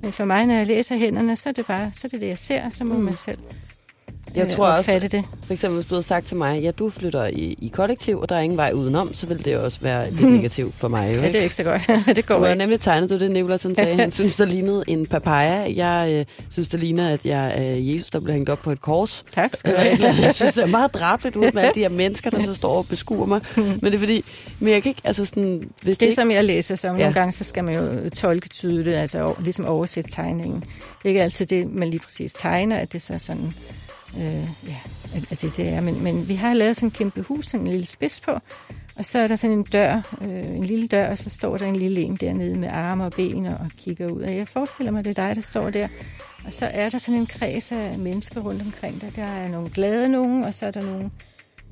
Men 0.02 0.12
for 0.12 0.24
mig, 0.24 0.46
når 0.46 0.54
jeg 0.54 0.66
læser 0.66 0.96
hænderne, 0.96 1.36
så 1.36 1.48
er 1.48 1.52
det 1.52 1.66
bare 1.66 1.90
så 1.92 2.06
er 2.06 2.08
det, 2.08 2.20
det, 2.20 2.28
jeg 2.28 2.38
ser, 2.38 2.64
og 2.66 2.72
så 2.72 2.84
må 2.84 2.94
mm. 2.94 3.00
man 3.04 3.14
selv 3.14 3.38
Jeg 4.34 4.44
øh, 4.46 4.50
tror 4.52 4.66
også, 4.66 4.92
opfatte 4.92 5.08
det. 5.16 5.24
for 5.46 5.52
eksempel 5.52 5.76
hvis 5.80 5.86
du 5.88 5.94
havde 5.94 6.06
sagt 6.06 6.26
til 6.26 6.36
mig, 6.36 6.62
ja, 6.62 6.70
du 6.70 6.90
flytter 6.90 7.26
i, 7.26 7.58
i 7.60 7.68
kollektiv, 7.68 8.18
og 8.20 8.28
der 8.28 8.36
er 8.36 8.40
ingen 8.40 8.56
vej 8.56 8.72
udenom, 8.72 9.14
så 9.14 9.26
vil 9.26 9.44
det 9.44 9.56
også 9.56 9.78
være 9.80 10.10
lidt 10.10 10.30
negativt 10.32 10.74
for 10.74 10.88
mig. 10.88 11.14
Jo, 11.16 11.20
Ja, 11.20 11.26
det 11.26 11.34
er 11.34 11.42
ikke 11.42 11.54
så 11.54 11.62
godt. 11.62 11.90
det 12.16 12.26
går 12.26 12.38
Du 12.38 12.44
har 12.44 12.54
nemlig 12.54 12.80
tegnet 12.80 13.10
du 13.10 13.18
det, 13.18 13.30
Nicolas 13.30 13.62
han 13.62 13.74
sagde. 13.74 13.94
Han 13.96 14.10
synes, 14.10 14.36
der 14.36 14.44
lignede 14.44 14.84
en 14.86 15.06
papaya. 15.06 15.72
Jeg 15.76 16.12
øh, 16.12 16.24
synes, 16.50 16.68
det 16.68 16.80
ligner, 16.80 17.08
at 17.08 17.26
jeg 17.26 17.52
er 17.56 17.62
Jesus, 17.76 18.10
der 18.10 18.20
bliver 18.20 18.34
hængt 18.34 18.50
op 18.50 18.58
på 18.58 18.70
et 18.72 18.80
kors. 18.80 19.24
Tak 19.32 19.56
skal 19.56 19.72
du 19.72 19.76
andet. 19.76 19.98
have. 19.98 20.22
Jeg 20.26 20.34
synes, 20.34 20.54
det 20.54 20.62
er 20.62 20.66
meget 20.66 20.94
drabeligt 20.94 21.36
ud 21.36 21.52
med 21.52 21.62
alle 21.62 21.74
de 21.74 21.80
her 21.80 21.88
mennesker, 21.88 22.30
der 22.30 22.42
så 22.44 22.54
står 22.54 22.76
og 22.78 22.86
beskuer 22.86 23.26
mig. 23.26 23.40
Men 23.56 23.80
det 23.84 23.94
er 23.94 23.98
fordi, 23.98 24.24
men 24.60 24.72
jeg 24.72 24.82
kan 24.82 24.90
ikke, 24.90 25.00
altså 25.04 25.24
sådan, 25.24 25.58
hvis 25.58 25.68
det, 25.82 26.00
Det, 26.00 26.06
ikke... 26.06 26.14
som 26.14 26.30
jeg 26.30 26.44
læser, 26.44 26.76
så 26.76 26.86
Ja. 26.86 26.92
nogle 26.92 27.12
gange, 27.14 27.32
så 27.32 27.44
skal 27.44 27.64
man 27.64 27.74
jo 27.74 28.10
tolke 28.10 28.48
tydeligt, 28.48 28.96
altså 28.96 29.34
ligesom 29.44 29.64
oversætte 29.64 30.10
tegningen. 30.10 30.60
Det 30.60 31.04
er 31.04 31.08
ikke 31.08 31.22
altid 31.22 31.46
det, 31.46 31.72
man 31.74 31.88
lige 31.90 32.00
præcis 32.00 32.32
tegner, 32.32 32.76
at 32.76 32.92
det 32.92 33.02
så 33.02 33.14
sådan, 33.18 33.54
øh, 34.18 34.48
ja, 34.68 34.76
at, 35.30 35.42
det 35.42 35.56
det 35.56 35.68
er. 35.68 35.80
Men, 35.80 36.02
men 36.02 36.28
vi 36.28 36.34
har 36.34 36.54
lavet 36.54 36.76
sådan 36.76 36.86
en 36.86 36.90
kæmpe 36.90 37.22
hus, 37.22 37.46
sådan 37.46 37.66
en 37.66 37.72
lille 37.72 37.86
spids 37.86 38.20
på, 38.20 38.32
og 38.96 39.04
så 39.04 39.18
er 39.18 39.26
der 39.26 39.36
sådan 39.36 39.58
en 39.58 39.62
dør, 39.62 40.16
øh, 40.20 40.56
en 40.56 40.64
lille 40.64 40.86
dør, 40.86 41.10
og 41.10 41.18
så 41.18 41.30
står 41.30 41.56
der 41.56 41.66
en 41.66 41.76
lille 41.76 42.00
en 42.00 42.16
dernede 42.16 42.56
med 42.56 42.68
arme 42.68 43.04
og 43.04 43.12
ben 43.12 43.46
og 43.46 43.70
kigger 43.78 44.10
ud. 44.10 44.22
Og 44.22 44.36
jeg 44.36 44.48
forestiller 44.48 44.92
mig, 44.92 45.04
det 45.04 45.18
er 45.18 45.26
dig, 45.26 45.36
der 45.36 45.42
står 45.42 45.70
der. 45.70 45.88
Og 46.44 46.52
så 46.52 46.66
er 46.66 46.90
der 46.90 46.98
sådan 46.98 47.20
en 47.20 47.26
kreds 47.26 47.72
af 47.72 47.98
mennesker 47.98 48.40
rundt 48.40 48.62
omkring 48.62 49.00
dig. 49.00 49.16
Der 49.16 49.24
er 49.24 49.48
nogle 49.48 49.70
glade 49.70 50.08
nogen, 50.08 50.44
og 50.44 50.54
så 50.54 50.66
er 50.66 50.70
der 50.70 50.82
nogle, 50.82 51.10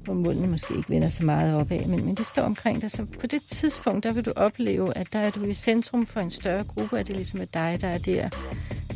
hvor 0.04 0.14
munden 0.14 0.50
måske 0.50 0.76
ikke 0.76 0.90
vender 0.90 1.08
så 1.08 1.24
meget 1.24 1.54
opad, 1.54 1.86
men, 1.86 2.06
men 2.06 2.14
det 2.14 2.26
står 2.26 2.42
omkring 2.42 2.82
dig. 2.82 2.90
Så 2.90 3.04
på 3.20 3.26
det 3.26 3.42
tidspunkt, 3.42 4.04
der 4.04 4.12
vil 4.12 4.24
du 4.24 4.32
opleve, 4.36 4.96
at 4.96 5.12
der 5.12 5.18
er 5.18 5.30
du 5.30 5.44
i 5.44 5.54
centrum 5.54 6.06
for 6.06 6.20
en 6.20 6.30
større 6.30 6.64
gruppe, 6.64 6.96
ligesom, 6.96 6.98
at 6.98 7.06
det 7.06 7.16
ligesom 7.16 7.40
er 7.40 7.44
dig, 7.44 7.78
der 7.80 7.88
er 7.88 7.98
der, 7.98 8.28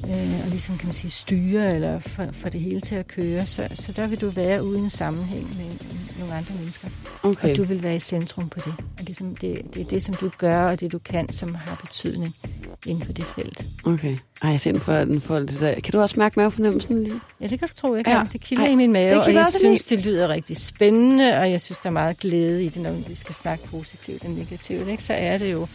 øh, 0.05 0.41
og 0.45 0.49
ligesom 0.49 0.79
kan 0.79 0.87
man 0.87 0.95
sige 0.95 1.11
styre, 1.11 1.75
eller 1.75 1.99
for, 1.99 2.25
for 2.33 2.49
det 2.49 2.61
hele 2.61 2.81
til 2.81 2.95
at 2.95 3.07
køre. 3.07 3.47
Så, 3.47 3.69
så 3.75 3.93
der 3.93 4.07
vil 4.07 4.21
du 4.21 4.31
være 4.31 4.65
uden 4.65 4.91
sammenhæng 4.91 5.57
med 5.57 5.97
nogle 6.19 6.35
andre 6.35 6.55
mennesker. 6.55 6.89
Okay. 7.23 7.51
Og 7.51 7.57
du 7.57 7.65
vil 7.65 7.83
være 7.83 7.97
i 7.97 8.01
centrum 8.01 8.49
på 8.49 8.61
det. 8.65 8.75
Og 8.99 9.05
ligesom 9.05 9.37
det, 9.37 9.63
det 9.75 9.83
er 9.83 9.87
det, 9.87 10.03
som 10.03 10.15
du 10.15 10.31
gør, 10.39 10.71
og 10.71 10.81
det 10.81 10.93
du 10.93 10.99
kan, 10.99 11.33
som 11.33 11.55
har 11.55 11.81
betydning 11.87 12.35
inden 12.87 13.05
for 13.05 13.13
det 13.13 13.25
felt. 13.25 13.65
Okay. 13.85 14.17
Ej, 14.43 14.51
jeg 14.51 14.61
den 14.65 14.81
for, 14.81 14.93
den 14.93 15.21
for 15.21 15.39
det 15.39 15.61
der. 15.61 15.75
Kan 15.81 15.93
du 15.93 16.01
også 16.01 16.15
mærke 16.19 16.39
mavefornemmelsen 16.39 17.03
lige? 17.03 17.21
Ja, 17.41 17.47
det 17.47 17.59
kan 17.59 17.69
du 17.69 17.75
tro, 17.75 17.95
jeg 17.95 18.05
kan. 18.05 18.17
Ja. 18.17 18.25
Det 18.33 18.41
kilder 18.41 18.65
Ej, 18.65 18.71
i 18.71 18.75
min 18.75 18.93
mave, 18.93 19.15
det 19.15 19.27
og 19.27 19.35
jeg 19.35 19.47
synes, 19.59 19.85
det 19.85 19.99
lyder 19.99 20.29
rigtig 20.29 20.57
spændende, 20.57 21.39
og 21.39 21.51
jeg 21.51 21.61
synes, 21.61 21.79
der 21.79 21.87
er 21.87 21.93
meget 21.93 22.19
glæde 22.19 22.65
i 22.65 22.69
det, 22.69 22.83
når 22.83 22.93
vi 22.93 23.15
skal 23.15 23.35
snakke 23.35 23.65
positivt 23.69 24.25
og 24.25 24.31
negativt. 24.31 24.89
Ikke? 24.89 25.05
Så 25.05 25.13
er 25.13 25.39
det 25.39 25.53
jo 25.53 25.67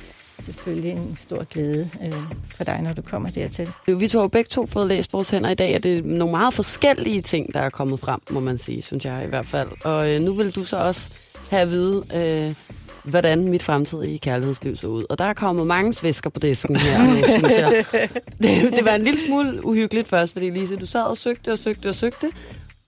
selvfølgelig 0.42 0.92
en 0.92 1.16
stor 1.16 1.44
glæde 1.44 1.90
øh, 2.06 2.14
for 2.46 2.64
dig, 2.64 2.82
når 2.82 2.94
du 2.94 3.02
kommer 3.02 3.30
dertil. 3.30 3.70
Vi 3.88 4.08
to 4.08 4.18
har 4.18 4.24
jo 4.24 4.28
begge 4.28 4.48
to 4.48 4.66
fået 4.66 4.88
læst 4.88 5.14
vores 5.14 5.30
hænder 5.30 5.50
i 5.50 5.56
dag, 5.56 5.76
og 5.76 5.84
det 5.84 5.98
er 5.98 6.02
nogle 6.02 6.32
meget 6.32 6.54
forskellige 6.54 7.22
ting, 7.22 7.54
der 7.54 7.60
er 7.60 7.70
kommet 7.70 8.00
frem, 8.00 8.20
må 8.30 8.40
man 8.40 8.58
sige, 8.58 8.82
synes 8.82 9.06
jeg 9.06 9.24
i 9.26 9.28
hvert 9.28 9.46
fald. 9.46 9.70
Og 9.84 10.10
øh, 10.10 10.22
nu 10.22 10.34
vil 10.34 10.56
du 10.56 10.64
så 10.64 10.78
også 10.78 11.10
have 11.50 11.62
at 11.62 11.70
vide, 11.70 12.04
øh, 12.16 12.56
hvordan 13.04 13.48
mit 13.48 13.64
fremtidige 13.64 14.20
kærlighedsliv 14.20 14.76
så 14.76 14.88
ud. 14.88 15.06
Og 15.10 15.18
der 15.18 15.26
er 15.26 15.34
kommet 15.34 15.68
mange 15.68 15.94
svæsker 15.94 16.30
på 16.30 16.40
disken 16.40 16.76
her, 16.76 17.06
synes 17.40 17.52
jeg. 17.52 17.86
Det, 18.42 18.72
det 18.72 18.86
var 18.86 18.96
en 18.96 19.04
lille 19.04 19.20
smule 19.28 19.66
uhyggeligt 19.66 20.08
først, 20.08 20.34
fordi 20.34 20.50
Lise, 20.50 20.76
du 20.76 20.86
sad 20.86 21.04
og 21.04 21.18
søgte 21.18 21.52
og 21.52 21.60
søgte 21.60 21.90
og 21.90 21.96
søgte, 21.96 22.32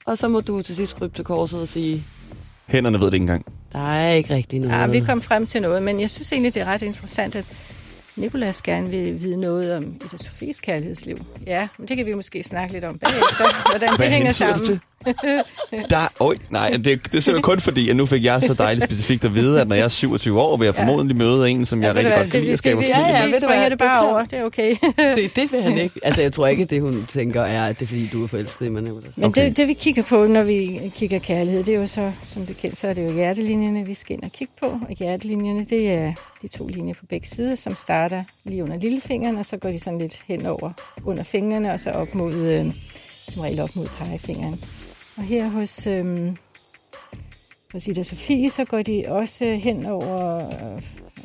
og 0.05 0.17
så 0.17 0.27
må 0.27 0.41
du 0.41 0.61
til 0.61 0.75
sidst 0.75 0.95
krybe 0.95 1.15
til 1.15 1.25
korset 1.25 1.61
og 1.61 1.67
sige, 1.67 2.03
Hænderne 2.67 2.99
ved 2.99 3.05
det 3.05 3.13
ikke 3.13 3.23
engang. 3.23 3.45
der 3.73 3.79
er 3.93 4.13
ikke 4.13 4.33
rigtig 4.33 4.59
noget. 4.59 4.73
Ja, 4.73 4.87
vi 4.87 4.99
kom 4.99 5.21
frem 5.21 5.45
til 5.45 5.61
noget, 5.61 5.83
men 5.83 5.99
jeg 5.99 6.09
synes 6.09 6.31
egentlig, 6.31 6.53
det 6.55 6.61
er 6.61 6.65
ret 6.65 6.81
interessant, 6.81 7.35
at 7.35 7.45
Nikolas 8.15 8.61
gerne 8.61 8.89
vil 8.89 9.21
vide 9.23 9.37
noget 9.37 9.77
om 9.77 9.83
Ida 9.83 10.17
Sofies 10.17 10.59
kærlighedsliv. 10.59 11.17
Ja, 11.47 11.67
men 11.77 11.87
det 11.87 11.97
kan 11.97 12.05
vi 12.05 12.09
jo 12.11 12.15
måske 12.15 12.43
snakke 12.43 12.73
lidt 12.73 12.83
om 12.83 12.97
bagefter, 12.99 13.45
hvordan 13.71 13.89
det 13.89 13.97
Hvad 13.97 14.09
hænger 14.09 14.31
sammen. 14.31 14.79
Der, 15.89 16.07
øj, 16.19 16.35
nej, 16.49 16.69
det, 16.69 16.83
det 16.83 16.95
er 16.95 16.99
simpelthen 17.19 17.41
kun 17.41 17.59
fordi, 17.59 17.89
at 17.89 17.95
nu 17.95 18.05
fik 18.05 18.23
jeg 18.23 18.41
så 18.41 18.53
dejligt 18.53 18.85
specifikt 18.85 19.25
at 19.25 19.35
vide, 19.35 19.61
at 19.61 19.67
når 19.67 19.75
jeg 19.75 19.83
er 19.83 19.87
27 19.87 20.41
år, 20.41 20.57
vil 20.57 20.65
jeg 20.65 20.75
Ja. 20.75 20.81
formodentlig 20.81 21.17
møde 21.17 21.49
en, 21.49 21.65
som 21.65 21.83
jeg 21.83 21.95
ved 21.95 21.95
rigtig 21.95 22.13
du 22.13 22.17
godt 22.17 22.31
kan 22.31 22.31
det, 22.31 22.41
lide 22.41 22.53
at 22.53 22.59
skabe 22.59 22.75
familie 22.81 22.99
ja, 22.99 23.07
ja, 23.19 23.25
vi 23.25 23.31
ved 23.31 23.39
du 23.41 23.47
hvad, 23.47 23.49
springer 23.49 23.69
det 23.69 23.77
bare 23.77 24.03
det 24.03 24.11
over, 24.11 24.25
det 24.25 24.39
er 24.39 24.43
okay. 24.43 24.75
Se, 25.17 25.27
det 25.35 25.51
vil 25.51 25.61
han 25.61 25.77
ikke. 25.77 25.99
Altså, 26.03 26.21
jeg 26.21 26.33
tror 26.33 26.47
ikke, 26.47 26.63
at 26.63 26.69
det, 26.69 26.81
hun 26.81 27.05
tænker, 27.09 27.41
er, 27.41 27.65
at 27.67 27.79
det 27.79 27.85
er, 27.85 27.87
fordi 27.87 28.09
du 28.13 28.23
er 28.23 28.27
forelsket 28.27 28.65
i 28.65 28.69
mig. 28.69 28.83
Men 28.83 28.93
okay. 29.23 29.45
det, 29.45 29.57
det 29.57 29.67
vi 29.67 29.73
kigger 29.73 30.03
på, 30.03 30.27
når 30.27 30.43
vi 30.43 30.91
kigger 30.95 31.19
kærlighed, 31.19 31.63
det 31.63 31.75
er 31.75 31.79
jo 31.79 31.87
så, 31.87 32.11
som 32.25 32.45
bekendt, 32.45 32.77
så 32.77 32.87
er 32.87 32.93
det 32.93 33.05
jo 33.05 33.11
hjertelinjerne, 33.13 33.85
vi 33.85 33.93
skal 33.93 34.13
ind 34.15 34.23
og 34.23 34.31
kigge 34.31 34.53
på. 34.61 34.65
Og 34.65 34.95
hjertelinjerne, 34.99 35.65
det 35.65 35.91
er 35.91 36.13
de 36.41 36.47
to 36.47 36.67
linjer 36.67 36.93
på 36.93 37.05
begge 37.09 37.27
sider, 37.27 37.55
som 37.55 37.75
starter 37.75 38.23
lige 38.45 38.63
under 38.63 38.77
lillefingeren, 38.77 39.37
og 39.37 39.45
så 39.45 39.57
går 39.57 39.69
de 39.69 39.79
sådan 39.79 39.99
lidt 39.99 40.19
hen 40.27 40.45
over 40.45 40.71
under 41.05 41.23
fingrene, 41.23 41.73
og 41.73 41.79
så 41.79 41.89
op 41.91 42.15
mod, 42.15 42.33
øh, 42.33 42.65
som 43.29 43.41
regel 43.41 43.59
op 43.59 43.75
mod 43.75 43.87
pegefingeren. 43.97 44.59
Og 45.17 45.23
her 45.23 45.49
hos, 45.49 45.87
øh, 45.87 46.35
hos 47.71 47.87
Ida 47.87 48.03
Sofie, 48.03 48.49
så 48.49 48.65
går 48.65 48.81
de 48.81 49.05
også 49.07 49.45
hen 49.45 49.85
over, 49.85 50.45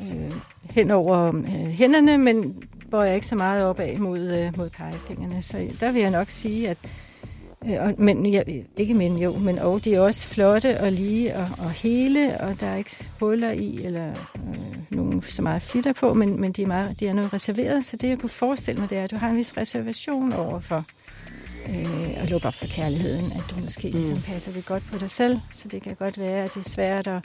øh, 0.01 0.33
hen 0.69 0.91
over 0.91 1.27
øh, 1.27 1.67
hænderne, 1.67 2.17
men 2.17 2.63
bøjer 2.91 3.13
ikke 3.13 3.27
så 3.27 3.35
meget 3.35 3.65
opad 3.65 3.97
mod, 3.97 4.19
øh, 4.19 4.57
mod 4.57 4.69
pegefingrene. 4.69 5.41
Så 5.41 5.71
der 5.79 5.91
vil 5.91 6.01
jeg 6.01 6.11
nok 6.11 6.29
sige, 6.29 6.69
at 6.69 6.77
Øh, 7.65 7.77
og, 7.79 7.95
men, 7.97 8.25
ja, 8.25 8.43
ikke 8.77 8.93
men 8.93 9.17
jo, 9.17 9.37
men 9.37 9.59
og 9.59 9.85
de 9.85 9.95
er 9.95 9.99
også 9.99 10.27
flotte 10.27 10.79
og 10.79 10.91
lige 10.91 11.35
og, 11.35 11.47
og 11.57 11.71
hele, 11.71 12.41
og 12.41 12.59
der 12.59 12.67
er 12.67 12.75
ikke 12.75 13.07
huller 13.19 13.51
i, 13.51 13.85
eller 13.85 14.09
øh, 14.09 14.97
nogen 14.97 15.21
så 15.21 15.41
meget 15.41 15.61
flitter 15.61 15.93
på, 15.93 16.13
men, 16.13 16.41
men 16.41 16.51
de, 16.51 16.63
er 16.63 16.67
meget, 16.67 16.99
de 16.99 17.07
er 17.07 17.13
noget 17.13 17.33
reserveret, 17.33 17.85
så 17.85 17.97
det 17.97 18.09
jeg 18.09 18.19
kunne 18.19 18.29
forestille 18.29 18.79
mig, 18.81 18.89
det 18.89 18.97
er, 18.97 19.03
at 19.03 19.11
du 19.11 19.15
har 19.15 19.29
en 19.29 19.37
vis 19.37 19.57
reservation 19.57 20.33
overfor 20.33 20.85
øh, 21.69 22.23
at 22.23 22.29
lukke 22.29 22.47
op 22.47 22.53
for 22.53 22.65
kærligheden, 22.65 23.31
at 23.31 23.43
du 23.49 23.59
måske 23.59 23.87
mm. 23.87 23.93
ligesom 23.93 24.21
passer 24.21 24.51
det 24.51 24.65
godt 24.65 24.83
på 24.91 24.97
dig 24.97 25.09
selv, 25.09 25.39
så 25.51 25.67
det 25.67 25.81
kan 25.81 25.95
godt 25.95 26.19
være, 26.19 26.43
at 26.43 26.53
det 26.55 26.65
er 26.65 26.69
svært 26.69 27.07
at, 27.07 27.21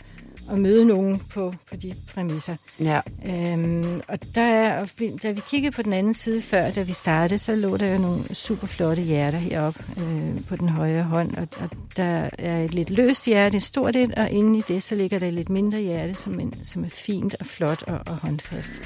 at 0.51 0.59
møde 0.59 0.85
nogen 0.85 1.22
på, 1.30 1.55
på 1.70 1.76
de 1.76 1.95
præmisser. 2.14 2.57
Ja. 2.80 3.01
Øhm, 3.26 4.01
og 4.09 4.18
der 4.35 4.43
er, 4.43 4.80
og 4.80 4.89
da 5.22 5.30
vi 5.30 5.41
kiggede 5.51 5.72
på 5.72 5.82
den 5.82 5.93
anden 5.93 6.14
side 6.14 6.43
før, 6.43 6.70
da 6.70 6.82
vi 6.82 6.93
startede, 6.93 7.39
så 7.39 7.55
lå 7.55 7.76
der 7.76 7.93
jo 7.93 7.99
nogle 7.99 8.35
super 8.35 8.66
flotte 8.66 9.03
hjerter 9.03 9.39
heroppe 9.39 9.85
øh, 9.99 10.45
på 10.49 10.57
den 10.57 10.68
højre 10.68 11.03
hånd, 11.03 11.37
og, 11.37 11.49
og 11.61 11.70
der 11.97 12.30
er 12.39 12.64
et 12.64 12.74
lidt 12.74 12.91
løst 12.91 13.26
hjerte, 13.26 13.57
et 13.57 13.62
stort 13.62 13.97
et, 13.97 14.14
og 14.14 14.30
inde 14.30 14.59
i 14.59 14.62
det, 14.68 14.82
så 14.82 14.95
ligger 14.95 15.18
der 15.18 15.26
et 15.26 15.35
lidt 15.35 15.51
mindre 15.51 15.80
hjerte, 15.80 16.14
som, 16.14 16.41
en, 16.41 16.64
som 16.64 16.85
er 16.85 16.89
fint 16.89 17.37
og 17.41 17.47
flot 17.47 17.82
og, 17.82 18.01
og 18.07 18.16
håndfast. 18.16 18.82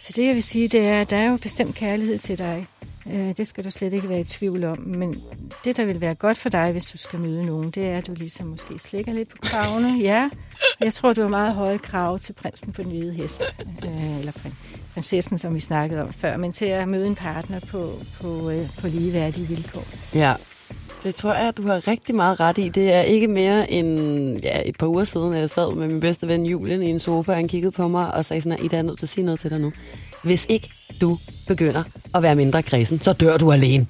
Så 0.00 0.12
det 0.16 0.26
jeg 0.26 0.34
vil 0.34 0.42
sige, 0.42 0.68
det 0.68 0.86
er, 0.86 1.00
at 1.00 1.10
der 1.10 1.16
er 1.16 1.30
jo 1.30 1.36
bestemt 1.36 1.74
kærlighed 1.74 2.18
til 2.18 2.38
dig. 2.38 2.66
Øh, 3.12 3.32
det 3.36 3.46
skal 3.46 3.64
du 3.64 3.70
slet 3.70 3.92
ikke 3.92 4.08
være 4.08 4.20
i 4.20 4.24
tvivl 4.24 4.64
om. 4.64 4.78
Men 4.78 5.22
det, 5.64 5.76
der 5.76 5.84
vil 5.84 6.00
være 6.00 6.14
godt 6.14 6.36
for 6.36 6.48
dig, 6.48 6.72
hvis 6.72 6.86
du 6.86 6.98
skal 6.98 7.18
møde 7.18 7.46
nogen, 7.46 7.70
det 7.70 7.86
er, 7.86 7.96
at 7.98 8.06
du 8.06 8.12
ligesom 8.14 8.46
måske 8.46 8.78
slikker 8.78 9.12
lidt 9.12 9.28
på 9.28 9.36
kravene. 9.42 9.98
Ja, 10.00 10.30
Jeg 10.80 10.92
tror, 10.92 11.12
du 11.12 11.20
har 11.20 11.28
meget 11.28 11.54
høje 11.54 11.78
krav 11.78 12.18
til 12.18 12.32
prinsen 12.32 12.72
på 12.72 12.82
den 12.82 12.90
hvide 12.90 13.12
hest, 13.12 13.42
øh, 13.84 14.18
eller 14.18 14.32
prinsessen, 14.94 15.38
som 15.38 15.54
vi 15.54 15.60
snakkede 15.60 16.02
om 16.02 16.12
før, 16.12 16.36
men 16.36 16.52
til 16.52 16.64
at 16.64 16.88
møde 16.88 17.06
en 17.06 17.14
partner 17.14 17.60
på, 17.60 17.92
på, 18.20 18.50
øh, 18.50 18.68
på 18.80 18.86
ligeværdige 18.88 19.48
vilkår. 19.48 19.84
Ja, 20.14 20.34
det 21.02 21.14
tror 21.14 21.34
jeg, 21.34 21.56
du 21.56 21.62
har 21.66 21.88
rigtig 21.88 22.14
meget 22.14 22.40
ret 22.40 22.58
i. 22.58 22.68
Det 22.68 22.92
er 22.92 23.00
ikke 23.00 23.28
mere 23.28 23.70
end 23.70 23.98
ja, 24.42 24.62
et 24.68 24.76
par 24.78 24.86
uger 24.86 25.04
siden, 25.04 25.34
at 25.34 25.40
jeg 25.40 25.50
sad 25.50 25.74
med 25.74 25.88
min 25.88 26.00
bedste 26.00 26.28
ven 26.28 26.46
Julien 26.46 26.82
i 26.82 26.90
en 26.90 27.00
sofa, 27.00 27.32
og 27.32 27.36
han 27.36 27.48
kiggede 27.48 27.72
på 27.72 27.88
mig 27.88 28.14
og 28.14 28.24
sagde 28.24 28.42
sådan, 28.42 28.58
at 28.58 28.64
Ida 28.64 28.76
er 28.76 28.82
nødt 28.82 28.98
til 28.98 29.06
at 29.06 29.10
sige 29.10 29.24
noget 29.24 29.40
til 29.40 29.50
dig 29.50 29.60
nu. 29.60 29.72
Hvis 30.22 30.46
ikke 30.48 30.70
du 31.00 31.18
begynder 31.46 31.82
at 32.14 32.22
være 32.22 32.34
mindre 32.34 32.62
kredsen, 32.62 33.00
så 33.00 33.12
dør 33.12 33.36
du 33.36 33.52
alene. 33.52 33.86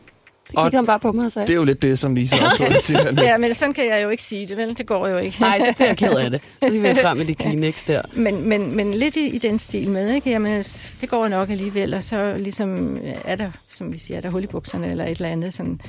Det 0.49 0.57
Og 0.57 0.65
kiggede 0.65 0.77
han 0.77 0.87
bare 0.87 0.99
på 1.01 1.13
mig 1.13 1.27
og 1.27 1.33
sagde. 1.33 1.47
Det 1.47 1.53
er 1.53 1.57
jo 1.57 1.65
lidt 1.65 1.83
det, 1.83 1.99
som 1.99 2.15
Lisa 2.15 2.37
også 2.45 2.77
siger 2.87 3.13
nu. 3.13 3.23
Ja, 3.23 3.39
men 3.39 3.55
sådan 3.55 3.75
kan 3.75 3.87
jeg 3.87 4.03
jo 4.03 4.09
ikke 4.09 4.23
sige 4.23 4.47
det, 4.47 4.57
vel? 4.57 4.79
Det 4.79 4.87
går 4.87 5.09
jo 5.09 5.17
ikke. 5.19 5.41
Nej, 5.41 5.59
så 5.59 5.73
bliver 5.77 5.89
jeg 5.89 5.97
ked 5.97 6.11
af 6.13 6.31
det. 6.31 6.41
Så 6.63 6.75
jeg 6.75 6.99
frem 7.03 7.17
med 7.17 7.25
de 7.25 7.35
Kleenex 7.43 7.87
der. 7.87 8.03
Men, 8.13 8.49
men, 8.49 8.77
men 8.77 8.95
lidt 8.95 9.17
i, 9.17 9.27
i 9.29 9.39
den 9.39 9.59
stil 9.59 9.91
med, 9.91 10.15
ikke? 10.15 10.31
Jamen, 10.31 10.63
det 11.01 11.09
går 11.09 11.29
nok 11.29 11.51
alligevel, 11.51 11.95
og 11.95 12.03
så 12.03 12.35
ligesom 12.37 12.97
øh, 12.97 13.15
er 13.25 13.37
der, 13.37 13.51
som 13.71 13.93
vi 13.93 13.99
siger, 13.99 14.17
er 14.17 14.21
der 14.21 14.31
hul 14.31 14.45
i 14.45 14.47
bukserne 14.47 14.91
eller 14.91 15.05
et 15.05 15.11
eller 15.11 15.29
andet, 15.29 15.55
sådan, 15.55 15.81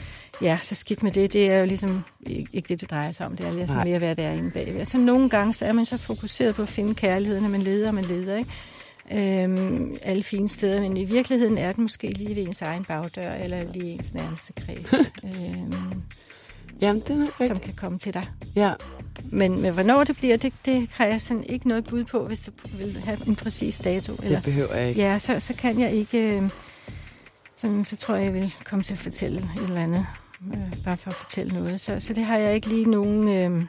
ja, 0.41 0.57
så 0.61 0.75
skidt 0.75 1.03
med 1.03 1.11
det, 1.11 1.33
det 1.33 1.51
er 1.51 1.59
jo 1.59 1.65
ligesom 1.65 2.03
ikke, 2.27 2.49
ikke 2.53 2.67
det, 2.69 2.81
det 2.81 2.91
drejer 2.91 3.11
sig 3.11 3.25
om, 3.25 3.37
det 3.37 3.45
er 3.47 3.51
ligesom 3.51 3.75
Nej. 3.77 3.85
mere, 3.85 3.97
hvad 3.99 4.15
det 4.15 4.25
er 4.25 4.31
inde 4.31 4.51
bagved. 4.51 4.85
Så 4.85 4.97
nogle 4.97 5.29
gange, 5.29 5.53
så 5.53 5.65
er 5.65 5.71
man 5.71 5.85
så 5.85 5.97
fokuseret 5.97 6.55
på 6.55 6.61
at 6.61 6.69
finde 6.69 6.95
kærligheden, 6.95 7.45
at 7.45 7.51
man 7.51 7.61
leder, 7.61 7.87
og 7.87 7.93
man 7.95 8.05
leder, 8.05 8.37
ikke? 8.37 8.49
Øhm, 9.11 9.97
alle 10.01 10.23
fine 10.23 10.47
steder, 10.49 10.81
men 10.81 10.97
i 10.97 11.03
virkeligheden 11.03 11.57
er 11.57 11.67
det 11.67 11.77
måske 11.77 12.09
lige 12.09 12.35
ved 12.35 12.43
ens 12.47 12.61
egen 12.61 12.83
bagdør, 12.85 13.31
eller 13.33 13.71
lige 13.73 13.91
ens 13.91 14.13
nærmeste 14.13 14.53
kreds, 14.53 14.93
øhm, 15.23 15.73
Jamen, 16.81 17.01
det 17.07 17.29
er 17.39 17.45
som 17.47 17.59
kan 17.59 17.73
komme 17.73 17.97
til 17.99 18.13
dig. 18.13 18.27
Ja. 18.55 18.73
Men, 19.23 19.61
men 19.61 19.73
hvornår 19.73 20.03
det 20.03 20.15
bliver, 20.17 20.37
det, 20.37 20.53
det 20.65 20.89
har 20.93 21.05
jeg 21.05 21.21
sådan 21.21 21.43
ikke 21.43 21.67
noget 21.67 21.83
bud 21.85 22.03
på, 22.03 22.27
hvis 22.27 22.39
du 22.39 22.51
vil 22.77 23.01
have 23.05 23.17
en 23.27 23.35
præcis 23.35 23.79
dato. 23.79 24.15
Eller, 24.23 24.35
Det 24.35 24.43
behøver 24.43 24.75
jeg 24.75 24.89
ikke. 24.89 25.01
ja, 25.01 25.19
så, 25.19 25.39
så 25.39 25.53
kan 25.53 25.79
jeg 25.79 25.91
ikke... 25.93 26.17
øh, 26.37 26.49
Sådan, 27.55 27.85
så 27.85 27.95
tror 27.97 28.15
jeg, 28.15 28.25
jeg 28.25 28.33
vil 28.33 28.53
komme 28.65 28.83
til 28.83 28.93
at 28.93 28.97
fortælle 28.99 29.37
et 29.57 29.63
eller 29.63 29.81
andet. 29.83 30.05
Øh, 30.53 30.83
bare 30.85 30.97
for 30.97 31.09
at 31.09 31.15
fortælle 31.15 31.53
noget. 31.53 31.81
Så, 31.81 31.99
så 31.99 32.13
det 32.13 32.23
har 32.25 32.37
jeg 32.37 32.55
ikke 32.55 32.67
lige 32.69 32.85
nogen, 32.85 33.27
øh, 33.27 33.65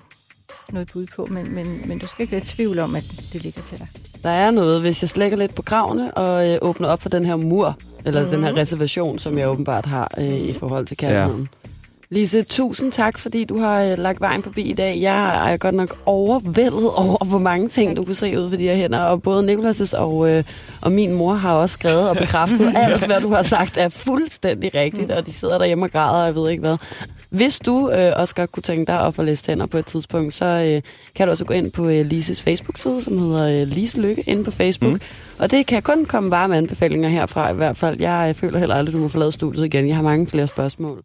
noget 0.72 0.90
bud 0.92 1.06
på. 1.16 1.26
Men, 1.26 1.54
men, 1.54 1.88
men 1.88 1.98
du 1.98 2.06
skal 2.06 2.22
ikke 2.22 2.32
være 2.32 2.40
i 2.40 2.44
tvivl 2.44 2.78
om, 2.78 2.96
at 2.96 3.04
det 3.32 3.42
ligger 3.42 3.62
til 3.62 3.78
dig. 3.78 3.88
Der 4.22 4.30
er 4.30 4.50
noget, 4.50 4.80
hvis 4.80 5.02
jeg 5.02 5.08
slækker 5.08 5.38
lidt 5.38 5.54
på 5.54 5.62
kravene 5.62 6.14
og 6.14 6.48
øh, 6.48 6.58
åbner 6.62 6.88
op 6.88 7.02
for 7.02 7.08
den 7.08 7.24
her 7.24 7.36
mur, 7.36 7.76
eller 8.04 8.24
mm. 8.24 8.30
den 8.30 8.44
her 8.44 8.56
reservation, 8.56 9.18
som 9.18 9.38
jeg 9.38 9.48
åbenbart 9.48 9.86
har 9.86 10.10
øh, 10.18 10.34
i 10.34 10.52
forhold 10.52 10.86
til 10.86 10.96
kærligheden. 10.96 11.48
Ja. 11.52 11.68
Lise, 12.12 12.42
tusind 12.42 12.92
tak, 12.92 13.18
fordi 13.18 13.44
du 13.44 13.58
har 13.58 13.82
øh, 13.82 13.98
lagt 13.98 14.20
vejen 14.20 14.42
forbi 14.42 14.62
i 14.62 14.72
dag. 14.72 15.00
Jeg 15.00 15.52
er 15.52 15.56
godt 15.56 15.74
nok 15.74 15.96
overvældet 16.06 16.90
over, 17.04 17.24
hvor 17.24 17.38
mange 17.38 17.68
ting, 17.68 17.96
du 17.96 18.04
kunne 18.04 18.14
se 18.14 18.40
ud 18.40 18.50
ved 18.50 18.58
de 18.58 18.64
her 18.64 18.74
hænder. 18.76 18.98
Og 18.98 19.22
både 19.22 19.54
Nicolas' 19.54 19.98
og, 19.98 20.30
øh, 20.30 20.44
og 20.80 20.92
min 20.92 21.12
mor 21.14 21.34
har 21.34 21.54
også 21.54 21.72
skrevet 21.72 22.10
og 22.10 22.16
bekræftet, 22.16 22.72
alt 22.84 23.06
hvad 23.06 23.20
du 23.20 23.34
har 23.34 23.42
sagt 23.42 23.76
er 23.76 23.88
fuldstændig 23.88 24.74
rigtigt, 24.74 25.10
og 25.10 25.26
de 25.26 25.32
sidder 25.32 25.58
derhjemme 25.58 25.86
og 25.86 25.90
græder, 25.90 26.20
og 26.20 26.26
jeg 26.26 26.34
ved 26.34 26.50
ikke 26.50 26.60
hvad. 26.60 26.76
Hvis 27.30 27.58
du 27.58 27.90
øh, 27.90 28.12
også 28.16 28.34
godt 28.34 28.52
kunne 28.52 28.62
tænke 28.62 28.92
dig 28.92 29.06
at 29.06 29.14
få 29.14 29.22
læst 29.22 29.46
hænder 29.46 29.66
på 29.66 29.78
et 29.78 29.86
tidspunkt, 29.86 30.34
så 30.34 30.44
øh, 30.44 30.82
kan 31.14 31.26
du 31.26 31.30
også 31.30 31.44
gå 31.44 31.54
ind 31.54 31.72
på 31.72 31.88
øh, 31.88 32.06
Lises 32.06 32.42
Facebook-side, 32.42 33.04
som 33.04 33.18
hedder 33.18 33.60
øh, 33.60 33.66
Lise 33.66 34.00
Lykke, 34.00 34.24
inde 34.26 34.44
på 34.44 34.50
Facebook. 34.50 34.92
Mm. 34.92 35.00
Og 35.38 35.50
det 35.50 35.66
kan 35.66 35.82
kun 35.82 36.04
komme 36.04 36.30
varme 36.30 36.56
anbefalinger 36.56 37.08
herfra 37.08 37.50
i 37.50 37.54
hvert 37.54 37.76
fald. 37.76 38.00
Jeg 38.00 38.26
øh, 38.28 38.34
føler 38.34 38.58
heller 38.58 38.74
aldrig, 38.74 38.94
du 38.94 38.98
må 38.98 39.08
forlade 39.08 39.32
studiet 39.32 39.64
igen. 39.64 39.88
Jeg 39.88 39.96
har 39.96 40.02
mange 40.02 40.26
flere 40.26 40.46
spørgsmål. 40.46 41.02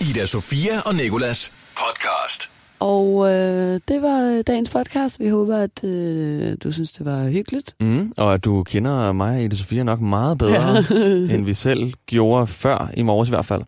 Ida 0.00 0.26
Sofia 0.26 0.80
og 0.80 0.94
Nikolas 0.94 1.52
podcast. 1.76 2.55
Og 2.78 3.32
øh, 3.32 3.80
det 3.88 4.02
var 4.02 4.42
dagens 4.46 4.70
podcast. 4.70 5.20
Vi 5.20 5.28
håber, 5.28 5.56
at 5.56 5.84
øh, 5.84 6.56
du 6.64 6.70
synes, 6.72 6.92
det 6.92 7.06
var 7.06 7.28
hyggeligt. 7.28 7.74
Mm, 7.80 8.12
og 8.16 8.34
at 8.34 8.44
du 8.44 8.62
kender 8.62 9.12
mig 9.12 9.36
og 9.36 9.42
Ida 9.42 9.56
Sofia 9.56 9.82
nok 9.82 10.00
meget 10.00 10.38
bedre, 10.38 10.78
end 11.34 11.44
vi 11.44 11.54
selv 11.54 11.92
gjorde 12.06 12.46
før, 12.46 12.90
i 12.96 13.02
morges 13.02 13.28
i 13.28 13.32
hvert 13.32 13.44
fald. 13.44 13.62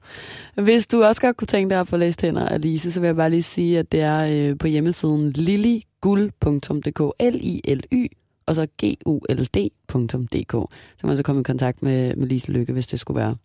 Hvis 0.55 0.87
du 0.87 1.03
også 1.03 1.23
godt 1.23 1.37
kunne 1.37 1.47
tænke 1.47 1.71
dig 1.71 1.81
at 1.81 1.89
få 1.89 1.97
læst 1.97 2.23
hænder 2.23 2.49
af 2.49 2.61
Lise, 2.61 2.93
så 2.93 3.01
vil 3.01 3.07
jeg 3.07 3.17
bare 3.17 3.31
lige 3.31 3.43
sige, 3.43 3.79
at 3.79 3.93
det 3.93 4.01
er 4.01 4.51
øh, 4.51 4.59
på 4.59 4.67
hjemmesiden 4.67 5.31
lilliguld.dk, 5.31 7.01
L-I-L-Y, 7.21 8.07
og 8.47 8.55
så 8.55 8.67
G-U-L-D.dk. 8.85 10.53
Så 10.99 11.07
man 11.07 11.17
så 11.17 11.23
komme 11.23 11.41
i 11.41 11.45
kontakt 11.45 11.83
med, 11.83 12.17
med 12.17 12.27
Lise 12.27 12.53
Lykke, 12.53 12.73
hvis 12.73 12.87
det 12.87 13.01
skulle 13.01 13.21
være. 13.21 13.37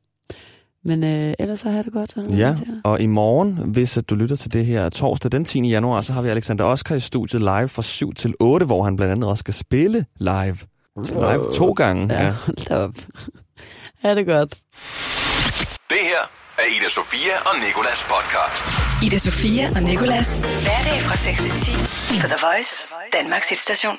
Men 0.85 1.03
øh, 1.03 1.33
ellers 1.39 1.59
så 1.59 1.69
har 1.69 1.81
det 1.81 1.93
godt. 1.93 2.11
Så 2.11 2.21
der 2.21 2.37
Ja, 2.37 2.55
og 2.83 3.01
i 3.01 3.05
morgen, 3.05 3.57
hvis 3.71 3.97
at 3.97 4.09
du 4.09 4.15
lytter 4.15 4.35
til 4.35 4.53
det 4.53 4.65
her 4.65 4.89
torsdag 4.89 5.31
den 5.31 5.45
10. 5.45 5.69
januar, 5.69 6.01
så 6.01 6.13
har 6.13 6.21
vi 6.21 6.29
Alexander 6.29 6.63
Oskar 6.65 6.95
i 6.95 6.99
studiet 6.99 7.41
live 7.41 7.69
fra 7.69 7.81
7 7.81 8.13
til 8.13 8.33
8, 8.39 8.65
hvor 8.65 8.83
han 8.83 8.95
blandt 8.95 9.11
andet 9.11 9.29
også 9.29 9.39
skal 9.39 9.53
spille 9.53 10.05
live. 10.19 10.57
Live 11.05 11.51
to 11.53 11.71
gange. 11.71 12.13
Ja, 12.13 12.23
Ja. 12.25 12.31
hold 12.31 12.67
da 12.69 12.75
op. 12.75 12.95
ha' 14.03 14.15
det 14.15 14.25
godt. 14.25 14.49
Det 15.89 15.97
her 16.11 16.21
er 16.57 16.63
Ida 16.79 16.89
Sofia 16.89 17.35
og 17.45 17.55
Nikolas 17.67 18.01
podcast. 18.13 18.65
Ida 19.05 19.17
Sofia 19.17 19.65
og 19.75 19.83
Nicolas. 19.83 20.39
Hverdag 20.39 20.97
fra 21.07 21.15
6 21.15 21.41
til 21.41 21.51
10 21.51 21.71
på 22.21 22.27
The 22.27 22.39
Voice, 22.47 22.73
Danmarks 23.21 23.49
hitstation. 23.49 23.95